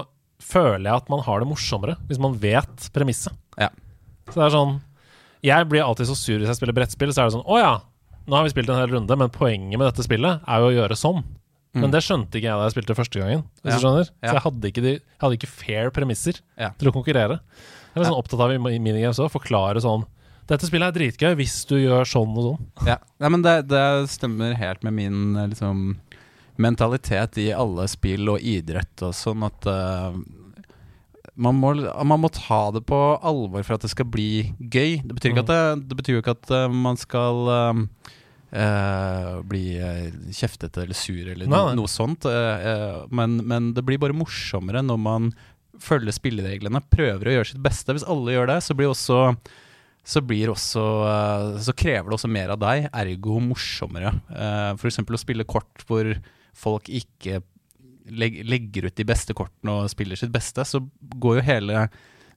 føler 0.44 0.84
jeg 0.90 1.00
at 1.02 1.08
man 1.12 1.20
har 1.26 1.40
det 1.42 1.48
morsommere 1.50 1.96
hvis 2.08 2.20
man 2.22 2.36
vet 2.40 2.88
premisset. 2.94 3.32
Ja. 3.60 3.68
Så 4.28 4.36
det 4.42 4.44
er 4.50 4.54
sånn 4.54 4.76
Jeg 5.44 5.68
blir 5.70 5.84
alltid 5.84 6.08
så 6.10 6.16
sur 6.18 6.38
hvis 6.38 6.48
jeg 6.50 6.58
spiller 6.58 6.74
brettspill, 6.76 7.12
så 7.14 7.22
er 7.22 7.28
det 7.28 7.36
sånn 7.38 7.46
Å 7.46 7.58
ja, 7.60 7.74
nå 8.28 8.36
har 8.36 8.44
vi 8.44 8.50
spilt 8.52 8.68
en 8.72 8.80
hel 8.80 8.90
runde, 8.92 9.16
men 9.16 9.30
poenget 9.32 9.78
med 9.78 9.86
dette 9.88 10.04
spillet 10.04 10.42
er 10.46 10.60
jo 10.64 10.70
å 10.70 10.74
gjøre 10.74 10.96
sånn. 10.98 11.22
Mm. 11.76 11.82
Men 11.84 11.90
det 11.92 12.02
skjønte 12.04 12.38
ikke 12.40 12.48
jeg 12.48 12.58
da 12.58 12.66
jeg 12.66 12.74
spilte 12.74 12.96
første 12.98 13.20
gangen. 13.20 13.42
Hvis 13.62 13.72
Ja. 13.72 13.78
du 13.78 13.84
skjønner. 13.86 14.04
Så 14.08 14.32
jeg 14.34 14.42
hadde 14.44 14.68
ikke, 14.72 14.82
de, 14.82 14.92
jeg 14.98 15.20
hadde 15.22 15.36
ikke 15.38 15.52
fair 15.52 15.90
premisser 15.90 16.40
Ja. 16.58 16.70
til 16.70 16.88
å 16.88 16.92
konkurrere. 16.92 17.40
Jeg 17.94 18.02
er 18.02 18.08
sånn 18.10 18.18
opptatt 18.18 18.40
av 18.40 18.50
i 18.52 18.58
minigames 18.58 19.18
òg, 19.18 19.30
forklare 19.32 19.80
sånn 19.80 20.06
Dette 20.48 20.64
spillet 20.64 20.88
er 20.88 20.96
dritgøy 20.96 21.34
hvis 21.36 21.66
du 21.68 21.74
gjør 21.76 22.06
sånn 22.08 22.32
og 22.32 22.56
sånn. 22.56 22.86
Ja, 22.86 22.96
ja 23.20 23.28
men 23.28 23.42
det, 23.42 23.68
det 23.68 24.08
stemmer 24.08 24.54
helt 24.56 24.82
med 24.82 24.94
min 24.94 25.36
eh, 25.36 25.46
liksom, 25.52 25.98
mentalitet 26.56 27.36
i 27.38 27.50
alle 27.52 27.84
spill 27.90 28.30
og 28.32 28.40
idrett 28.40 29.02
og 29.06 29.12
sånn 29.12 29.44
at 29.46 29.66
eh, 29.68 30.16
man, 31.38 31.58
må, 31.58 31.72
man 31.78 32.22
må 32.22 32.30
ta 32.34 32.68
det 32.74 32.82
på 32.88 32.98
alvor 33.16 33.64
for 33.64 33.76
at 33.76 33.84
det 33.84 33.92
skal 33.92 34.08
bli 34.10 34.50
gøy. 34.58 34.98
Det 35.04 35.14
betyr, 35.14 35.34
ikke 35.34 35.44
at 35.46 35.52
det, 35.52 35.88
det 35.90 35.98
betyr 36.00 36.20
ikke 36.20 36.34
at 36.34 36.50
eh, 36.54 36.78
man 36.86 36.98
skal 36.98 37.52
eh, 37.52 39.36
bli 39.46 39.62
eh, 39.76 40.08
kjeftete 40.34 40.82
eller 40.84 40.98
sur 40.98 41.30
eller 41.34 41.50
no, 41.50 41.62
noe 41.78 41.90
sånt. 41.90 42.26
Uh, 42.26 43.06
men, 43.14 43.38
men 43.46 43.72
det 43.76 43.86
blir 43.86 44.00
bare 44.02 44.16
morsommere 44.16 44.82
når 44.84 45.00
man 45.04 45.30
følger 45.78 46.16
spillereglene, 46.16 46.82
prøver 46.90 47.30
å 47.30 47.36
gjøre 47.38 47.52
sitt 47.52 47.62
beste. 47.62 47.94
Hvis 47.94 48.06
alle 48.10 48.34
gjør 48.34 48.50
det, 48.50 48.60
så 48.66 48.76
blir 48.78 48.90
også 48.90 49.22
så 50.08 50.22
blir 50.24 50.48
også 50.48 50.82
Så 51.60 51.74
krever 51.76 52.08
det 52.08 52.16
også 52.16 52.30
mer 52.32 52.54
av 52.54 52.60
deg, 52.62 52.86
ergo 52.96 53.36
morsommere. 53.44 54.14
Uh, 54.32 54.72
F.eks. 54.72 55.02
å 55.04 55.20
spille 55.20 55.46
kort 55.46 55.84
hvor 55.86 56.14
folk 56.56 56.88
ikke 56.88 57.42
legger 58.10 58.88
ut 58.88 58.96
de 58.96 59.06
beste 59.08 59.36
kortene 59.36 59.74
og 59.82 59.90
spiller 59.92 60.18
sitt 60.18 60.32
beste, 60.34 60.64
så 60.64 60.80
går 60.98 61.40
jo 61.40 61.46
hele 61.48 61.88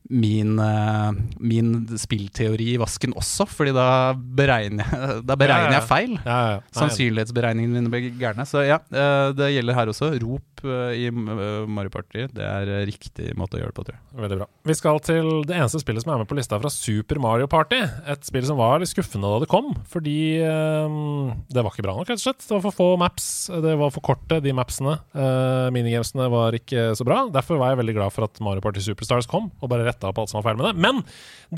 min, 0.09 0.59
eh, 0.59 1.11
min 1.39 1.73
spillteori 1.97 2.73
i 2.73 2.79
vasken 2.81 3.13
også, 3.17 3.45
fordi 3.49 3.73
da 3.75 4.13
beregner 4.13 4.87
jeg, 4.87 5.21
da 5.29 5.37
beregner 5.39 5.77
jeg 5.77 5.87
feil. 5.87 6.15
Ja, 6.25 6.37
ja, 6.37 6.55
ja. 6.55 6.61
Sannsynlighetsberegningene 6.75 7.81
mine 7.81 7.91
blir 7.91 8.09
gærne. 8.19 8.45
Så 8.49 8.65
ja, 8.67 8.81
eh, 8.91 9.31
det 9.37 9.51
gjelder 9.53 9.77
her 9.77 9.91
også. 9.91 10.11
Rop 10.21 10.65
eh, 10.65 11.05
i 11.05 11.09
Mario 11.11 11.93
Party. 11.93 12.27
Det 12.33 12.45
er 12.45 12.71
riktig 12.89 13.31
måte 13.39 13.57
å 13.57 13.61
gjøre 13.61 13.73
det 13.73 13.77
på, 13.77 13.85
tror 13.87 13.97
jeg. 13.97 14.03
Veldig 14.25 14.39
bra. 14.41 14.49
Vi 14.67 14.77
skal 14.77 15.01
til 15.05 15.31
det 15.47 15.57
eneste 15.57 15.81
spillet 15.83 16.05
som 16.05 16.13
er 16.15 16.23
med 16.23 16.29
på 16.29 16.37
lista 16.37 16.59
fra 16.61 16.71
Super 16.73 17.21
Mario 17.23 17.47
Party. 17.51 17.79
Et 18.11 18.27
spill 18.27 18.45
som 18.47 18.59
var 18.59 18.81
litt 18.81 18.91
skuffende 18.91 19.31
da 19.31 19.41
det 19.43 19.49
kom, 19.51 19.71
fordi 19.89 20.41
ehm, 20.43 21.31
det 21.51 21.63
var 21.63 21.71
ikke 21.73 21.85
bra 21.85 21.95
nok, 21.97 22.09
rett 22.09 22.19
og 22.19 22.25
slett. 22.25 22.43
Det 22.43 22.55
var 22.57 22.65
for 22.67 22.75
få 22.75 22.89
maps, 22.99 23.27
det 23.63 23.77
var 23.79 23.93
for 23.93 24.03
korte, 24.05 24.41
de 24.43 24.53
mapsene. 24.55 24.97
Uh, 25.15 25.69
minigamesene 25.73 26.27
var 26.31 26.55
ikke 26.57 26.91
så 26.97 27.05
bra. 27.07 27.23
Derfor 27.31 27.59
var 27.61 27.73
jeg 27.73 27.81
veldig 27.81 27.97
glad 27.97 28.15
for 28.15 28.27
at 28.27 28.41
Mario 28.43 28.63
Party 28.63 28.83
Superstars 28.83 29.29
kom, 29.29 29.49
og 29.61 29.71
bare 29.71 29.87
retta 29.91 30.09
opp 30.09 30.23
alt 30.23 30.31
som 30.33 30.39
var 30.41 30.49
feil 30.49 30.59
med 30.61 30.71
det. 30.71 30.75
Men 30.87 31.03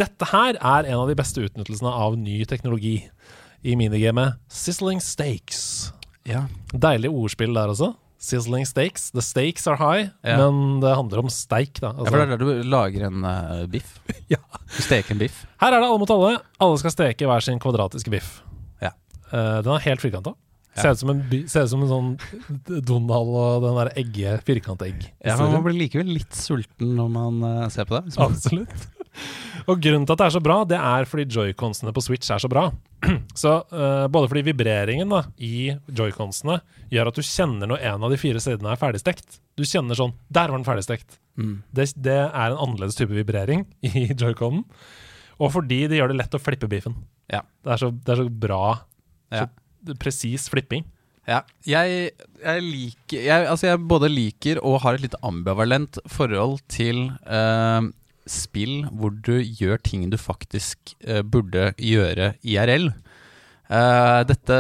dette 0.04 0.28
her 0.34 0.58
er 0.60 0.89
en 0.91 1.00
av 1.06 1.10
de 1.12 1.15
beste 1.19 1.46
utnyttelsene 1.46 1.89
av 1.93 2.17
ny 2.19 2.41
teknologi 2.50 2.98
i 3.63 3.78
minigamet 3.80 4.36
Sizzling 4.52 5.00
Stakes. 5.02 5.91
Ja. 6.28 6.46
Deilig 6.74 7.12
ordspill 7.13 7.54
der 7.56 7.72
også. 7.72 7.93
Sizzling 8.24 8.63
Stakes. 8.67 9.10
The 9.12 9.19
stakes 9.24 9.65
are 9.67 9.76
high, 9.80 10.10
Ja. 10.24 10.38
men 10.39 10.80
det 10.80 10.93
handler 10.96 11.19
om 11.26 11.30
steik, 11.32 11.74
da. 11.84 11.89
ja, 11.91 12.06
for 12.08 12.15
det 12.15 12.24
er 12.24 12.38
der 12.38 12.43
du 12.63 12.69
lager 12.72 13.08
en 13.10 13.26
uh, 13.28 13.65
biff. 13.67 13.98
Ja. 14.32 14.39
Du 14.72 14.80
steker 14.82 15.12
en 15.12 15.19
biff. 15.19 15.41
Her 15.60 15.76
er 15.76 15.84
det 15.84 15.89
alle 15.89 16.00
mot 16.00 16.13
alle. 16.15 16.38
Alle 16.63 16.80
skal 16.80 16.93
steke 16.96 17.28
hver 17.28 17.43
sin 17.43 17.60
kvadratiske 17.60 18.10
biff. 18.13 18.38
Ja. 18.82 18.93
Uh, 19.28 19.60
den 19.65 19.74
er 19.76 19.84
helt 19.89 20.02
firkanta. 20.06 20.32
Ser, 20.74 20.96
ut 20.96 21.02
som 21.04 21.12
en 21.14 21.22
by- 21.30 21.44
ser 21.52 21.68
ut 21.68 21.70
som 21.70 21.84
en 21.86 21.92
sånn 21.92 22.82
Donald 22.88 23.12
og 23.38 23.66
den 23.68 23.76
der 23.78 23.92
egge, 24.02 24.32
firkantegg. 24.48 25.04
Ja, 25.22 25.36
men 25.38 25.52
Man 25.54 25.64
blir 25.68 25.78
likevel 25.78 26.10
litt 26.16 26.34
sulten 26.38 26.96
når 26.98 27.12
man 27.14 27.44
uh, 27.46 27.68
ser 27.74 27.86
på 27.90 28.00
det. 28.00 28.16
Absolutt. 28.18 28.74
Og 29.70 29.78
grunnen 29.78 30.08
til 30.10 30.16
at 30.16 30.20
det 30.24 30.26
er 30.26 30.34
så 30.34 30.40
bra, 30.44 30.56
det 30.68 30.78
er 30.82 31.06
fordi 31.06 31.28
joyconsene 31.30 31.92
på 31.94 32.02
Switch 32.02 32.32
er 32.34 32.42
så 32.42 32.50
bra. 32.50 32.64
Så 33.38 33.52
uh, 33.70 34.08
Både 34.12 34.28
fordi 34.32 34.42
vibreringen 34.50 35.14
da, 35.14 35.20
i 35.38 35.70
joyconsene 35.94 36.58
gjør 36.92 37.12
at 37.12 37.20
du 37.20 37.22
kjenner 37.24 37.70
når 37.70 37.86
en 37.92 38.04
av 38.08 38.12
de 38.12 38.18
fire 38.20 38.42
sidene 38.44 38.74
er 38.74 38.82
ferdigstekt. 38.82 39.38
Du 39.56 39.62
kjenner 39.70 39.96
sånn 40.00 40.16
Der 40.34 40.50
var 40.50 40.58
den 40.58 40.66
ferdigstekt. 40.68 41.20
Mm. 41.38 41.60
Det, 41.70 41.92
det 42.02 42.18
er 42.26 42.48
en 42.56 42.58
annerledes 42.66 42.98
type 42.98 43.14
vibrering 43.14 43.68
i 43.94 44.08
joyconen. 44.10 44.66
Og 45.38 45.54
fordi 45.54 45.84
det 45.92 46.02
gjør 46.02 46.12
det 46.12 46.20
lett 46.24 46.36
å 46.38 46.42
flippe 46.42 46.68
beefen. 46.72 46.98
Ja. 47.32 47.44
Det 47.64 47.76
er 47.78 47.82
så, 47.86 47.92
det 47.94 48.18
er 48.18 48.24
så 48.26 48.30
bra, 48.48 48.64
Ja. 49.34 49.48
Presis 50.00 50.50
flipping. 50.52 50.86
Ja, 51.28 51.41
jeg, 51.63 52.10
jeg 52.43 52.63
liker 52.65 53.22
jeg, 53.24 53.46
Altså 53.48 53.69
jeg 53.69 53.80
både 53.88 54.10
liker 54.12 54.60
og 54.60 54.82
har 54.84 54.98
et 54.98 55.06
litt 55.06 55.15
ambivalent 55.24 55.96
forhold 56.12 56.58
til 56.67 57.06
uh, 57.24 57.80
spill 58.28 58.82
hvor 58.91 59.13
du 59.24 59.38
gjør 59.39 59.80
ting 59.84 60.10
du 60.12 60.17
faktisk 60.19 60.96
uh, 61.08 61.22
burde 61.24 61.69
gjøre 61.80 62.34
IRL. 62.43 62.89
Uh, 63.72 64.19
dette, 64.28 64.58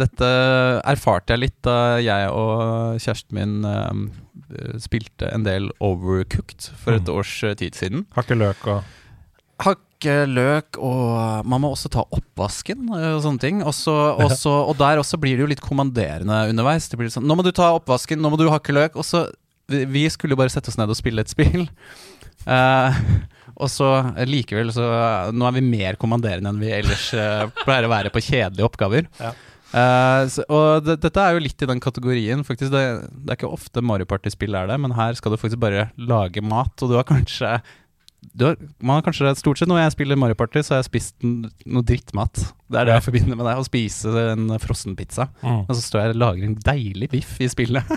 dette 0.00 0.28
erfarte 0.88 1.36
jeg 1.36 1.42
litt 1.44 1.58
da 1.68 1.76
jeg 2.02 2.30
og 2.32 2.96
kjæresten 3.04 3.36
min 3.36 3.52
eh, 3.68 4.78
spilte 4.80 5.28
en 5.36 5.44
del 5.44 5.68
Overcooked 5.84 6.70
for 6.80 6.96
et 6.96 7.04
Mm. 7.06 7.12
års 7.18 7.34
eh, 7.44 7.54
tid 7.60 7.76
siden. 7.76 8.06
Hakke 8.16 8.34
løk 8.40 8.64
og 8.72 8.82
Hakke 9.62 10.16
løk, 10.28 10.76
og 10.76 11.46
man 11.48 11.62
må 11.62 11.70
også 11.72 11.88
ta 11.92 12.04
oppvasken 12.04 12.90
eh, 12.92 13.12
og 13.14 13.22
sånne 13.24 13.42
ting. 13.42 13.62
Og, 13.64 13.72
også, 13.72 14.52
og, 14.68 14.74
der 14.80 15.00
også 15.00 15.20
blir 15.20 15.38
det 15.38 15.46
jo 15.46 15.52
litt 15.54 15.64
kommanderende 15.64 16.42
underveis. 16.50 16.90
Det 16.92 17.00
blir 17.00 17.12
sånn, 17.12 17.26
Nå 17.28 17.38
må 17.38 17.46
du 17.46 17.54
ta 17.56 17.72
oppvasken, 17.78 18.20
nå 18.20 18.32
må 18.32 18.40
du 18.40 18.48
hakke 18.52 18.76
løk. 18.76 19.00
Og 19.00 19.06
så 19.06 19.26
Vi, 19.66 20.04
skulle 20.12 20.36
jo 20.36 20.38
bare 20.38 20.52
sette 20.52 20.70
oss 20.70 20.78
ned 20.78 20.92
og 20.92 20.98
spille 20.98 21.24
et 21.24 21.32
spill. 21.32 21.66
Uh, 22.46 22.94
og 23.62 23.72
så 23.72 23.88
eh, 24.12 24.28
likevel 24.28 24.68
så 24.70 24.84
Nå 25.34 25.48
er 25.48 25.56
vi 25.56 25.64
mer 25.64 25.96
kommanderende 25.98 26.52
enn 26.52 26.60
vi 26.62 26.68
ellers 26.76 27.08
uh, 27.16 27.48
pleier 27.64 27.88
å 27.88 27.90
være 27.90 28.12
på 28.14 28.22
kjedelige 28.22 28.68
oppgaver. 28.68 29.08
Ja. 29.18 29.32
Uh, 29.72 30.22
så, 30.30 30.44
og 30.46 30.86
det, 30.86 31.00
dette 31.02 31.24
er 31.24 31.34
jo 31.34 31.42
litt 31.42 31.64
i 31.64 31.68
den 31.72 31.82
kategorien. 31.82 32.44
Faktisk 32.46 32.70
det, 32.74 32.84
det 33.24 33.32
er 33.32 33.40
ikke 33.40 33.50
ofte 33.56 33.82
Mario 33.82 34.06
Party-spill 34.08 34.54
er 34.54 34.70
det, 34.70 34.78
men 34.84 34.94
her 34.96 35.16
skal 35.18 35.34
du 35.34 35.40
faktisk 35.40 35.64
bare 35.64 35.88
lage 35.96 36.44
mat, 36.44 36.76
og 36.84 36.92
du 36.92 36.96
har 37.00 37.08
kanskje 37.08 37.56
har, 38.44 38.56
man 38.84 38.98
har 38.98 39.02
kanskje 39.06 39.32
Stort 39.38 39.58
sett 39.58 39.68
når 39.70 39.80
jeg 39.84 39.94
spiller 39.96 40.18
Mario 40.20 40.34
Party, 40.36 40.60
så 40.60 40.74
har 40.74 40.82
jeg 40.82 40.90
spist 40.90 41.14
noe 41.24 41.82
drittmat. 41.86 42.42
Det 42.68 42.80
er 42.80 42.84
det 42.90 42.94
jeg 42.98 43.04
forbinder 43.06 43.36
med 43.38 43.46
det. 43.48 43.54
Å 43.56 43.64
spise 43.64 44.12
en 44.34 44.50
frossenpizza. 44.60 45.28
mm. 45.42 45.62
Og 45.68 45.72
så 45.76 45.80
står 45.84 46.02
jeg 46.02 46.14
og 46.16 46.20
lager 46.24 46.44
en 46.50 46.58
deilig 46.66 47.08
biff 47.14 47.36
i 47.40 47.48
spillet. 47.48 47.84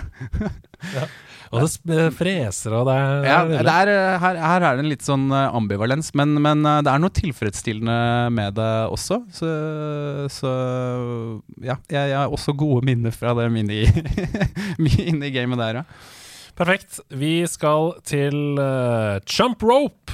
Og 1.50 1.64
det 1.90 2.04
freser, 2.14 2.70
og 2.78 2.84
det 2.86 2.92
er, 2.94 3.24
Ja, 3.26 3.38
det 3.50 3.56
er 3.58 3.66
er, 3.66 3.88
eh, 3.90 4.18
her, 4.22 4.36
her 4.38 4.62
er 4.68 4.76
det 4.78 4.84
en 4.84 4.90
litt 4.92 5.02
sånn 5.02 5.24
eh, 5.34 5.48
ambivalens, 5.58 6.12
men, 6.14 6.36
men 6.38 6.62
eh, 6.62 6.76
det 6.86 6.92
er 6.92 7.02
noe 7.02 7.10
tilfredsstillende 7.10 7.96
med 8.30 8.54
det 8.54 8.68
også. 8.94 9.18
Så, 9.34 9.48
så 10.30 10.52
ja, 11.58 11.74
jeg, 11.90 12.12
jeg 12.12 12.14
har 12.20 12.30
også 12.30 12.54
gode 12.54 12.86
minner 12.86 13.10
fra 13.10 13.34
det 13.34 13.48
mini- 13.56 13.82
minigamet 14.78 15.58
der, 15.58 15.80
ja. 15.82 15.84
Perfekt. 16.60 17.00
Vi 17.18 17.40
skal 17.50 17.96
til 18.06 18.58
uh, 18.60 19.18
jump 19.26 19.62
Rope. 19.66 20.12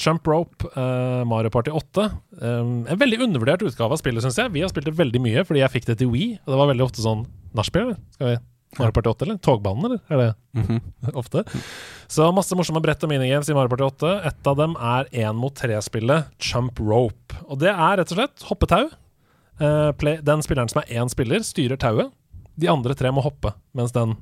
Chump 0.00 0.24
Rope, 0.30 0.64
uh, 0.72 1.22
Mario 1.28 1.50
Party 1.52 1.70
8. 1.76 2.06
Um, 2.40 2.70
en 2.88 3.00
veldig 3.00 3.18
undervurdert 3.26 3.62
utgave 3.66 3.92
av 3.92 4.00
spillet, 4.00 4.24
syns 4.24 4.38
jeg. 4.40 4.52
Vi 4.54 4.62
har 4.64 4.70
spilt 4.72 4.88
det 4.88 4.96
veldig 4.96 5.20
mye 5.20 5.42
fordi 5.44 5.60
jeg 5.60 5.72
fikk 5.74 5.90
det 5.90 5.98
til 6.00 6.08
Wii. 6.14 6.38
Og 6.46 6.54
det 6.54 6.60
var 6.62 6.70
veldig 6.72 6.86
ofte 6.86 7.04
sånn 7.04 7.26
nachspiel. 7.58 7.92
Skal 8.16 8.30
vi 8.32 8.38
Mario 8.78 8.94
Party 8.96 9.10
8, 9.12 9.26
eller? 9.26 9.38
Togbanen, 9.44 9.84
eller? 9.90 10.00
Er 10.08 10.22
det 10.22 10.30
Mhm. 10.60 10.80
ofte? 11.20 11.44
Så 12.10 12.26
masse 12.34 12.56
morsomme 12.58 12.80
brett 12.82 13.02
og 13.04 13.10
minigames 13.12 13.50
i 13.50 13.54
Mario 13.54 13.70
Party 13.74 13.84
8. 13.90 14.14
Et 14.30 14.50
av 14.52 14.56
dem 14.58 14.76
er 14.80 15.10
én 15.26 15.36
mot 15.38 15.54
tre-spillet 15.54 16.30
Chump 16.38 16.78
Rope. 16.80 17.36
Og 17.50 17.58
det 17.60 17.70
er 17.74 17.98
rett 18.00 18.14
og 18.14 18.18
slett 18.18 18.46
hoppetau. 18.48 18.88
Uh, 19.60 19.90
play, 20.00 20.16
den 20.24 20.40
spilleren 20.46 20.70
som 20.72 20.80
er 20.84 20.94
én 21.02 21.10
spiller, 21.12 21.42
styrer 21.44 21.76
tauet. 21.82 22.14
De 22.60 22.68
andre 22.72 22.94
tre 22.96 23.10
må 23.12 23.22
hoppe, 23.26 23.52
mens 23.76 23.92
den 23.92 24.16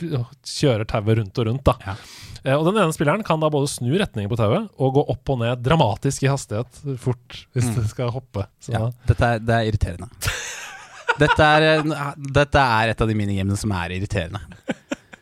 kjører 0.00 0.86
tauet 0.88 1.18
rundt 1.20 1.38
og 1.42 1.46
rundt. 1.50 1.64
da. 1.64 1.74
Ja. 1.86 1.94
Eh, 2.44 2.56
og 2.58 2.64
den 2.66 2.80
ene 2.82 2.92
spilleren 2.94 3.22
kan 3.26 3.40
da 3.42 3.50
både 3.52 3.68
snu 3.70 3.92
retningen 4.00 4.30
på 4.32 4.38
tauet 4.40 4.70
og 4.82 4.94
gå 4.96 5.04
opp 5.14 5.30
og 5.34 5.38
ned 5.44 5.62
dramatisk 5.62 6.24
i 6.26 6.30
hastighet 6.32 6.80
fort 6.98 7.42
hvis 7.54 7.68
Mm. 7.70 7.74
det 7.76 7.88
skal 7.92 8.10
hoppe. 8.10 8.46
Så 8.60 8.72
Ja, 8.74 8.90
dette 9.06 9.22
er, 9.22 9.38
det 9.38 9.54
er 9.54 9.70
irriterende. 9.70 10.08
Dette 11.20 11.44
er, 11.44 11.64
eh, 11.76 12.14
dette 12.32 12.56
er 12.58 12.88
et 12.94 13.00
av 13.04 13.08
de 13.10 13.14
minigamene 13.14 13.56
som 13.60 13.70
er 13.76 13.90
irriterende. 13.98 14.40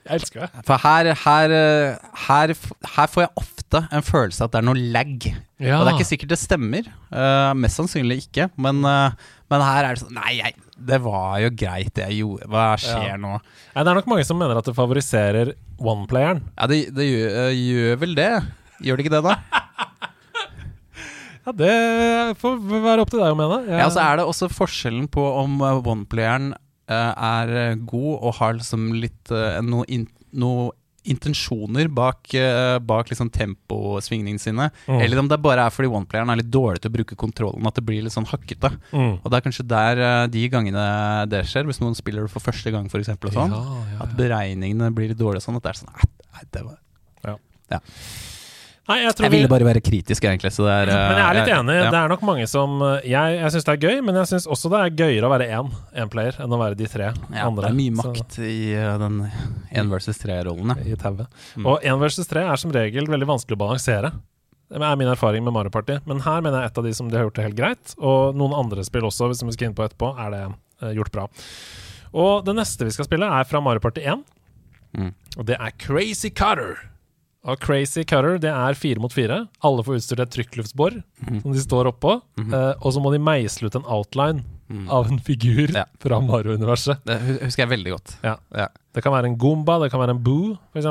jeg 0.07 0.21
elsker 0.21 0.41
det. 0.47 0.63
For 0.65 0.79
her, 0.79 1.09
her, 1.25 1.51
eh, 1.51 1.97
her, 2.29 2.53
her 2.95 3.07
får 3.11 3.25
jeg 3.27 3.33
ofte 3.43 3.81
en 3.91 4.03
følelse 4.07 4.41
av 4.41 4.49
at 4.49 4.53
det 4.55 4.61
er 4.63 4.69
noe 4.69 4.85
lag. 4.95 5.27
Ja. 5.59 5.81
Og 5.81 5.85
det 5.85 5.91
er 5.93 5.99
ikke 5.99 6.09
sikkert 6.13 6.29
det 6.33 6.39
stemmer. 6.41 6.87
Uh, 7.11 7.53
mest 7.59 7.77
sannsynlig 7.79 8.21
ikke. 8.29 8.47
Men, 8.57 8.85
uh, 8.87 9.11
men 9.51 9.61
her 9.67 9.85
er 9.91 9.95
det 9.99 10.05
sånn 10.05 10.15
Nei, 10.15 10.39
jeg, 10.39 10.55
det 10.81 10.99
var 11.05 11.39
jo 11.45 11.51
greit, 11.53 11.93
det 11.95 12.07
jeg 12.09 12.21
gjorde. 12.23 12.47
Hva 12.51 12.67
skjer 12.81 13.09
Ja. 13.13 13.17
nå? 13.21 13.35
Nei, 13.75 13.83
det 13.85 13.91
er 13.93 13.99
nok 14.01 14.07
mange 14.11 14.25
som 14.27 14.39
mener 14.41 14.57
at 14.59 14.65
det 14.65 14.75
favoriserer 14.77 15.53
one-playeren. 15.79 16.43
Ja, 16.59 16.67
det, 16.71 16.79
det 16.97 17.07
gjør, 17.09 17.37
eh, 17.45 17.53
gjør 17.61 18.01
vel 18.05 18.15
det. 18.19 18.31
Gjør 18.81 18.97
det 18.97 19.05
ikke 19.07 19.15
det, 19.19 19.25
da? 19.29 19.37
Ja, 21.41 21.53
det 21.57 21.75
får 22.41 22.59
være 22.85 23.01
opp 23.05 23.11
til 23.11 23.23
deg 23.23 23.33
å 23.33 23.37
mene. 23.39 23.63
Jeg- 23.67 23.79
Ja, 23.81 23.87
så 23.89 24.01
er 24.05 24.17
det 24.21 24.27
også 24.29 24.51
forskjellen 24.53 25.07
på 25.09 25.23
om 25.41 25.59
one-playeren 25.61 26.53
eh, 26.89 27.15
er 27.17 27.49
eh, 27.71 27.75
god 27.77 28.19
og 28.21 28.35
har 28.37 28.53
liksom 28.59 28.91
litt 29.01 29.31
noe, 29.65 29.85
in, 29.89 30.07
noe 30.33 30.71
intensjoner 31.05 31.89
bak, 31.89 32.29
uh, 32.35 32.79
bak 32.79 33.09
liksom 33.11 33.31
temposvingningene 33.33 34.41
sine, 34.41 34.71
Mm. 34.87 35.01
eller 35.01 35.19
om 35.19 35.29
det 35.29 35.41
bare 35.43 35.65
er 35.67 35.71
fordi 35.71 35.89
oneplayeren 35.89 36.31
er 36.31 36.37
litt 36.43 36.51
dårlig 36.51 36.81
til 36.83 36.91
å 36.91 36.97
bruke 36.99 37.17
kontrollen, 37.17 37.67
at 37.67 37.75
det 37.75 37.85
blir 37.87 38.03
litt 38.03 38.13
sånn 38.13 38.27
hakkete. 38.29 38.73
Mm. 38.93 39.21
Og 39.25 39.31
det 39.31 39.37
er 39.39 39.47
kanskje 39.49 39.67
der 39.69 40.03
uh, 40.05 40.27
de 40.27 40.49
gangene 40.49 41.29
det 41.31 41.45
skjer, 41.47 41.65
hvis 41.65 41.81
noen 41.81 41.95
spiller 41.97 42.23
det 42.27 42.31
for 42.31 42.41
første 42.41 42.71
gang, 42.71 42.87
f.eks., 42.87 43.07
sånn, 43.33 43.51
Ja, 43.51 43.63
ja, 43.95 44.03
at 44.05 44.17
beregningene 44.17 44.93
blir 44.95 45.09
litt 45.09 45.19
dårlige 45.19 45.43
sånn, 45.47 45.57
at 45.57 45.63
det 45.63 45.71
er 45.75 45.81
sånn 45.85 45.95
Nei, 46.31 46.45
det 46.53 46.63
var 46.65 46.79
Nei, 48.91 48.97
jeg 49.05 49.15
Jeg 49.23 49.33
ville 49.37 49.51
bare 49.51 49.67
være 49.69 49.83
kritisk, 49.87 50.25
egentlig, 50.27 50.51
så 50.55 50.67
det 50.67 50.75
er 50.75 50.91
Men 51.11 51.21
jeg 51.21 51.27
er 51.27 51.39
litt 51.39 51.51
eh, 51.53 51.59
enig. 51.61 51.77
ja. 51.79 51.91
Det 51.95 52.01
er 52.01 52.13
nok 52.13 52.25
mange 52.27 52.47
som 52.51 52.81
eh, 52.83 53.07
Jeg, 53.13 53.37
jeg 53.39 53.55
syns 53.55 53.69
det 53.69 53.75
er 53.77 53.85
gøy, 53.87 54.01
men 54.07 54.19
jeg 54.19 54.31
syns 54.33 54.49
også 54.51 54.73
det 54.73 54.81
er 54.81 54.97
gøyere 55.05 55.29
å 55.29 55.33
være 55.33 55.47
én 55.61 55.71
én 56.05 56.11
player 56.13 56.41
enn 56.43 56.57
å 56.57 56.59
være 56.61 56.79
de 56.81 56.89
tre 56.91 57.13
Ja, 57.13 57.47
andre. 57.47 57.69
det 57.69 57.71
er 57.71 57.79
mye 57.79 57.95
Så- 58.01 58.11
makt 58.11 58.41
i 58.47 58.57
uh, 58.75 58.97
den 59.05 59.21
én 59.71 59.93
versus 59.95 60.19
tre-rollen, 60.19 60.75
i 60.83 60.97
tauet. 60.99 61.31
Mm. 61.55 61.71
Og 61.71 61.87
én 61.87 62.03
versus 62.03 62.27
tre 62.31 62.43
er 62.51 62.61
som 62.61 62.75
regel 62.75 63.07
veldig 63.11 63.31
vanskelig 63.31 63.57
å 63.59 63.63
balansere. 63.63 64.13
Det 64.71 64.79
er 64.79 64.99
min 64.99 65.11
erfaring 65.11 65.43
med 65.43 65.55
Mario 65.55 65.71
Party. 65.75 65.97
Men 66.07 66.21
her 66.23 66.43
mener 66.45 66.63
jeg 66.63 66.71
et 66.71 66.79
av 66.79 66.85
de 66.87 66.93
som 66.95 67.09
de 67.11 67.17
har 67.19 67.25
gjort 67.27 67.39
det 67.41 67.47
helt 67.49 67.59
greit. 67.59 67.95
Og 67.99 68.37
noen 68.39 68.55
andre 68.55 68.85
spill 68.87 69.07
også, 69.09 69.27
hvis 69.31 69.43
vi 69.43 69.55
skal 69.57 69.71
inn 69.71 69.75
på 69.79 69.83
etterpå, 69.87 70.13
er 70.15 70.31
det 70.35 70.43
uh, 70.51 70.93
gjort 70.95 71.11
bra. 71.15 71.25
Og 72.15 72.45
det 72.47 72.55
neste 72.59 72.87
vi 72.87 72.95
skal 72.95 73.07
spille, 73.09 73.27
er 73.27 73.47
fra 73.51 73.63
Mario 73.63 73.83
Party 73.83 74.05
1. 74.07 74.23
Mm. 74.99 75.11
Og 75.39 75.47
det 75.47 75.59
er 75.59 75.75
Crazy 75.79 76.31
Cutter. 76.31 76.79
Og 77.49 77.57
Crazy 77.63 78.03
Cutter 78.05 78.37
det 78.43 78.51
er 78.53 78.75
fire 78.77 79.01
mot 79.01 79.13
fire. 79.13 79.47
Alle 79.65 79.83
får 79.87 79.97
utstyrt 79.97 80.21
et 80.27 80.33
trykkluftsbor 80.35 80.99
mm. 81.25 81.39
som 81.43 81.53
de 81.57 81.63
står 81.63 81.89
oppå. 81.95 82.19
Mm 82.37 82.53
eh, 82.53 82.73
og 82.81 82.93
så 82.93 83.01
må 83.01 83.13
de 83.15 83.21
meisle 83.23 83.71
ut 83.71 83.79
en 83.81 83.87
outline 83.89 84.45
Mm. 84.71 84.85
av 84.87 85.09
en 85.11 85.19
figur 85.19 85.73
Ja. 85.75 85.83
fra 85.99 86.21
Mario-universet. 86.23 87.01
Det 87.05 87.17
husker 87.43 87.65
jeg 87.65 87.71
veldig 87.73 87.91
godt. 87.91 88.13
Ja. 88.23 88.37
Ja. 88.55 88.69
Det 88.95 89.03
kan 89.03 89.11
være 89.11 89.27
en 89.27 89.35
Goomba, 89.37 89.81
det 89.83 89.89
kan 89.91 89.99
være 89.99 90.15
en 90.15 90.21
Boo, 90.23 90.53
f.eks. 90.73 90.87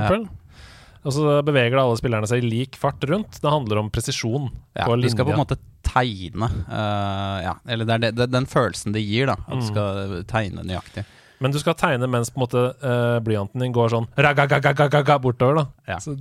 Og 1.06 1.14
så 1.16 1.38
beveger 1.48 1.80
alle 1.80 1.96
spillerne 1.96 2.28
seg 2.28 2.44
i 2.44 2.50
lik 2.50 2.76
fart 2.76 3.00
rundt. 3.08 3.40
Det 3.40 3.48
handler 3.50 3.80
om 3.80 3.88
presisjon 3.90 4.50
Ja, 4.76 4.84
på 4.84 4.98
du 5.00 5.08
skal 5.08 5.24
på 5.24 5.32
en 5.32 5.40
måte 5.40 5.56
tegne 5.88 6.50
uh, 6.68 7.40
Ja, 7.46 7.54
eller 7.72 7.86
det 7.88 7.94
er 7.96 8.04
det, 8.04 8.12
det, 8.20 8.28
den 8.36 8.46
følelsen 8.52 8.92
det 8.92 9.06
gir, 9.08 9.28
da. 9.32 9.38
At 9.48 9.56
Mm. 9.56 9.62
du 9.62 9.66
skal 9.72 10.24
tegne 10.28 10.68
nøyaktig. 10.68 11.06
Men 11.40 11.56
du 11.56 11.60
skal 11.62 11.78
tegne 11.80 12.10
mens 12.12 12.32
på 12.34 12.40
en 12.40 12.46
måte 12.46 12.66
uh, 12.84 13.20
blyanten 13.24 13.64
din 13.64 13.76
går 13.76 13.94
sånn 13.94 14.10
ragagagagaga 14.20 15.20
bortover. 15.24 15.62
da 15.64 15.96
Ja. 15.96 16.00
Så 16.04 16.18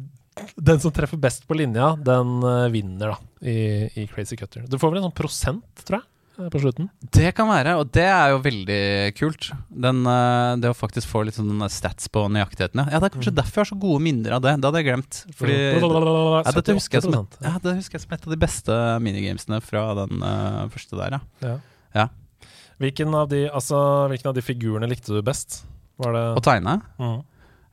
Den 0.55 0.79
som 0.79 0.93
treffer 0.95 1.19
best 1.19 1.49
på 1.49 1.57
linja, 1.59 1.97
den 1.99 2.39
uh, 2.45 2.69
vinner 2.71 3.15
da 3.15 3.19
i, 3.43 3.89
i 3.99 4.07
Crazy 4.07 4.39
Cutter. 4.39 4.69
Du 4.71 4.79
får 4.79 4.93
vel 4.93 5.01
en 5.01 5.09
sånn 5.09 5.17
prosent, 5.19 5.83
tror 5.83 5.99
jeg, 5.99 6.07
eh, 6.39 6.51
på 6.55 6.61
slutten. 6.63 6.87
Det 7.11 7.33
kan 7.35 7.49
være, 7.51 7.73
og 7.81 7.91
det 7.91 8.05
er 8.07 8.31
jo 8.31 8.39
veldig 8.45 8.79
kult. 9.19 9.49
Den, 9.67 10.05
uh, 10.07 10.55
det 10.63 10.71
å 10.71 10.77
faktisk 10.79 11.11
få 11.11 11.25
litt 11.27 11.35
sånn 11.41 11.67
stats 11.75 12.07
på 12.15 12.23
nøyaktigheten. 12.31 12.85
Ja, 12.87 13.03
det 13.03 13.11
er 13.11 13.17
kanskje 13.17 13.35
derfor 13.41 13.65
jeg 13.65 13.67
har 13.67 13.73
så 13.73 13.81
gode 13.83 14.05
minner 14.07 14.39
av 14.39 14.47
det. 14.47 14.55
Det 14.63 14.71
hadde 14.71 14.85
jeg 14.85 14.89
glemt. 14.93 15.21
Fordi 15.43 15.59
ja, 15.59 16.55
dette 16.61 16.79
husker 16.79 17.01
jeg 17.01 17.09
som 17.09 17.19
et, 17.19 17.37
ja, 17.49 17.57
det 17.67 17.77
husker 17.81 17.99
jeg 17.99 18.07
som 18.07 18.15
et 18.15 18.31
av 18.31 18.37
de 18.37 18.41
beste 18.47 18.79
minigamesene 19.03 19.59
fra 19.67 19.85
den 20.05 20.23
første 20.71 21.03
der, 21.03 21.19
ja. 21.19 21.23
Ja. 21.43 21.59
Ja. 21.99 22.09
Hvilken, 22.79 23.15
av 23.19 23.29
de, 23.31 23.45
altså, 23.51 23.79
hvilken 24.11 24.31
av 24.31 24.37
de 24.37 24.45
figurene 24.45 24.89
likte 24.91 25.15
du 25.15 25.23
best? 25.27 25.63
Var 25.99 26.15
det 26.15 26.25
Å 26.39 26.45
tegne. 26.45 26.79
mm. 27.01 27.19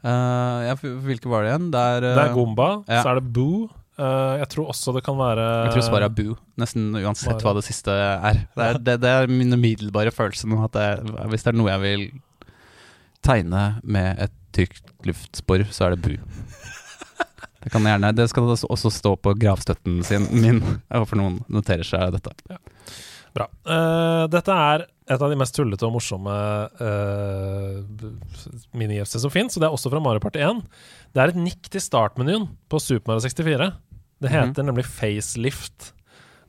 Uh, 0.05 0.59
ja, 0.67 0.73
hvilke 0.77 1.25
var 1.31 1.41
det 1.41 1.49
igjen? 1.49 1.71
Det 1.73 1.79
er, 1.81 2.03
Det 2.05 2.23
er 2.27 2.33
Goomba, 2.35 2.67
ja. 2.85 2.99
så 3.01 3.09
er 3.09 3.17
det 3.17 3.31
Boo. 3.33 3.63
Uh, 3.97 4.35
jeg 4.37 4.49
tror 4.51 4.67
også 4.69 4.91
det 4.93 5.01
kan 5.05 5.15
være 5.17 5.45
Jeg 5.65 5.71
tror 5.71 5.85
svaret 5.87 6.05
er 6.11 6.13
Boo, 6.13 6.35
nesten 6.61 6.89
uansett 6.99 7.31
Bare- 7.31 7.45
hva 7.47 7.53
det 7.57 7.63
siste 7.65 7.95
er. 7.95 8.41
Det 8.53 8.67
er, 8.67 8.79
det, 8.85 8.95
det 9.01 9.13
er 9.21 9.31
min 9.31 9.55
umiddelbare 9.55 10.13
følelse 10.13 10.49
nå, 10.51 10.59
at 10.67 10.75
det, 10.77 11.15
hvis 11.31 11.47
det 11.47 11.53
er 11.53 11.57
noe 11.57 11.71
jeg 11.71 11.83
vil 11.85 12.05
tegne 13.25 13.63
med 13.81 14.21
et 14.27 14.35
trygt 14.53 14.93
luftspor, 15.09 15.65
så 15.73 15.87
er 15.87 15.95
det 15.95 16.03
Boo. 16.05 16.35
Det, 17.65 17.71
kan 17.73 17.87
gjerne, 17.89 18.11
det 18.13 18.27
skal 18.29 18.45
også 18.53 18.91
stå 18.93 19.15
på 19.17 19.33
gravstøtten 19.41 20.03
sin 20.05 20.27
min. 20.37 20.59
Jeg 20.91 21.01
håper 21.01 21.17
noen 21.17 21.39
noterer 21.49 21.87
seg 21.87 22.13
dette. 22.13 22.35
Bra. 23.35 23.49
Uh, 23.67 24.25
dette 24.31 24.53
er 24.55 24.85
et 25.05 25.21
av 25.21 25.29
de 25.29 25.37
mest 25.37 25.53
tullete 25.53 25.85
og 25.85 25.93
morsomme 25.97 26.35
uh, 26.79 27.81
mini-FC 28.77 29.19
som 29.21 29.33
fins, 29.33 29.57
og 29.57 29.61
det 29.61 29.67
er 29.67 29.75
også 29.75 29.91
fra 29.91 30.01
Mario 30.01 30.23
Party 30.23 30.41
1. 30.41 30.63
Det 31.13 31.21
er 31.21 31.33
et 31.33 31.41
nikk 31.41 31.69
til 31.71 31.83
startmenyen 31.83 32.47
på 32.71 32.81
Super 32.81 33.13
Mario 33.13 33.25
64. 33.27 33.69
Det 34.23 34.31
heter 34.31 34.65
nemlig 34.65 34.87
Facelift. 34.87 35.91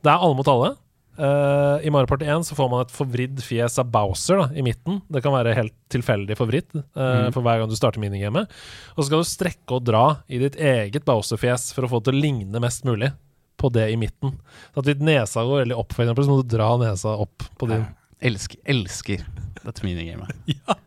Det 0.01 0.09
er 0.09 0.23
alle 0.23 0.39
mot 0.39 0.49
alle. 0.49 0.73
Uh, 1.17 1.81
I 1.81 1.91
Mario 1.93 2.09
Party 2.09 2.25
1 2.29 2.47
så 2.47 2.55
får 2.55 2.71
man 2.71 2.85
et 2.85 2.93
forvridd 2.93 3.39
fjes 3.43 3.77
av 3.81 3.91
Bowser 3.91 4.39
da, 4.39 4.47
i 4.55 4.63
midten. 4.65 5.01
Det 5.11 5.21
kan 5.25 5.35
være 5.35 5.55
helt 5.57 5.75
tilfeldig 5.93 6.39
forvridd 6.39 6.71
uh, 6.77 7.27
mm. 7.27 7.31
for 7.35 7.43
hver 7.43 7.61
gang 7.61 7.71
du 7.71 7.77
starter 7.77 8.01
minigamet. 8.01 8.47
Og 8.95 9.03
så 9.03 9.09
skal 9.09 9.25
du 9.25 9.31
strekke 9.35 9.79
og 9.79 9.85
dra 9.89 10.05
i 10.31 10.39
ditt 10.41 10.55
eget 10.55 11.05
Bowser-fjes 11.07 11.71
for 11.75 11.85
å 11.85 11.91
få 11.91 12.01
det 12.01 12.09
til 12.09 12.19
å 12.19 12.25
ligne 12.29 12.63
mest 12.63 12.87
mulig 12.87 13.11
på 13.57 13.71
det 13.73 13.87
i 13.93 13.97
midten. 13.99 14.35
Så 14.73 14.83
at 14.83 14.89
hvis 14.89 15.03
nesa 15.03 15.43
går 15.45 15.63
veldig 15.63 15.77
opp, 15.77 15.95
for 15.95 16.05
eksempel, 16.05 16.27
så 16.27 16.33
må 16.33 16.41
du 16.43 16.51
dra 16.55 16.69
nesa 16.81 17.15
opp 17.25 17.47
på 17.57 17.69
din 17.71 17.87
Elsker, 18.17 18.57
elsker 18.65 19.21
dette 19.61 19.83
minigamet. 19.85 20.33
Ja. 20.57 20.77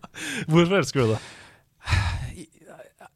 Hvorfor 0.50 0.80
elsker 0.80 1.04
du 1.04 1.12
det? 1.14 1.20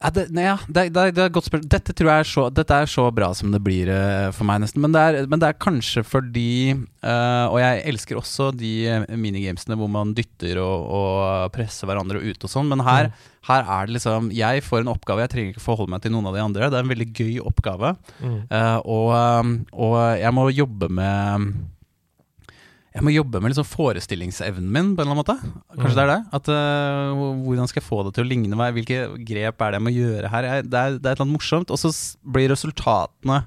Ja, 0.05 0.11
det, 0.13 0.27
nei, 0.37 0.43
ja, 0.45 0.59
det, 0.69 0.83
det, 0.93 1.03
det 1.17 1.23
er 1.23 1.31
et 1.31 1.35
godt 1.35 1.47
spørsmål. 1.49 1.69
Dette 1.73 1.95
tror 1.97 2.11
jeg 2.11 2.25
er 2.25 2.29
så, 2.29 2.43
dette 2.53 2.77
er 2.77 2.91
så 2.93 3.07
bra 3.15 3.31
som 3.37 3.55
det 3.55 3.61
blir 3.65 3.89
uh, 3.89 4.29
for 4.37 4.45
meg, 4.45 4.61
nesten. 4.61 4.83
Men 4.85 4.93
det 4.93 5.01
er, 5.01 5.19
men 5.33 5.41
det 5.41 5.49
er 5.49 5.61
kanskje 5.65 6.03
fordi 6.05 6.75
uh, 6.77 7.47
Og 7.49 7.57
jeg 7.63 7.85
elsker 7.89 8.21
også 8.21 8.51
de 8.53 8.73
eh, 8.91 9.07
minigamesene 9.17 9.79
hvor 9.81 9.89
man 9.89 10.13
dytter 10.17 10.61
og, 10.61 10.85
og 10.99 11.55
presser 11.55 11.89
hverandre 11.89 12.21
ut 12.21 12.45
og 12.45 12.53
sånn, 12.53 12.69
men 12.69 12.85
her, 12.85 13.11
her 13.49 13.65
er 13.79 13.89
det 13.89 13.97
liksom 13.97 14.29
Jeg 14.35 14.65
får 14.67 14.85
en 14.85 14.93
oppgave, 14.93 15.25
jeg 15.25 15.33
trenger 15.33 15.55
ikke 15.55 15.65
forholde 15.65 15.95
meg 15.97 16.05
til 16.05 16.13
noen 16.13 16.29
av 16.29 16.37
de 16.37 16.45
andre. 16.45 16.69
Det 16.69 16.81
er 16.81 16.85
en 16.85 16.93
veldig 16.95 17.11
gøy 17.15 17.39
oppgave, 17.45 17.97
Mm. 18.25 18.45
Uh, 18.53 18.79
og, 18.89 19.55
og 19.73 19.95
jeg 20.21 20.33
må 20.37 20.45
jobbe 20.53 20.89
med 20.93 21.49
jeg 22.95 23.03
må 23.03 23.11
jobbe 23.11 23.41
med 23.43 23.51
liksom 23.51 23.67
forestillingsevnen 23.67 24.69
min, 24.71 24.93
på 24.95 25.03
en 25.03 25.09
eller 25.09 25.17
annen 25.17 25.23
måte. 25.25 25.35
Kanskje 25.75 25.95
Mm. 25.95 25.97
det 25.99 26.05
er 26.05 26.13
det? 26.13 26.21
At, 26.39 26.49
uh, 26.49 27.25
hvordan 27.45 27.67
skal 27.69 27.83
jeg 27.83 27.89
få 27.89 28.05
det 28.07 28.15
til 28.15 28.25
å 28.25 28.29
ligne 28.31 28.57
meg? 28.61 28.75
Hvilke 28.77 29.01
grep 29.27 29.61
er 29.67 29.75
det 29.75 29.81
jeg 29.81 29.87
må 29.89 29.93
gjøre 29.97 30.31
her? 30.31 30.43
Jeg, 30.51 30.69
det, 30.71 30.79
er, 30.79 30.99
det 30.99 31.09
er 31.09 31.13
et 31.13 31.19
eller 31.19 31.25
annet 31.27 31.37
morsomt. 31.41 31.71
Og 31.75 31.79
så 31.83 31.91
blir 32.23 32.53
resultatene 32.55 33.41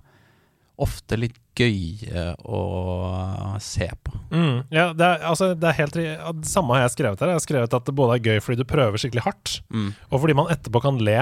ofte 0.77 1.17
litt 1.17 1.39
gøye 1.57 2.35
å 2.45 3.57
se 3.63 3.87
på. 4.05 4.11
Mm. 4.29 4.59
Ja, 4.69 4.91
det 4.93 5.07
er, 5.07 5.23
altså, 5.25 5.47
det 5.57 5.71
er 5.71 5.77
helt 5.79 5.95
Det 5.97 6.45
samme 6.45 6.75
har 6.75 6.83
jeg 6.85 6.93
skrevet 6.99 7.23
her. 7.23 7.31
Jeg 7.33 7.39
har 7.39 7.45
skrevet 7.47 7.73
at 7.79 7.87
det 7.87 7.95
både 7.97 8.19
er 8.19 8.27
gøy 8.27 8.43
fordi 8.45 8.59
du 8.61 8.67
prøver 8.69 8.99
skikkelig 9.01 9.23
hardt, 9.25 9.55
Mm. 9.73 9.93
og 10.11 10.21
fordi 10.21 10.35
man 10.37 10.51
etterpå 10.53 10.81
kan 10.83 10.99
le 11.01 11.17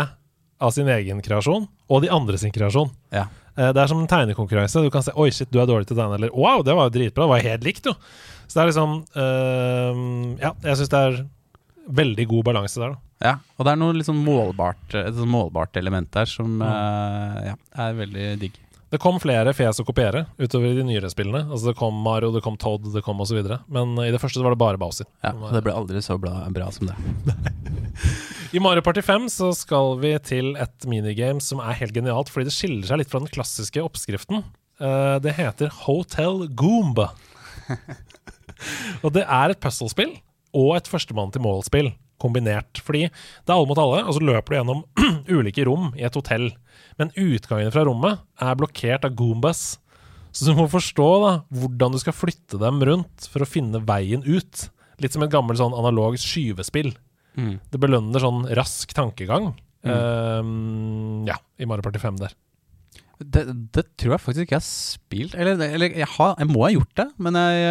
av 0.62 0.72
sin 0.72 0.88
egen 0.88 1.22
kreasjon 1.22 1.68
og 1.90 2.02
de 2.02 2.10
andre 2.10 2.38
sin 2.38 2.52
kreasjon. 2.52 2.90
Ja. 3.12 3.26
Eh, 3.58 3.72
Det 3.74 3.78
er 3.84 3.88
som 3.88 4.00
en 4.02 4.08
tegnekonkurranse. 4.08 4.82
Du 4.84 4.90
kan 4.90 5.04
se 5.04 5.12
'oi, 5.16 5.30
shit, 5.32 5.52
du 5.52 5.60
er 5.62 5.66
dårlig 5.68 5.88
til 5.88 5.96
den', 5.98 6.14
eller 6.16 6.30
'wow, 6.30 6.64
det 6.64 6.76
var 6.76 6.90
jo 6.90 6.96
dritbra', 7.00 7.26
det 7.26 7.34
var 7.36 7.40
helt 7.52 7.64
likt, 7.64 7.86
jo. 7.86 7.94
Så 8.48 8.54
det 8.54 8.62
er 8.64 8.72
liksom 8.72 9.06
eh, 9.16 10.42
Ja, 10.42 10.52
jeg 10.64 10.78
syns 10.78 10.90
det 10.90 11.00
er 11.00 11.26
veldig 11.90 12.28
god 12.28 12.44
balanse 12.46 12.76
der, 12.82 12.90
da. 12.90 12.98
ja. 13.22 13.34
Og 13.60 13.66
det 13.66 13.72
er 13.72 13.76
noe 13.78 13.94
sånn 14.04 14.24
målbart, 14.26 14.94
et 14.96 15.14
sånn 15.14 15.30
målbart 15.30 15.76
element 15.78 16.10
der 16.12 16.26
som 16.26 16.58
Mm. 16.60 16.62
øh, 16.66 17.46
ja, 17.46 17.56
er 17.78 17.94
veldig 17.94 18.40
digg. 18.40 18.52
Det 18.94 19.00
kom 19.02 19.18
flere 19.20 19.52
fjes 19.58 19.80
å 19.82 19.86
kopiere 19.88 20.26
utover 20.38 20.70
i 20.70 20.78
de 20.78 20.84
nyere 20.86 21.10
spillene. 21.12 21.46
Altså 21.50 21.72
Det 21.72 21.80
kom 21.80 21.98
Mario, 22.06 22.30
det 22.36 22.44
kom 22.46 22.58
Todd, 22.62 22.86
det 22.94 23.02
kom 23.06 23.22
osv. 23.24 23.40
Men 23.66 23.96
i 24.04 24.12
det 24.14 24.22
første 24.22 24.40
så 24.40 24.46
var 24.46 24.54
det 24.54 24.62
bare 24.62 24.80
Bowser. 24.82 25.08
Ja, 25.26 25.34
og 25.34 25.56
det 25.56 25.64
ble 25.66 25.74
aldri 25.74 26.04
så 26.06 26.20
bra, 26.22 26.38
bra 26.54 26.70
som 26.76 26.92
det. 26.92 26.96
I 28.56 28.62
Mario 28.64 28.86
Party 28.86 29.02
5 29.04 29.26
så 29.34 29.50
skal 29.58 29.98
vi 30.04 30.14
til 30.24 30.54
et 30.62 30.88
minigame 30.88 31.44
som 31.44 31.60
er 31.64 31.80
helt 31.82 31.96
genialt, 31.98 32.30
fordi 32.32 32.48
det 32.48 32.56
skiller 32.56 32.88
seg 32.88 33.02
litt 33.02 33.12
fra 33.12 33.24
den 33.24 33.34
klassiske 33.34 33.84
oppskriften. 33.84 34.46
Eh, 34.80 35.18
det 35.26 35.34
heter 35.40 35.74
Hotel 35.84 36.46
Goomba. 36.56 37.10
og 39.04 39.12
det 39.18 39.26
er 39.26 39.52
et 39.52 39.62
puslespill 39.64 40.14
og 40.56 40.76
et 40.78 40.88
førstemann 40.88 41.34
til 41.34 41.44
mål-spill 41.44 41.90
kombinert. 42.22 42.82
Fordi 42.86 43.08
det 43.08 43.50
er 43.50 43.56
alle 43.56 43.70
mot 43.70 43.82
alle, 43.82 44.04
og 44.06 44.18
så 44.18 44.24
løper 44.24 44.54
du 44.54 44.58
gjennom 44.60 44.84
ulike 45.38 45.66
rom 45.68 45.92
i 46.00 46.06
et 46.08 46.18
hotell. 46.18 46.52
Men 47.00 47.14
utgangene 47.16 47.74
fra 47.74 47.86
rommet 47.88 48.24
er 48.42 48.60
blokkert 48.60 49.08
av 49.08 49.18
Goombas. 49.18 49.66
Så 50.36 50.50
du 50.50 50.58
må 50.58 50.68
forstå 50.72 51.10
da 51.24 51.34
hvordan 51.56 51.96
du 51.96 52.00
skal 52.02 52.16
flytte 52.16 52.60
dem 52.60 52.82
rundt 52.88 53.28
for 53.32 53.44
å 53.44 53.50
finne 53.50 53.84
veien 53.88 54.26
ut. 54.28 54.68
Litt 55.04 55.16
som 55.16 55.24
et 55.24 55.32
gammelt 55.32 55.60
sånn 55.60 55.76
analogt 55.76 56.24
skyvespill. 56.24 56.94
Mm. 57.36 57.60
Det 57.72 57.80
belønner 57.84 58.24
sånn 58.24 58.44
rask 58.56 58.92
tankegang. 58.96 59.54
Ehm, 59.86 61.26
ja, 61.28 61.38
i 61.60 61.68
Mario 61.70 61.86
Party 61.86 62.02
5 62.02 62.20
der. 62.20 62.36
Det, 63.20 63.44
det 63.72 63.84
tror 63.96 64.16
jeg 64.16 64.22
faktisk 64.24 64.44
ikke 64.44 64.56
jeg 64.58 64.60
har 64.60 64.66
spilt. 64.68 65.36
Eller, 65.40 65.62
eller 65.64 65.94
jeg, 65.96 66.08
har, 66.18 66.34
jeg 66.42 66.50
må 66.50 66.66
ha 66.66 66.72
gjort 66.74 66.92
det, 67.00 67.06
men 67.22 67.38
jeg, 67.40 67.62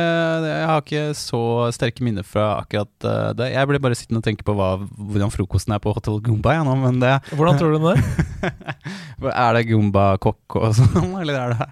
jeg 0.46 0.68
har 0.70 0.80
ikke 0.80 1.02
så 1.20 1.40
sterke 1.76 2.06
minner 2.06 2.24
fra 2.24 2.46
akkurat 2.62 3.08
eh, 3.10 3.28
det. 3.36 3.50
Jeg 3.52 3.68
ble 3.68 3.80
bare 3.84 3.98
sittende 3.98 4.22
og 4.22 4.28
tenke 4.28 4.46
på 4.46 4.54
hva, 4.56 4.70
hvordan 4.80 5.34
frokosten 5.34 5.76
er 5.76 5.82
på 5.84 5.92
Hotel 5.96 6.16
Goomba. 6.24 6.56
Ja, 6.56 6.64
nå, 6.64 6.78
men 6.80 7.02
det, 7.02 7.12
Hvordan 7.36 7.60
tror 7.60 7.74
du 7.74 7.82
den 7.82 7.92
er? 7.92 8.56
er 9.44 9.58
det 9.58 9.66
Goomba-kokk 9.68 10.58
og 10.62 10.74
sånn, 10.80 11.12
eller 11.22 11.40
er 11.42 11.56
det 11.58 11.70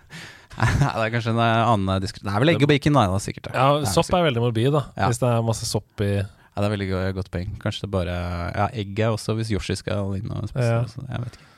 Nei, 0.52 0.68
det 0.76 1.04
er 1.06 1.12
kanskje 1.14 1.32
en 1.32 1.38
annen 1.40 2.02
diskusjon. 2.04 2.28
Det 2.28 2.34
er 2.36 2.42
vel 2.44 2.52
egg 2.52 2.62
og 2.66 2.68
bacon, 2.68 2.92
nei 2.92 3.06
da, 3.08 3.20
sikkert. 3.24 3.46
det. 3.48 3.52
Ja, 3.56 3.88
Sopp 3.88 4.12
er 4.12 4.26
veldig 4.26 4.42
morbid, 4.44 4.68
da. 4.74 4.82
Ja. 5.00 5.08
Hvis 5.08 5.22
det 5.22 5.30
er 5.32 5.46
masse 5.46 5.64
sopp 5.64 6.02
i 6.04 6.12
ja, 6.52 6.60
det 6.60 6.66
er 6.66 6.74
veldig 6.74 6.88
godt 7.16 7.30
poeng. 7.32 7.54
Kanskje 7.62 7.86
det 7.86 7.94
bare 7.94 8.12
Ja, 8.52 8.66
egg 8.76 8.98
er 9.00 9.14
også 9.14 9.32
hvis 9.38 9.48
Yoshi 9.54 9.72
skal 9.80 10.12
inn 10.18 10.28
og 10.28 10.50
spise. 10.50 10.68
Ja. 10.68 10.82
så 10.84 11.06
Jeg 11.08 11.24
vet 11.24 11.38
ikke. 11.38 11.48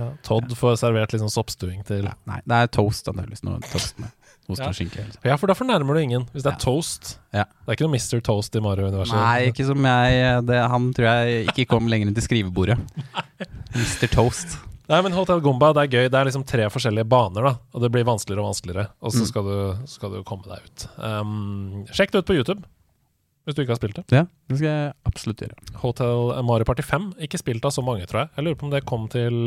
Ja. 0.00 0.08
Todd 0.26 0.54
får 0.58 0.78
servert 0.80 1.12
sånn 1.20 1.30
soppstuing 1.32 1.84
til 1.88 2.08
Ja, 2.08 2.14
nei, 2.26 2.40
det 2.46 2.56
er 2.64 2.72
toast, 2.74 3.06
antakeligvis. 3.10 3.44
Noe 3.46 3.60
toast 3.70 3.98
med 4.00 4.10
ost 4.50 4.58
Ja. 4.64 4.66
og 4.72 4.74
skinke. 4.74 5.04
Liksom. 5.04 5.22
Ja, 5.28 5.36
for 5.38 5.46
da 5.46 5.54
fornærmer 5.54 5.94
du 5.94 6.00
ingen. 6.02 6.24
Hvis 6.34 6.42
det 6.42 6.50
er 6.54 6.58
toast. 6.58 7.12
Ja. 7.32 7.44
Det 7.44 7.68
er 7.70 7.76
ikke 7.78 7.86
noe 7.86 7.94
Mr. 8.00 8.20
Toast 8.26 8.56
i 8.58 8.62
Mario-universet. 8.64 9.14
Nei, 9.14 9.50
ikke 9.52 9.66
som 9.68 9.84
jeg 9.86 10.46
det, 10.48 10.58
Han 10.72 10.88
tror 10.96 11.06
jeg 11.12 11.46
ikke 11.52 11.68
kom 11.70 11.86
lenger 11.86 12.08
enn 12.10 12.16
til 12.18 12.26
skrivebordet. 12.26 12.78
Mr. 13.76 14.08
Toast. 14.10 14.58
Nei, 14.90 14.98
men 15.06 15.14
Hotel 15.14 15.38
Gomba, 15.44 15.68
det 15.76 15.84
er 15.84 15.92
gøy. 15.92 16.08
Det 16.10 16.18
er 16.18 16.26
liksom 16.26 16.42
tre 16.50 16.64
forskjellige 16.72 17.06
baner, 17.06 17.46
da. 17.46 17.52
Og 17.76 17.84
det 17.84 17.92
blir 17.94 18.02
vanskeligere 18.08 18.42
og 18.42 18.50
vanskeligere. 18.50 18.88
Og 19.06 19.12
så 19.14 19.22
Mm. 19.22 19.26
skal, 19.30 19.42
du, 19.44 19.86
skal 19.86 20.10
du 20.10 20.22
komme 20.26 20.42
deg 20.50 20.58
ut. 20.66 20.86
Um, 20.98 21.84
sjekk 21.94 22.10
det 22.10 22.24
ut 22.24 22.26
på 22.26 22.34
YouTube, 22.34 22.64
hvis 23.46 23.54
du 23.54 23.62
ikke 23.62 23.70
har 23.76 23.78
spilt 23.78 23.94
det. 24.00 24.04
Ja, 24.10 24.24
det 24.50 24.58
skal 24.58 24.66
jeg 24.66 24.92
absolutt 25.06 25.38
gjøre. 25.46 25.54
Hotel 25.84 26.42
Mario 26.42 26.64
Party 26.66 26.82
5. 26.82 27.14
Ikke 27.22 27.38
spilt 27.38 27.64
av 27.64 27.70
så 27.70 27.84
mange, 27.86 28.02
tror 28.10 28.24
jeg. 28.26 28.30
Jeg 28.36 28.44
lurer 28.48 28.58
på 28.58 28.64
om 28.66 28.70
det 28.74 28.84
kom 28.84 29.06
til 29.08 29.38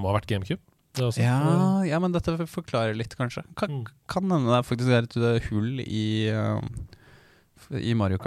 må 0.00 0.10
ha 0.10 0.16
vært 0.18 0.28
GameCube. 0.30 0.62
Det 0.98 1.04
også. 1.06 1.22
Ja, 1.22 1.84
ja, 1.86 1.98
men 2.02 2.10
dette 2.16 2.32
forklarer 2.50 2.96
litt, 2.98 3.12
kanskje. 3.18 3.44
Kan, 3.60 3.70
Mm. 3.70 3.84
kan 4.10 4.24
hende 4.32 4.50
det 4.56 4.64
faktisk 4.66 4.90
er 4.90 5.02
et 5.06 5.16
uh, 5.22 5.38
hull 5.50 5.78
i 5.84 6.30
uh, 6.34 6.58
I 7.78 7.94
Mario 7.94 8.18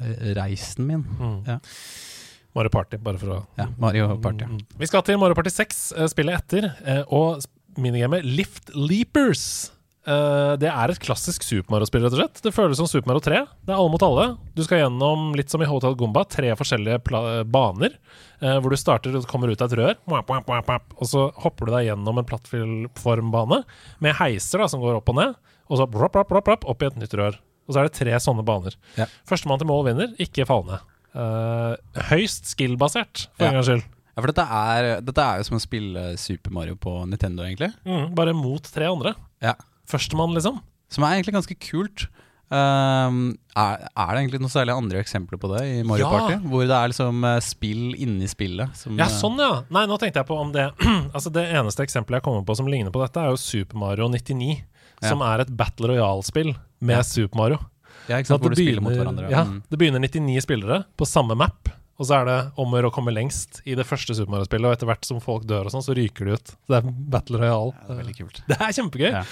Kart-reisen 0.00 0.86
min. 0.88 1.02
Mm. 1.20 1.44
Ja. 1.46 1.58
Mario 2.56 2.70
Party, 2.72 2.96
bare 2.96 3.18
for 3.20 3.28
å 3.34 3.38
Ja, 3.58 3.66
Mario 3.78 4.16
Party. 4.22 4.44
Mm. 4.48 4.62
Vi 4.80 4.86
skal 4.88 5.02
til 5.04 5.18
Mario 5.20 5.36
Party 5.36 5.50
6, 5.52 5.92
uh, 5.98 6.06
spillet 6.08 6.38
etter, 6.40 6.70
eh, 6.88 7.02
og 7.12 7.44
minigamet 7.76 8.24
Lift 8.24 8.70
Leapers. 8.74 9.72
Eh, 10.06 10.52
det 10.62 10.68
er 10.70 10.92
et 10.92 11.00
klassisk 11.02 11.42
Super 11.42 11.74
Mario-spill, 11.74 12.04
rett 12.06 12.14
og 12.14 12.20
slett. 12.20 12.38
Det 12.44 12.52
føles 12.54 12.78
som 12.78 12.86
Super 12.86 13.10
Mario 13.10 13.24
3. 13.24 13.40
Det 13.66 13.72
er 13.74 13.78
alle 13.80 13.90
mot 13.90 14.04
alle. 14.06 14.26
Du 14.54 14.62
skal 14.62 14.84
gjennom, 14.84 15.32
litt 15.34 15.50
som 15.50 15.62
i 15.64 15.66
Hotel 15.66 15.96
Gumba, 15.98 16.22
tre 16.30 16.52
forskjellige 16.58 17.00
pla 17.06 17.22
baner. 17.44 17.96
eh, 18.40 18.58
hvor 18.60 18.70
du 18.70 18.76
starter 18.76 19.16
og 19.16 19.26
kommer 19.26 19.50
ut 19.50 19.62
av 19.64 19.72
et 19.72 19.78
rør, 19.80 19.94
og 21.00 21.08
så 21.08 21.22
hopper 21.42 21.66
du 21.66 21.72
deg 21.72 21.86
gjennom 21.88 22.18
en 22.20 22.26
plattformbane 22.28 23.62
med 24.04 24.14
heiser 24.20 24.60
da, 24.62 24.68
som 24.68 24.80
går 24.82 24.98
opp 25.00 25.08
og 25.08 25.16
ned, 25.16 25.34
og 25.70 25.78
så 25.80 25.86
opp 26.68 26.82
i 26.82 26.86
et 26.86 26.98
nytt 27.00 27.14
rør. 27.16 27.38
Og 27.66 27.74
så 27.74 27.80
er 27.80 27.88
det 27.88 27.96
tre 27.98 28.12
sånne 28.22 28.44
baner. 28.46 28.76
Ja. 28.98 29.06
Førstemann 29.26 29.58
til 29.58 29.66
mål 29.66 29.86
vinner, 29.88 30.12
ikke 30.22 30.44
fall 30.46 30.66
ned. 30.68 30.84
Eh, 31.16 32.02
høyst 32.12 32.44
skill-basert, 32.52 33.26
for 33.36 33.44
Ja. 33.44 33.48
en 33.48 33.54
gangs 33.58 33.66
skyld. 33.72 33.82
Ja, 34.16 34.20
for 34.22 34.26
dette 34.32 34.44
er, 34.48 35.00
dette 35.00 35.18
er 35.24 35.38
jo 35.38 35.44
som 35.44 35.56
å 35.58 35.60
spille 35.60 36.16
Super 36.16 36.50
Mario 36.52 36.76
på 36.76 36.92
Nintendo, 37.08 37.42
egentlig. 37.42 37.72
Mm, 37.84 38.14
bare 38.14 38.32
mot 38.32 38.62
tre 38.62 38.84
andre. 38.86 39.14
Ja. 39.42 39.54
Førstemann, 39.90 40.34
liksom. 40.36 40.60
Som 40.92 41.04
er 41.06 41.16
egentlig 41.18 41.34
ganske 41.36 41.56
kult. 41.58 42.06
Um, 42.46 43.32
er, 43.58 43.80
er 43.90 44.10
det 44.14 44.20
egentlig 44.20 44.38
noe 44.44 44.52
særlig 44.52 44.74
andre 44.78 45.00
eksempler 45.02 45.38
på 45.42 45.48
det 45.50 45.62
i 45.66 45.80
Mario 45.82 46.04
Ja. 46.06 46.10
Party? 46.14 46.36
Hvor 46.46 46.62
det 46.62 46.76
er 46.76 46.92
liksom 46.92 47.24
uh, 47.26 47.40
spill 47.42 47.96
inni 47.98 48.28
spillet? 48.30 48.70
Som, 48.78 48.94
Ja, 49.00 49.08
eh, 49.08 49.16
sånn, 49.18 49.34
ja. 49.42 49.64
Nei, 49.74 49.82
nå 49.90 49.98
tenkte 49.98 50.22
jeg 50.22 50.28
på 50.28 50.38
om 50.38 50.52
det 50.54 50.68
Altså, 51.16 51.32
det 51.34 51.48
eneste 51.58 51.82
eksempelet 51.82 52.20
jeg 52.20 52.26
kommer 52.28 52.44
på 52.46 52.54
som 52.60 52.68
ligner 52.70 52.94
på 52.94 53.02
dette, 53.02 53.18
er 53.18 53.34
jo 53.34 53.40
Super 53.42 53.80
Mario 53.82 54.06
99. 54.12 54.52
Ja. 55.02 55.08
Som 55.10 55.24
er 55.26 55.42
et 55.42 55.50
Battle 55.58 55.90
Royale-spill 55.90 56.52
med 56.86 57.00
Ja. 57.00 57.02
Super 57.02 57.42
Mario. 57.42 57.58
Ja, 58.06 58.20
ikke 58.22 58.30
sant, 58.30 58.44
hvor 58.44 58.54
du 58.54 58.54
begynner, 58.54 58.78
spiller 58.78 58.84
mot 58.86 58.94
hverandre. 58.94 59.30
Ja, 59.32 59.42
Mm. 59.42 59.62
det 59.68 59.78
begynner 59.82 60.00
99 60.06 60.42
spillere 60.46 60.84
på 60.96 61.06
samme 61.10 61.34
map. 61.34 61.72
Og 61.96 62.04
så 62.04 62.18
er 62.18 62.26
det 62.28 62.36
om 62.60 62.74
å 62.76 62.90
komme 62.92 63.12
lengst 63.14 63.62
i 63.64 63.72
det 63.78 63.86
første 63.88 64.12
Super 64.14 64.34
Mario-spillet, 64.34 64.68
og 64.68 64.74
etter 64.76 64.88
hvert 64.90 65.06
som 65.08 65.20
folk 65.24 65.46
dør 65.48 65.64
og 65.68 65.72
sånn, 65.72 65.84
så 65.86 65.94
ryker 65.96 66.28
de 66.28 66.34
ut. 66.36 66.50
Så 66.52 66.72
det 66.74 66.80
er 66.82 66.90
Battle 67.14 67.40
Royale. 67.40 67.72
Ja, 67.72 67.86
det 67.86 67.94
er 67.94 68.00
veldig 68.02 68.16
kult. 68.18 68.40
Det 68.50 68.58
er 68.60 68.74
kjempegøy! 68.76 69.08
Ja. 69.14 69.22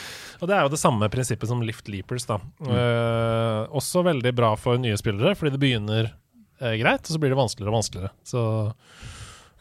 Og 0.41 0.49
det 0.49 0.57
er 0.57 0.65
jo 0.65 0.73
det 0.73 0.81
samme 0.81 1.11
prinsippet 1.12 1.51
som 1.51 1.61
Lift 1.65 1.91
Leapers. 1.93 2.25
da 2.31 2.39
Eh, 2.65 3.61
Også 3.77 4.03
veldig 4.07 4.33
bra 4.37 4.55
for 4.57 4.81
nye 4.81 4.97
spillere, 5.01 5.35
fordi 5.37 5.53
det 5.55 5.61
begynner 5.62 6.09
eh, 6.09 6.77
greit, 6.81 7.05
og 7.05 7.12
så 7.12 7.21
blir 7.21 7.35
det 7.35 7.41
vanskeligere 7.43 7.73
og 7.75 7.79
vanskeligere. 7.83 8.12
Så 8.25 8.43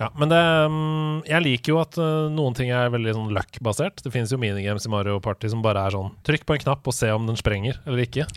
ja, 0.02 0.10
Men 0.18 0.32
det 0.32 0.40
mm, 0.74 1.18
Jeg 1.30 1.44
liker 1.46 1.74
jo 1.74 1.80
at 1.84 1.98
eh, 2.02 2.30
noen 2.34 2.56
ting 2.58 2.72
er 2.74 2.92
veldig 2.94 3.14
sånn 3.18 3.34
luck-basert. 3.36 4.02
Det 4.04 4.12
finnes 4.14 4.32
jo 4.34 4.40
minigames 4.42 4.88
i 4.88 4.92
Mario 4.92 5.20
Party 5.24 5.52
som 5.52 5.62
bare 5.64 5.84
er 5.86 5.96
sånn 5.96 6.12
trykk 6.26 6.48
på 6.50 6.58
en 6.58 6.64
knapp 6.66 6.90
og 6.90 6.96
se 6.98 7.12
om 7.14 7.28
den 7.30 7.40
sprenger 7.40 7.80
eller 7.86 8.06
ikke. 8.08 8.28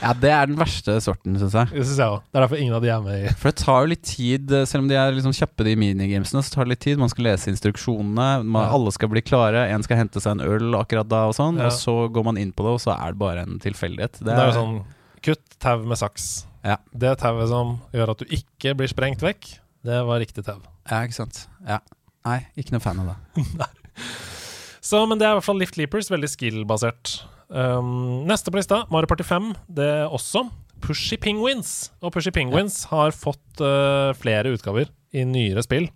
Ja, 0.00 0.14
det 0.16 0.30
er 0.32 0.48
den 0.48 0.56
verste 0.56 0.94
sorten, 1.04 1.34
syns 1.40 1.52
jeg. 1.56 1.68
Det 1.72 1.82
synes 1.84 1.98
jeg 2.00 2.12
også. 2.14 2.24
Det 2.24 2.38
er 2.38 2.44
derfor 2.44 2.60
ingen 2.60 2.76
av 2.76 2.84
de 2.84 2.90
er 2.92 3.02
med 3.04 3.26
i 3.26 3.32
For 3.32 3.50
det 3.50 3.60
tar 3.60 3.84
jo 3.84 3.90
litt 3.92 4.04
tid, 4.08 4.52
eh, 4.52 4.64
selv 4.68 4.84
om 4.84 4.88
de 4.88 4.96
er 5.00 5.12
liksom 5.16 5.34
kjappe, 5.36 5.66
de 5.68 5.74
minigamesene, 5.80 6.42
så 6.44 6.54
tar 6.54 6.64
det 6.64 6.74
litt 6.74 6.82
tid. 6.84 7.00
Man 7.00 7.12
skal 7.12 7.28
lese 7.28 7.52
instruksjonene, 7.52 8.28
man, 8.40 8.68
alle 8.72 8.92
skal 8.96 9.12
bli 9.12 9.22
klare, 9.24 9.66
en 9.72 9.84
skal 9.84 10.00
hente 10.00 10.20
seg 10.24 10.38
en 10.38 10.44
øl 10.44 10.76
akkurat 10.80 11.08
da, 11.08 11.26
og 11.28 11.36
sånn. 11.36 11.60
Ja. 11.60 11.68
Og 11.68 11.76
så 11.76 11.96
går 12.12 12.26
man 12.30 12.40
inn 12.40 12.54
på 12.56 12.66
det, 12.66 12.74
og 12.78 12.82
så 12.84 12.94
er 12.96 13.14
det 13.14 13.20
bare 13.20 13.44
en 13.44 13.60
tilfeldighet. 13.64 14.20
Det 14.24 14.32
er 14.32 14.48
jo 14.50 14.56
sånn 14.58 14.78
kutt 15.24 15.58
tau 15.62 15.84
med 15.88 16.00
saks. 16.00 16.32
Ja. 16.64 16.78
Det 16.92 17.12
tauet 17.20 17.48
som 17.52 17.78
gjør 17.92 18.14
at 18.14 18.24
du 18.24 18.32
ikke 18.32 18.74
blir 18.78 18.90
sprengt 18.90 19.24
vekk, 19.24 19.54
det 19.84 20.00
var 20.08 20.22
riktig 20.22 20.46
tau. 20.46 20.58
Ja, 20.88 21.02
ikke 21.04 21.18
sant. 21.18 21.44
Ja. 21.68 21.80
Nei, 22.24 22.40
ikke 22.56 22.76
noe 22.76 22.84
fan 22.84 23.02
av 23.02 23.12
det. 23.12 23.68
Så, 24.84 25.00
men 25.08 25.20
det 25.20 25.26
er 25.26 25.34
i 25.34 25.38
hvert 25.38 25.46
fall 25.46 25.60
Lift 25.60 25.78
Leapers, 25.80 26.10
veldig 26.12 26.28
skill-basert. 26.28 27.18
Um, 27.48 28.24
neste 28.28 28.52
på 28.52 28.58
lista, 28.58 28.82
Mario 28.92 29.08
Party 29.08 29.24
5. 29.24 29.52
Det 29.76 29.84
er 30.00 30.12
også 30.12 30.46
Pushy 30.84 31.16
Penguins. 31.20 31.92
Og 32.04 32.12
Pushy 32.12 32.32
Penguins 32.34 32.82
har 32.90 33.14
fått 33.16 33.62
uh, 33.64 34.12
flere 34.18 34.52
utgaver 34.52 34.90
i 35.14 35.24
nyere 35.28 35.64
spill. 35.64 35.88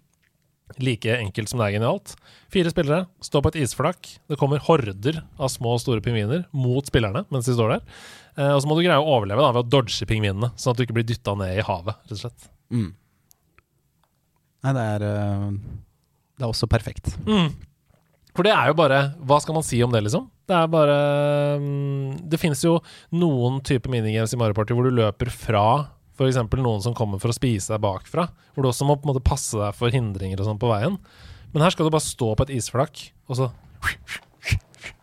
Like 0.84 1.16
enkelt 1.16 1.49
som 1.49 1.61
det 1.61 1.68
er 1.68 1.76
genialt. 1.78 2.14
Fire 2.53 2.72
spillere 2.72 3.07
står 3.24 3.45
på 3.45 3.53
et 3.53 3.61
isflak. 3.64 4.09
Det 4.28 4.39
kommer 4.41 4.62
horder 4.64 5.22
av 5.41 5.53
små 5.53 5.74
og 5.76 5.82
store 5.84 6.05
pingviner 6.05 6.45
mot 6.53 6.84
spillerne 6.89 7.24
mens 7.32 7.49
de 7.49 7.57
står 7.57 7.76
der. 7.76 7.84
Uh, 8.39 8.53
og 8.55 8.62
så 8.62 8.70
må 8.70 8.76
du 8.78 8.84
greie 8.84 9.01
å 9.01 9.12
overleve 9.18 9.45
da, 9.45 9.53
ved 9.57 9.66
å 9.66 9.72
dodge 9.78 10.09
pingvinene, 10.09 10.53
sånn 10.57 10.72
at 10.72 10.80
du 10.80 10.86
ikke 10.86 11.01
blir 11.01 11.09
dytta 11.09 11.36
ned 11.41 11.57
i 11.59 11.66
havet. 11.66 12.01
rett 12.05 12.16
og 12.16 12.24
slett. 12.24 12.51
Mm. 12.72 12.93
Nei, 14.67 14.75
det 14.75 14.85
er 14.97 15.05
eh, 15.07 15.45
Det 16.39 16.45
er 16.45 16.51
også 16.51 16.69
perfekt. 16.71 17.13
Mm. 17.29 17.53
For 18.37 18.47
det 18.47 18.55
er 18.55 18.71
jo 18.71 18.79
bare 18.79 19.03
Hva 19.27 19.39
skal 19.43 19.57
man 19.57 19.67
si 19.67 19.81
om 19.85 19.95
det, 19.95 20.03
liksom? 20.07 20.29
Det 20.49 20.57
er 20.57 20.73
bare 20.73 20.99
mm, 21.63 22.27
Det 22.31 22.41
finnes 22.41 22.63
jo 22.65 22.79
noen 23.15 23.61
type 23.67 23.91
minigames 23.93 24.35
i 24.35 24.41
Mario 24.41 24.57
Party 24.59 24.77
hvor 24.77 24.89
du 24.89 24.99
løper 24.99 25.31
fra 25.35 25.65
f.eks. 26.19 26.39
noen 26.59 26.83
som 26.83 26.97
kommer 26.99 27.21
for 27.23 27.31
å 27.31 27.37
spise 27.37 27.71
deg 27.71 27.83
bakfra. 27.85 28.25
Hvor 28.55 28.65
du 28.67 28.73
også 28.73 28.87
må 28.89 28.97
på 28.99 29.07
en 29.07 29.13
måte 29.13 29.23
passe 29.23 29.55
deg 29.55 29.77
for 29.79 29.95
hindringer 29.95 30.41
og 30.43 30.49
sånn 30.49 30.59
på 30.59 30.71
veien. 30.73 30.97
Men 31.53 31.63
her 31.63 31.71
skal 31.71 31.87
du 31.87 31.95
bare 31.95 32.03
stå 32.03 32.33
på 32.35 32.47
et 32.49 32.57
isflak, 32.59 33.05
og 33.31 33.39
så 33.39 33.47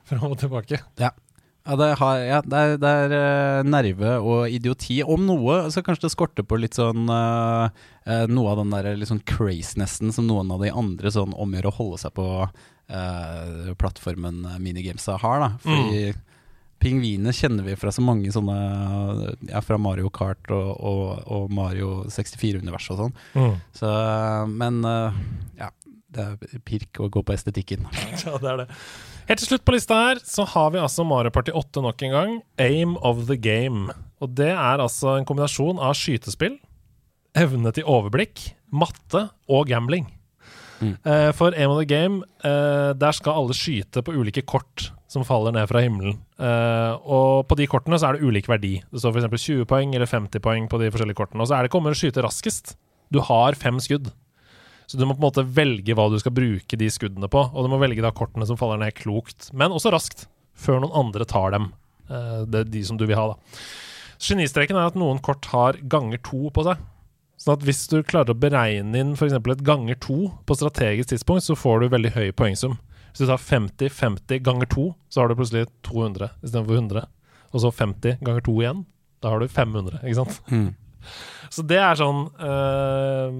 fram 0.10 0.28
og 0.28 0.36
tilbake. 0.42 0.82
Ja. 1.00 1.14
Ja, 1.66 1.76
det, 1.80 1.88
har, 1.98 2.20
ja, 2.22 2.40
det 2.46 2.60
er, 2.62 2.76
det 2.78 2.90
er 3.02 3.14
eh, 3.18 3.64
nerve 3.66 4.12
og 4.22 4.54
idioti. 4.54 5.00
Om 5.02 5.24
noe 5.26 5.58
så 5.74 5.82
kanskje 5.86 6.06
det 6.06 6.14
skorter 6.14 6.46
på 6.46 6.60
litt 6.62 6.78
sånn 6.78 7.10
eh, 7.10 7.86
Noe 8.30 8.52
av 8.52 8.60
den 8.62 8.74
der 8.76 8.92
litt 8.94 9.10
sånn 9.10 9.24
crazinessen 9.26 10.14
som 10.14 10.28
noen 10.30 10.54
av 10.54 10.62
de 10.62 10.70
andre 10.70 11.10
sånn 11.10 11.34
omgjør 11.34 11.72
å 11.72 11.74
holde 11.80 11.98
seg 12.04 12.14
på 12.14 12.28
uh, 12.46 13.72
plattformen 13.82 14.44
minigamesa 14.62 15.18
har, 15.24 15.42
da. 15.42 15.50
Fordi 15.64 16.14
pingviner 16.86 17.34
kjenner 17.34 17.66
vi 17.66 17.74
fra 17.80 17.90
så 17.90 18.04
mange 18.06 18.30
sånne 18.30 18.56
Ja, 19.50 19.64
fra 19.66 19.80
Mario 19.82 20.12
Kart 20.14 20.54
og, 20.54 20.70
og, 20.78 21.24
og 21.26 21.50
Mario 21.50 22.04
64-universet 22.14 22.94
og 22.94 23.02
sånn. 23.02 23.18
Mm. 23.34 23.58
Så 23.74 23.96
Men 24.54 24.80
uh, 24.86 25.18
ja. 25.58 25.72
Det 26.16 26.24
er 26.24 26.62
pirk 26.64 27.02
å 27.04 27.10
gå 27.12 27.26
på 27.26 27.34
estetikken. 27.34 27.90
Ja, 28.24 28.38
det 28.40 28.52
er 28.54 28.62
det. 28.62 28.70
Helt 29.26 29.42
til 29.42 29.50
slutt 29.50 29.64
på 29.66 29.74
lista 29.74 29.96
her 29.98 30.20
så 30.22 30.44
har 30.46 30.68
vi 30.76 30.78
altså 30.78 31.02
Mario 31.08 31.32
Party 31.34 31.50
8 31.50 31.82
nok 31.82 32.04
en 32.06 32.12
gang. 32.14 32.34
Aim 32.62 32.94
of 33.02 33.24
the 33.26 33.38
game. 33.42 33.90
Og 34.22 34.36
det 34.38 34.52
er 34.52 34.84
altså 34.84 35.16
en 35.18 35.26
kombinasjon 35.26 35.82
av 35.82 35.96
skytespill, 35.98 36.60
evne 37.34 37.72
til 37.74 37.88
overblikk, 37.90 38.52
matte 38.70 39.24
og 39.50 39.66
gambling. 39.72 40.06
Mm. 40.78 40.94
Eh, 40.94 41.32
for 41.34 41.58
Aim 41.58 41.74
of 41.74 41.80
the 41.80 41.88
game, 41.90 42.22
eh, 42.46 42.92
der 42.94 43.18
skal 43.18 43.40
alle 43.42 43.56
skyte 43.58 44.04
på 44.06 44.14
ulike 44.14 44.44
kort 44.46 44.92
som 45.10 45.26
faller 45.26 45.56
ned 45.56 45.66
fra 45.72 45.82
himmelen. 45.82 46.20
Eh, 46.38 46.94
og 47.02 47.48
på 47.50 47.58
de 47.58 47.66
kortene 47.72 47.98
så 47.98 48.12
er 48.12 48.20
det 48.20 48.30
ulik 48.30 48.50
verdi. 48.52 48.76
Det 48.92 49.02
står 49.02 49.16
f.eks. 49.16 49.42
20 49.42 49.66
poeng 49.66 49.96
eller 49.96 50.06
50 50.06 50.44
poeng 50.44 50.70
på 50.70 50.78
de 50.84 50.92
forskjellige 50.94 51.18
kortene. 51.18 51.42
Og 51.42 51.50
så 51.50 51.58
er 51.58 51.66
det 51.66 51.72
ikke 51.72 51.82
om 51.82 51.90
å 51.90 51.96
skyte 51.98 52.22
raskest. 52.26 52.76
Du 53.10 53.24
har 53.26 53.58
fem 53.58 53.82
skudd. 53.82 54.12
Så 54.86 55.00
du 55.00 55.06
må 55.06 55.16
på 55.16 55.22
en 55.24 55.28
måte 55.28 55.46
velge 55.58 55.96
hva 55.98 56.08
du 56.12 56.18
skal 56.22 56.36
bruke 56.36 56.78
de 56.78 56.90
skuddene 56.94 57.30
på. 57.32 57.42
Og 57.52 57.66
du 57.66 57.72
må 57.72 57.80
velge 57.82 58.04
da 58.06 58.14
kortene 58.16 58.48
som 58.48 58.60
faller 58.60 58.82
ned 58.82 58.96
klokt, 58.98 59.50
men 59.54 59.74
også 59.76 59.94
raskt. 59.96 60.28
Før 60.56 60.84
noen 60.84 60.96
andre 61.06 61.28
tar 61.28 61.52
dem. 61.56 61.72
Eh, 62.10 62.42
det 62.48 62.62
er 62.62 62.74
de 62.78 62.84
som 62.88 63.00
du 63.00 63.06
vil 63.08 63.18
ha, 63.20 63.34
da. 63.34 63.64
Genistreken 64.22 64.78
er 64.80 64.92
at 64.92 65.00
noen 65.00 65.20
kort 65.24 65.48
har 65.52 65.80
ganger 65.92 66.22
to 66.24 66.48
på 66.56 66.64
seg. 66.68 66.84
Sånn 67.42 67.58
at 67.58 67.66
hvis 67.68 67.84
du 67.92 67.98
klarer 68.08 68.32
å 68.32 68.40
beregne 68.40 69.02
inn 69.02 69.16
f.eks. 69.18 69.36
et 69.36 69.66
ganger 69.68 69.98
to 70.02 70.30
på 70.48 70.56
strategisk 70.56 71.12
tidspunkt, 71.12 71.44
så 71.44 71.58
får 71.60 71.84
du 71.84 71.92
veldig 71.92 72.14
høy 72.16 72.30
poengsum. 72.38 72.78
Hvis 73.12 73.26
du 73.26 73.30
tar 73.30 73.42
50, 73.42 73.92
50 73.92 74.42
ganger 74.46 74.70
to, 74.72 74.88
så 75.12 75.22
har 75.22 75.30
du 75.30 75.38
plutselig 75.40 75.68
200 75.88 76.32
istedenfor 76.44 76.80
100. 76.80 77.06
Og 77.52 77.64
så 77.64 77.72
50 77.72 78.24
ganger 78.24 78.44
to 78.44 78.56
igjen. 78.62 78.82
Da 79.24 79.32
har 79.34 79.44
du 79.44 79.52
500, 79.52 80.02
ikke 80.04 80.18
sant? 80.18 80.40
Mm. 80.52 80.72
Så 81.54 81.64
det 81.68 81.78
er 81.80 82.00
sånn 82.00 82.26
øh, 82.44 83.38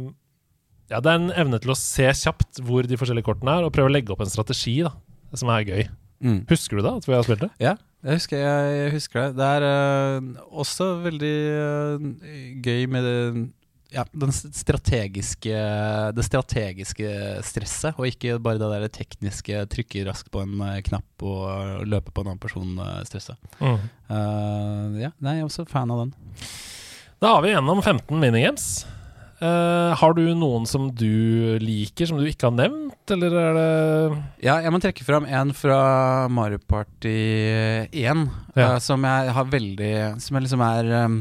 Ja, 0.92 1.02
det 1.02 1.10
er 1.10 1.18
en 1.18 1.34
evne 1.34 1.60
til 1.62 1.74
å 1.74 1.80
se 1.80 2.06
kjapt 2.14 2.62
hvor 2.66 2.86
de 2.86 2.98
forskjellige 3.00 3.26
kortene 3.26 3.58
er, 3.58 3.66
og 3.66 3.74
prøve 3.74 3.90
å 3.90 3.94
legge 3.94 4.14
opp 4.14 4.22
en 4.22 4.32
strategi 4.32 4.78
da, 4.86 4.94
som 5.34 5.50
er 5.54 5.66
gøy. 5.66 5.84
Mm. 6.26 6.40
Husker 6.50 6.80
du 6.80 6.86
da 6.86 6.94
At 6.96 7.06
vi 7.06 7.12
har 7.12 7.26
spilt 7.28 7.44
det? 7.44 7.52
Ja, 7.62 7.76
jeg 8.06 8.20
husker, 8.22 8.40
jeg, 8.40 8.74
jeg 8.78 8.94
husker 8.94 9.20
det. 9.20 9.36
Det 9.40 9.46
er 9.58 9.66
uh, 9.66 10.48
også 10.62 10.88
veldig 11.04 11.36
uh, 11.58 12.06
gøy 12.64 12.86
med 12.94 13.08
det, 13.08 13.18
ja, 13.96 14.04
den 14.14 14.34
strategiske, 14.36 15.60
det 16.14 16.26
strategiske 16.28 17.12
stresset, 17.48 17.98
og 17.98 18.10
ikke 18.10 18.38
bare 18.44 18.62
det 18.62 18.70
der 18.76 18.94
tekniske 18.94 19.66
trykke 19.72 20.06
raskt 20.10 20.30
på 20.34 20.42
en 20.44 20.58
øh, 20.60 20.82
knapp 20.84 21.24
og 21.24 21.86
løpe 21.88 22.12
på 22.12 22.26
en 22.26 22.34
annen 22.34 22.42
person-stresset. 22.44 23.40
Mm. 23.62 23.86
ja, 25.00 25.14
nei, 25.16 25.38
jeg 25.38 25.46
er 25.46 25.48
også 25.48 25.64
fan 25.70 25.94
av 25.96 26.04
den. 26.04 26.12
Da 27.24 27.38
har 27.38 27.46
vi 27.46 27.54
gjennom 27.54 27.80
15 27.80 28.20
minigames. 28.20 28.68
Eh, 29.36 29.92
har 30.00 30.14
du 30.16 30.22
noen 30.32 30.64
som 30.64 30.86
du 30.96 31.58
liker, 31.60 32.08
som 32.08 32.16
du 32.22 32.24
ikke 32.30 32.48
har 32.48 32.56
nevnt, 32.56 33.12
eller 33.12 33.34
er 33.36 33.58
det 33.58 33.66
Ja, 34.46 34.62
jeg 34.64 34.72
må 34.72 34.80
trekke 34.80 35.04
fram 35.04 35.28
en 35.28 35.52
fra 35.52 36.30
Mario 36.32 36.62
Party 36.64 37.12
1, 37.92 38.24
Ja. 38.56 38.70
uh, 38.76 38.80
som 38.80 39.04
jeg 39.04 39.34
har 39.36 39.52
veldig 39.52 39.92
Som 40.24 40.38
jeg 40.40 40.48
liksom 40.48 40.64
er 40.64 40.92
um, 41.04 41.20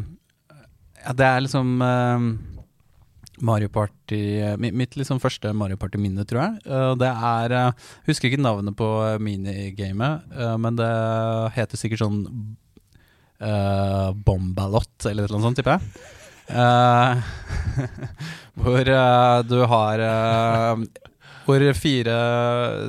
Ja, 1.03 1.13
det 1.13 1.27
er 1.27 1.43
liksom 1.43 1.75
um, 1.83 2.31
Mario 3.43 3.69
Party 3.69 4.23
Mitt, 4.63 4.79
mitt 4.79 4.95
liksom 4.95 5.19
første 5.19 5.51
Mario 5.53 5.75
Party-minne, 5.77 6.23
tror 6.23 6.45
jeg. 6.45 6.71
Uh, 6.71 6.95
det 6.95 7.11
er 7.11 7.59
uh, 7.59 7.95
Husker 8.07 8.31
ikke 8.31 8.39
navnet 8.47 8.79
på 8.79 8.89
minigamet, 9.19 10.23
men 10.63 10.79
det 10.79 10.93
heter 11.59 11.81
sikkert 11.83 12.07
sånn 12.07 12.21
Bombalott, 14.25 15.03
eller 15.11 15.27
noe 15.29 15.43
sånt, 15.43 15.59
tipper 15.59 15.75
jeg. 15.77 16.13
Uh, 16.45 17.23
hvor 18.61 18.85
uh, 18.85 19.41
du 19.49 19.63
har 19.65 20.03
uh, 20.05 20.83
Hvor 21.47 21.63
fire 21.73 22.17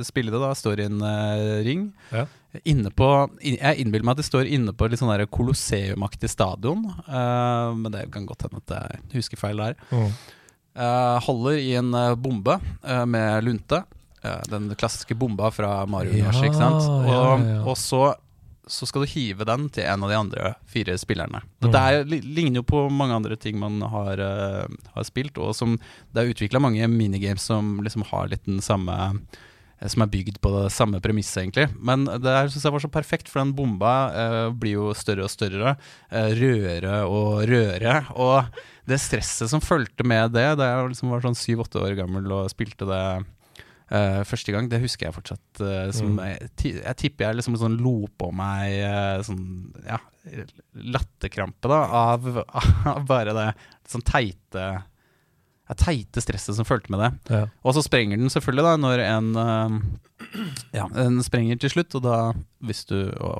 spillere 0.04 0.40
da 0.42 0.50
står 0.56 0.80
i 0.80 0.88
en 0.90 1.00
ring. 1.64 1.88
Ja. 2.12 2.26
Inne 2.64 2.88
på 2.88 3.08
Jeg 3.44 3.82
innbiller 3.82 4.06
meg 4.06 4.16
at 4.16 4.22
de 4.22 4.24
står 4.24 4.48
inne 4.48 4.72
på 4.72 4.88
litt 4.88 5.02
sånn 5.02 5.12
Colosseum-aktig 5.28 6.30
stadion. 6.32 6.86
Men 7.04 7.92
det 7.92 8.06
kan 8.14 8.24
godt 8.24 8.46
hende 8.46 8.62
at 8.64 8.72
jeg 9.12 9.18
husker 9.18 9.42
feil 9.42 9.60
der. 9.60 9.76
mm. 9.90 10.14
Holder 11.26 11.60
i 11.60 11.74
en 11.76 11.92
bombe 12.16 12.56
med 13.12 13.44
lunte. 13.44 13.82
Den 14.48 14.70
klassiske 14.72 15.12
bomba 15.20 15.52
fra 15.52 15.82
Mario-universet. 15.84 16.46
Ja, 16.46 16.48
ikke 16.48 16.62
sant? 16.62 16.88
Og, 16.88 17.12
ja, 17.12 17.20
ja. 17.44 17.60
og 17.60 17.76
så, 17.76 18.02
så 18.66 18.86
skal 18.88 19.04
du 19.04 19.12
hive 19.12 19.46
den 19.46 19.68
til 19.70 19.86
en 19.86 20.02
av 20.02 20.10
de 20.10 20.18
andre 20.18 20.52
fire 20.70 20.96
spillerne. 20.98 21.42
Dette 21.62 21.80
er, 21.80 22.06
ligner 22.06 22.60
jo 22.60 22.66
på 22.66 22.86
mange 22.90 23.14
andre 23.14 23.38
ting 23.38 23.58
man 23.62 23.78
har, 23.92 24.18
uh, 24.18 24.92
har 24.96 25.06
spilt, 25.06 25.38
og 25.38 25.54
som 25.54 25.76
det 26.10 26.22
er 26.22 26.32
utvikla 26.32 26.62
mange 26.62 26.88
minigames 26.90 27.46
som 27.46 27.76
liksom 27.84 28.06
har 28.10 28.32
litt 28.32 28.42
den 28.48 28.58
samme 28.64 28.96
eh, 28.98 29.86
som 29.92 30.02
er 30.02 30.10
bygd 30.10 30.40
på 30.42 30.50
det 30.56 30.72
samme 30.74 30.98
premisset, 31.04 31.44
egentlig. 31.44 31.68
Men 31.78 32.08
det 32.08 32.34
her 32.38 32.50
synes 32.50 32.66
jeg 32.66 32.74
var 32.74 32.82
så 32.82 32.90
perfekt, 32.90 33.30
for 33.30 33.44
den 33.44 33.54
bomba 33.54 33.94
eh, 34.10 34.40
blir 34.50 34.80
jo 34.80 34.90
større 34.98 35.28
og 35.28 35.30
større. 35.30 35.76
Eh, 36.10 36.34
rødere 36.40 37.04
og 37.06 37.46
rødere. 37.46 38.00
Og 38.18 38.50
det 38.90 38.98
stresset 39.02 39.52
som 39.52 39.62
fulgte 39.62 40.06
med 40.06 40.34
det, 40.34 40.48
da 40.58 40.72
jeg 40.72 40.90
liksom 40.90 41.14
var 41.14 41.22
sånn 41.22 41.38
syv-åtte 41.38 41.82
år 41.82 41.98
gammel 42.02 42.26
og 42.34 42.50
spilte 42.50 42.88
det 42.88 43.06
eh, 43.90 44.22
første 44.26 44.52
gang, 44.54 44.68
det 44.70 44.82
husker 44.82 45.08
jeg 45.08 45.16
fortsatt 45.16 45.42
Uh, 45.56 45.88
som 45.94 46.16
Mm. 46.16 46.18
jeg, 46.20 46.74
jeg 46.82 46.96
tipper 47.00 47.24
jeg 47.24 47.36
liksom 47.38 47.56
sånn 47.56 47.78
lo 47.80 48.08
på 48.18 48.28
meg 48.36 48.74
uh, 48.84 49.22
sånn 49.24 49.72
ja, 49.86 49.96
latterkrampe 50.74 51.70
da, 51.70 51.78
av, 52.12 52.26
av 52.92 53.06
bare 53.08 53.32
det 53.32 53.46
sånn 53.88 54.04
teite 54.04 54.64
ja, 55.66 55.74
teite 55.74 56.20
stresset 56.20 56.58
som 56.58 56.68
fulgte 56.68 56.92
med 56.92 57.00
det. 57.00 57.10
Ja. 57.32 57.46
Og 57.64 57.74
så 57.74 57.82
sprenger 57.82 58.20
den 58.20 58.30
selvfølgelig 58.30 58.66
da 58.66 58.74
når 58.78 59.02
en 59.06 59.30
Ja, 60.76 60.84
den 60.92 61.16
sprenger 61.24 61.58
til 61.58 61.72
slutt, 61.72 61.96
og 61.98 62.04
da, 62.04 62.18
hvis 62.62 62.84
du 62.86 62.98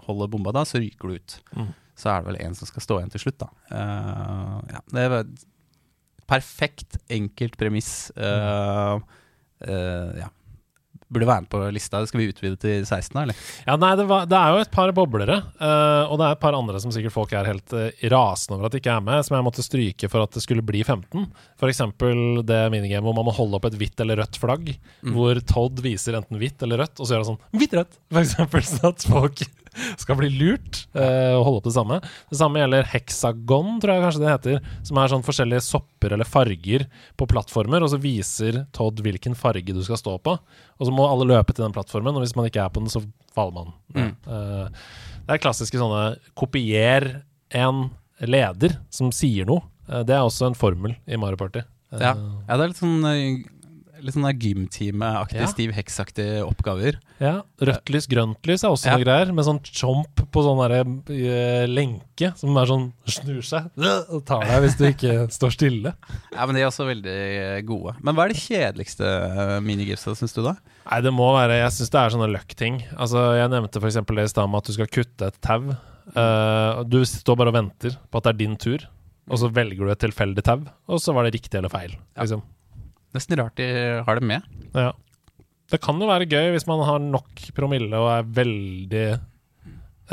holder 0.08 0.32
bomba 0.32 0.54
da, 0.56 0.64
så 0.66 0.80
ryker 0.82 1.12
du 1.12 1.20
ut. 1.20 1.36
Mm. 1.52 1.68
Så 2.00 2.10
er 2.10 2.24
det 2.24 2.32
vel 2.32 2.40
en 2.48 2.56
som 2.56 2.68
skal 2.68 2.82
stå 2.82 2.98
igjen 2.98 3.12
til 3.14 3.22
slutt, 3.26 3.44
da. 3.44 3.50
Ja, 4.72 4.82
det 4.90 5.04
er 5.04 5.28
perfekt, 6.26 6.98
enkelt 7.12 7.56
premiss. 7.60 8.10
Uh, 8.16 8.26
eh, 8.26 9.00
ja. 9.62 10.28
Burde 11.06 11.26
være 11.28 11.44
med 11.44 11.50
på 11.52 11.58
lista. 11.70 12.00
Skal 12.10 12.18
vi 12.18 12.24
utvide 12.32 12.56
til 12.58 12.80
16, 12.82 13.12
da, 13.14 13.20
eller? 13.22 13.36
Ja, 13.62 13.76
nei, 13.78 13.92
det, 13.94 14.08
var, 14.10 14.24
det 14.26 14.34
er 14.40 14.56
jo 14.56 14.62
et 14.64 14.72
par 14.74 14.90
boblere, 14.96 15.36
Uh, 15.56 16.02
og 16.10 16.16
det 16.18 16.26
er 16.26 16.34
et 16.34 16.40
par 16.42 16.56
andre 16.58 16.80
som 16.82 16.90
sikkert 16.90 17.14
folk 17.14 17.30
er 17.38 17.46
helt 17.46 17.74
uh, 17.78 17.86
rasende 18.10 18.56
over 18.58 18.66
at 18.66 18.74
de 18.74 18.80
ikke 18.82 18.96
er 18.96 19.04
med, 19.06 19.22
som 19.24 19.36
jeg 19.36 19.46
måtte 19.46 19.62
stryke 19.64 20.10
for 20.10 20.24
at 20.26 20.34
det 20.34 20.42
skulle 20.42 20.64
bli 20.66 20.82
15. 20.82 21.28
For 21.62 21.70
eksempel 21.70 22.42
det 22.46 22.58
minigamet 22.74 23.06
hvor 23.06 23.14
man 23.20 23.28
må 23.30 23.36
holde 23.38 23.54
opp 23.60 23.68
et 23.70 23.78
hvitt 23.78 24.02
eller 24.02 24.18
rødt 24.24 24.40
flagg, 24.42 24.74
Mm. 25.06 25.12
hvor 25.14 25.38
Todd 25.46 25.78
viser 25.84 26.16
enten 26.18 26.40
hvitt 26.42 26.62
eller 26.66 26.82
rødt, 26.82 26.98
og 26.98 27.06
så 27.06 27.14
gjør 27.14 27.22
han 27.22 27.28
sånn 27.30 27.60
hvitt-rødt, 27.60 27.98
for 28.10 28.24
eksempel, 28.24 28.66
sånn 28.72 28.90
at 28.90 29.06
folk 29.14 29.44
skal 30.02 30.18
bli 30.20 30.30
lurt 30.34 30.82
uh, 30.96 31.36
og 31.38 31.44
holde 31.48 31.60
opp 31.60 31.68
det 31.68 31.74
samme. 31.76 31.98
Det 32.32 32.38
samme 32.40 32.62
gjelder 32.62 32.90
heksagon, 32.92 33.76
tror 33.82 33.94
jeg 33.94 34.04
kanskje 34.06 34.22
det 34.24 34.32
heter, 34.32 34.72
som 34.88 35.00
er 35.02 35.12
sånn 35.12 35.26
forskjellige 35.26 35.66
sopper 35.66 36.16
eller 36.16 36.28
farger 36.28 36.86
på 37.18 37.28
plattformer, 37.30 37.84
og 37.84 37.92
så 37.92 38.00
viser 38.02 38.64
Todd 38.76 39.02
hvilken 39.04 39.36
farge 39.38 39.76
du 39.76 39.82
skal 39.86 40.00
stå 40.00 40.16
på. 40.24 40.36
Og 40.76 40.88
så 40.88 40.94
må 40.94 41.06
alle 41.08 41.28
løpe 41.28 41.54
til 41.56 41.66
den 41.66 41.76
plattformen, 41.76 42.16
og 42.16 42.24
hvis 42.24 42.36
man 42.38 42.48
ikke 42.50 42.64
er 42.64 42.72
på 42.72 42.82
den, 42.84 42.92
så 42.92 43.04
faller 43.36 43.56
man. 43.60 43.76
Mm. 43.96 44.12
Uh, 44.26 45.14
det 45.26 45.36
er 45.36 45.42
klassiske 45.42 45.78
sånne 45.80 46.04
kopier 46.38 47.08
en 47.54 47.88
leder 48.22 48.78
som 48.94 49.10
sier 49.14 49.48
noe. 49.48 49.64
Eh, 49.90 50.04
det 50.06 50.14
er 50.16 50.24
også 50.26 50.50
en 50.50 50.58
formel 50.58 50.96
i 51.06 51.18
Mario 51.20 51.38
Party. 51.40 51.62
Eh, 51.92 52.00
Ja. 52.00 52.14
ja, 52.14 52.56
det 52.56 52.62
er 52.62 52.68
litt 52.70 52.80
sånn 52.82 53.04
eh, 53.04 53.44
Litt 54.06 54.14
sånn 54.16 54.26
gymtimeaktig, 54.38 55.40
Ja. 55.42 55.48
Steve 55.50 55.74
Hex-aktige 55.76 56.42
oppgaver. 56.46 56.98
Ja, 57.18 57.40
Rødt 57.60 57.90
lys, 57.90 58.06
grønt 58.10 58.46
lys 58.46 58.62
er 58.64 58.70
også 58.70 58.86
Ja. 58.90 58.96
noe 58.96 59.04
greier, 59.04 59.32
med 59.34 59.44
sånn 59.44 59.60
chomp 59.64 60.22
på 60.30 60.44
sånn 60.44 60.60
derre 60.62 60.80
eh, 61.10 61.66
lenke 61.66 62.32
som 62.38 62.56
er 62.56 62.66
sånn 62.70 62.92
snur 63.06 63.42
seg 63.42 63.70
og 64.12 64.24
tar 64.28 64.44
deg 64.46 64.62
hvis 64.64 64.76
du 64.78 64.84
ikke 64.88 65.14
står 65.32 65.50
stille. 65.56 65.94
Ja, 66.32 66.46
men 66.46 66.54
De 66.54 66.62
er 66.62 66.68
også 66.70 66.86
veldig 66.86 67.16
eh, 67.16 67.60
gode. 67.66 67.96
Men 68.02 68.14
hva 68.14 68.24
er 68.26 68.32
det 68.34 68.40
kjedeligste 68.40 69.04
minigipset, 69.60 69.66
minigipsa, 69.66 70.14
syns 70.16 70.34
du, 70.36 70.42
da? 70.46 70.56
Nei, 70.90 71.00
det 71.02 71.12
må 71.12 71.26
være 71.34 71.58
Jeg 71.60 71.72
syns 71.74 71.90
det 71.90 72.00
er 72.00 72.12
sånne 72.14 72.30
løkk 72.30 72.54
ting 72.54 72.76
Altså, 72.96 73.20
jeg 73.36 73.50
nevnte 73.50 73.80
f.eks. 73.82 73.98
det 74.06 74.24
i 74.24 74.30
stad 74.30 74.50
med 74.50 74.58
at 74.62 74.68
du 74.70 74.72
skal 74.76 74.86
kutte 74.86 75.26
et 75.26 75.40
tau. 75.42 75.76
Uh, 76.14 76.84
du 76.86 77.00
står 77.04 77.36
bare 77.36 77.50
og 77.50 77.56
venter 77.58 77.96
på 78.10 78.20
at 78.20 78.28
det 78.28 78.30
er 78.34 78.38
din 78.38 78.56
tur, 78.56 78.84
og 79.28 79.40
så 79.40 79.50
velger 79.52 79.82
du 79.84 79.90
et 79.90 79.98
tilfeldig 79.98 80.44
tau, 80.46 80.62
og 80.88 81.00
så 81.02 81.12
var 81.16 81.26
det 81.26 81.34
riktig 81.34 81.58
eller 81.58 81.72
feil. 81.72 81.96
Ja. 82.16 82.38
Nesten 83.14 83.38
rart 83.40 83.56
de 83.60 83.68
har 84.06 84.18
det 84.18 84.26
med. 84.26 84.42
Ja. 84.74 84.90
Det 85.70 85.80
kan 85.82 85.98
jo 85.98 86.08
være 86.08 86.28
gøy 86.30 86.52
hvis 86.54 86.66
man 86.68 86.82
har 86.86 87.00
nok 87.02 87.48
promille 87.56 87.98
og 87.98 88.10
er 88.12 88.28
veldig 88.36 89.06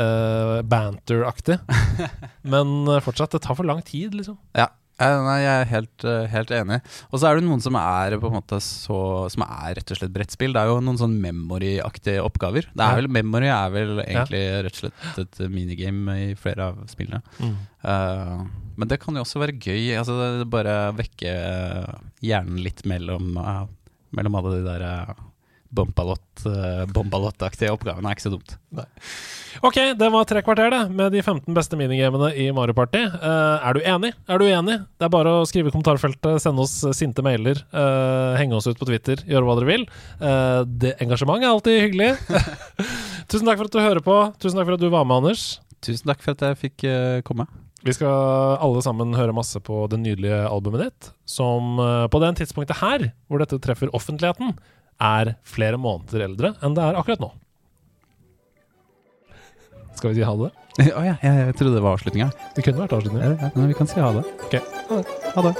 uh, 0.00 0.62
banter-aktig. 0.66 1.60
Men 2.54 2.80
eh, 2.90 3.02
fortsatt, 3.04 3.36
det 3.36 3.44
tar 3.44 3.58
for 3.58 3.66
lang 3.68 3.82
tid, 3.86 4.16
liksom. 4.18 4.38
Ja, 4.58 4.68
nei, 4.94 5.38
jeg 5.42 5.54
er 5.60 5.70
helt, 5.70 6.04
eh, 6.06 6.26
helt 6.30 6.50
enig. 6.54 6.78
Og 7.10 7.18
så 7.18 7.28
er 7.28 7.38
det 7.38 7.46
noen 7.46 7.62
som 7.62 7.74
er 7.78 8.14
på 8.22 8.28
en 8.30 8.36
måte 8.36 8.60
så 8.62 8.98
Som 9.32 9.42
er 9.46 9.74
rett 9.78 9.90
og 9.90 9.98
slett 9.98 10.12
brettspill. 10.14 10.54
Det 10.54 10.60
er 10.62 10.70
jo 10.70 10.82
noen 10.84 11.00
sånn 11.00 11.16
memory-aktige 11.22 12.22
oppgaver. 12.22 12.68
Det 12.70 12.84
er 12.84 13.00
vel, 13.00 13.10
Memory 13.10 13.50
er 13.50 13.72
vel 13.74 14.04
egentlig 14.04 14.42
rett 14.66 14.78
og 14.78 14.84
slett 14.84 15.22
et 15.24 15.40
minigame 15.50 16.18
i 16.28 16.28
flere 16.38 16.70
av 16.70 16.84
spillene. 16.90 17.22
Eh, 17.42 18.44
men 18.78 18.90
det 18.90 19.00
kan 19.02 19.16
jo 19.16 19.24
også 19.24 19.42
være 19.42 19.58
gøy. 19.58 19.92
Altså 19.98 20.16
det, 20.20 20.48
bare 20.52 20.74
vekke 20.96 21.30
eh, 21.30 21.94
hjernen 22.24 22.58
litt 22.64 22.84
mellom, 22.88 23.36
eh, 23.40 23.62
mellom 24.16 24.40
alle 24.40 24.58
de 24.58 24.66
der 24.66 24.84
uh, 24.84 25.14
Bombalott-aktige 25.74 26.84
bombalottaktige 26.94 27.72
oppgavene. 27.74 28.06
er 28.06 28.14
ikke 28.14 28.22
så 28.28 28.30
dumt. 28.30 28.52
Nei. 28.78 28.84
Ok, 29.66 29.78
det 29.98 30.10
var 30.14 30.26
tre 30.30 30.42
kvarter, 30.46 30.70
det, 30.70 30.82
med 30.94 31.10
de 31.14 31.22
15 31.22 31.48
beste 31.56 31.78
minigamene 31.78 32.28
i 32.38 32.46
Mario 32.54 32.76
Party. 32.78 33.00
Uh, 33.10 33.58
er 33.58 33.74
du 33.74 33.80
enig? 33.82 34.12
Er 34.30 34.38
du 34.38 34.46
uenig? 34.46 34.76
Det 34.98 35.08
er 35.08 35.10
bare 35.10 35.32
å 35.40 35.48
skrive 35.50 35.72
i 35.72 35.74
kommentarfeltet, 35.74 36.38
sende 36.42 36.62
oss 36.62 36.76
sinte 36.94 37.26
mailer, 37.26 37.58
uh, 37.74 38.38
henge 38.38 38.54
oss 38.54 38.70
ut 38.70 38.78
på 38.78 38.86
Twitter, 38.86 39.24
gjøre 39.26 39.48
hva 39.48 39.58
dere 39.58 39.70
vil. 39.72 39.88
Uh, 40.22 40.62
det 40.62 40.94
Engasjement 41.02 41.42
er 41.42 41.50
alltid 41.50 41.82
hyggelig. 41.88 42.12
Tusen 43.30 43.50
takk 43.50 43.58
for 43.58 43.66
at 43.66 43.74
du 43.74 43.82
hører 43.82 44.04
på. 44.04 44.18
Tusen 44.38 44.60
takk 44.60 44.70
for 44.70 44.78
at 44.78 44.86
du 44.86 44.90
var 44.94 45.10
med, 45.10 45.24
Anders. 45.24 45.48
Tusen 45.84 46.08
takk 46.08 46.22
for 46.24 46.36
at 46.36 46.44
jeg 46.46 46.60
fikk 46.60 46.86
eh, 46.88 47.20
komme. 47.26 47.46
Vi 47.84 47.92
skal 47.92 48.56
alle 48.64 48.80
sammen 48.84 49.12
høre 49.12 49.34
masse 49.36 49.60
på 49.60 49.82
det 49.92 49.98
nydelige 50.00 50.38
albumet 50.48 50.86
ditt, 50.86 51.10
som 51.28 51.76
eh, 51.82 52.06
på 52.08 52.20
den 52.22 52.38
tidspunktet 52.38 52.80
her, 52.80 53.10
hvor 53.28 53.42
dette 53.42 53.60
treffer 53.60 53.92
offentligheten, 53.96 54.54
er 55.04 55.34
flere 55.44 55.76
måneder 55.76 56.22
eldre 56.28 56.52
enn 56.64 56.76
det 56.76 56.84
er 56.84 56.96
akkurat 56.96 57.20
nå. 57.20 57.32
Skal 59.98 60.12
vi 60.12 60.20
si 60.20 60.26
ha 60.26 60.34
det? 60.38 60.52
Å 60.98 61.04
ja, 61.06 61.16
jeg, 61.20 61.56
trodde 61.58 61.76
det 61.76 61.84
var 61.84 61.98
avslutninga. 61.98 62.30
Det 62.56 62.64
kunne 62.64 62.80
vært 62.86 62.96
avslutning. 62.96 63.22
Ja, 63.22 63.52
men 63.54 63.70
vi 63.70 63.76
kan 63.78 63.90
si 63.90 64.00
ha 64.00 64.14
det. 64.16 64.24
Ok, 64.48 64.58
ha 64.88 65.02
det. 65.02 65.18
Ha 65.36 65.48
det. 65.50 65.54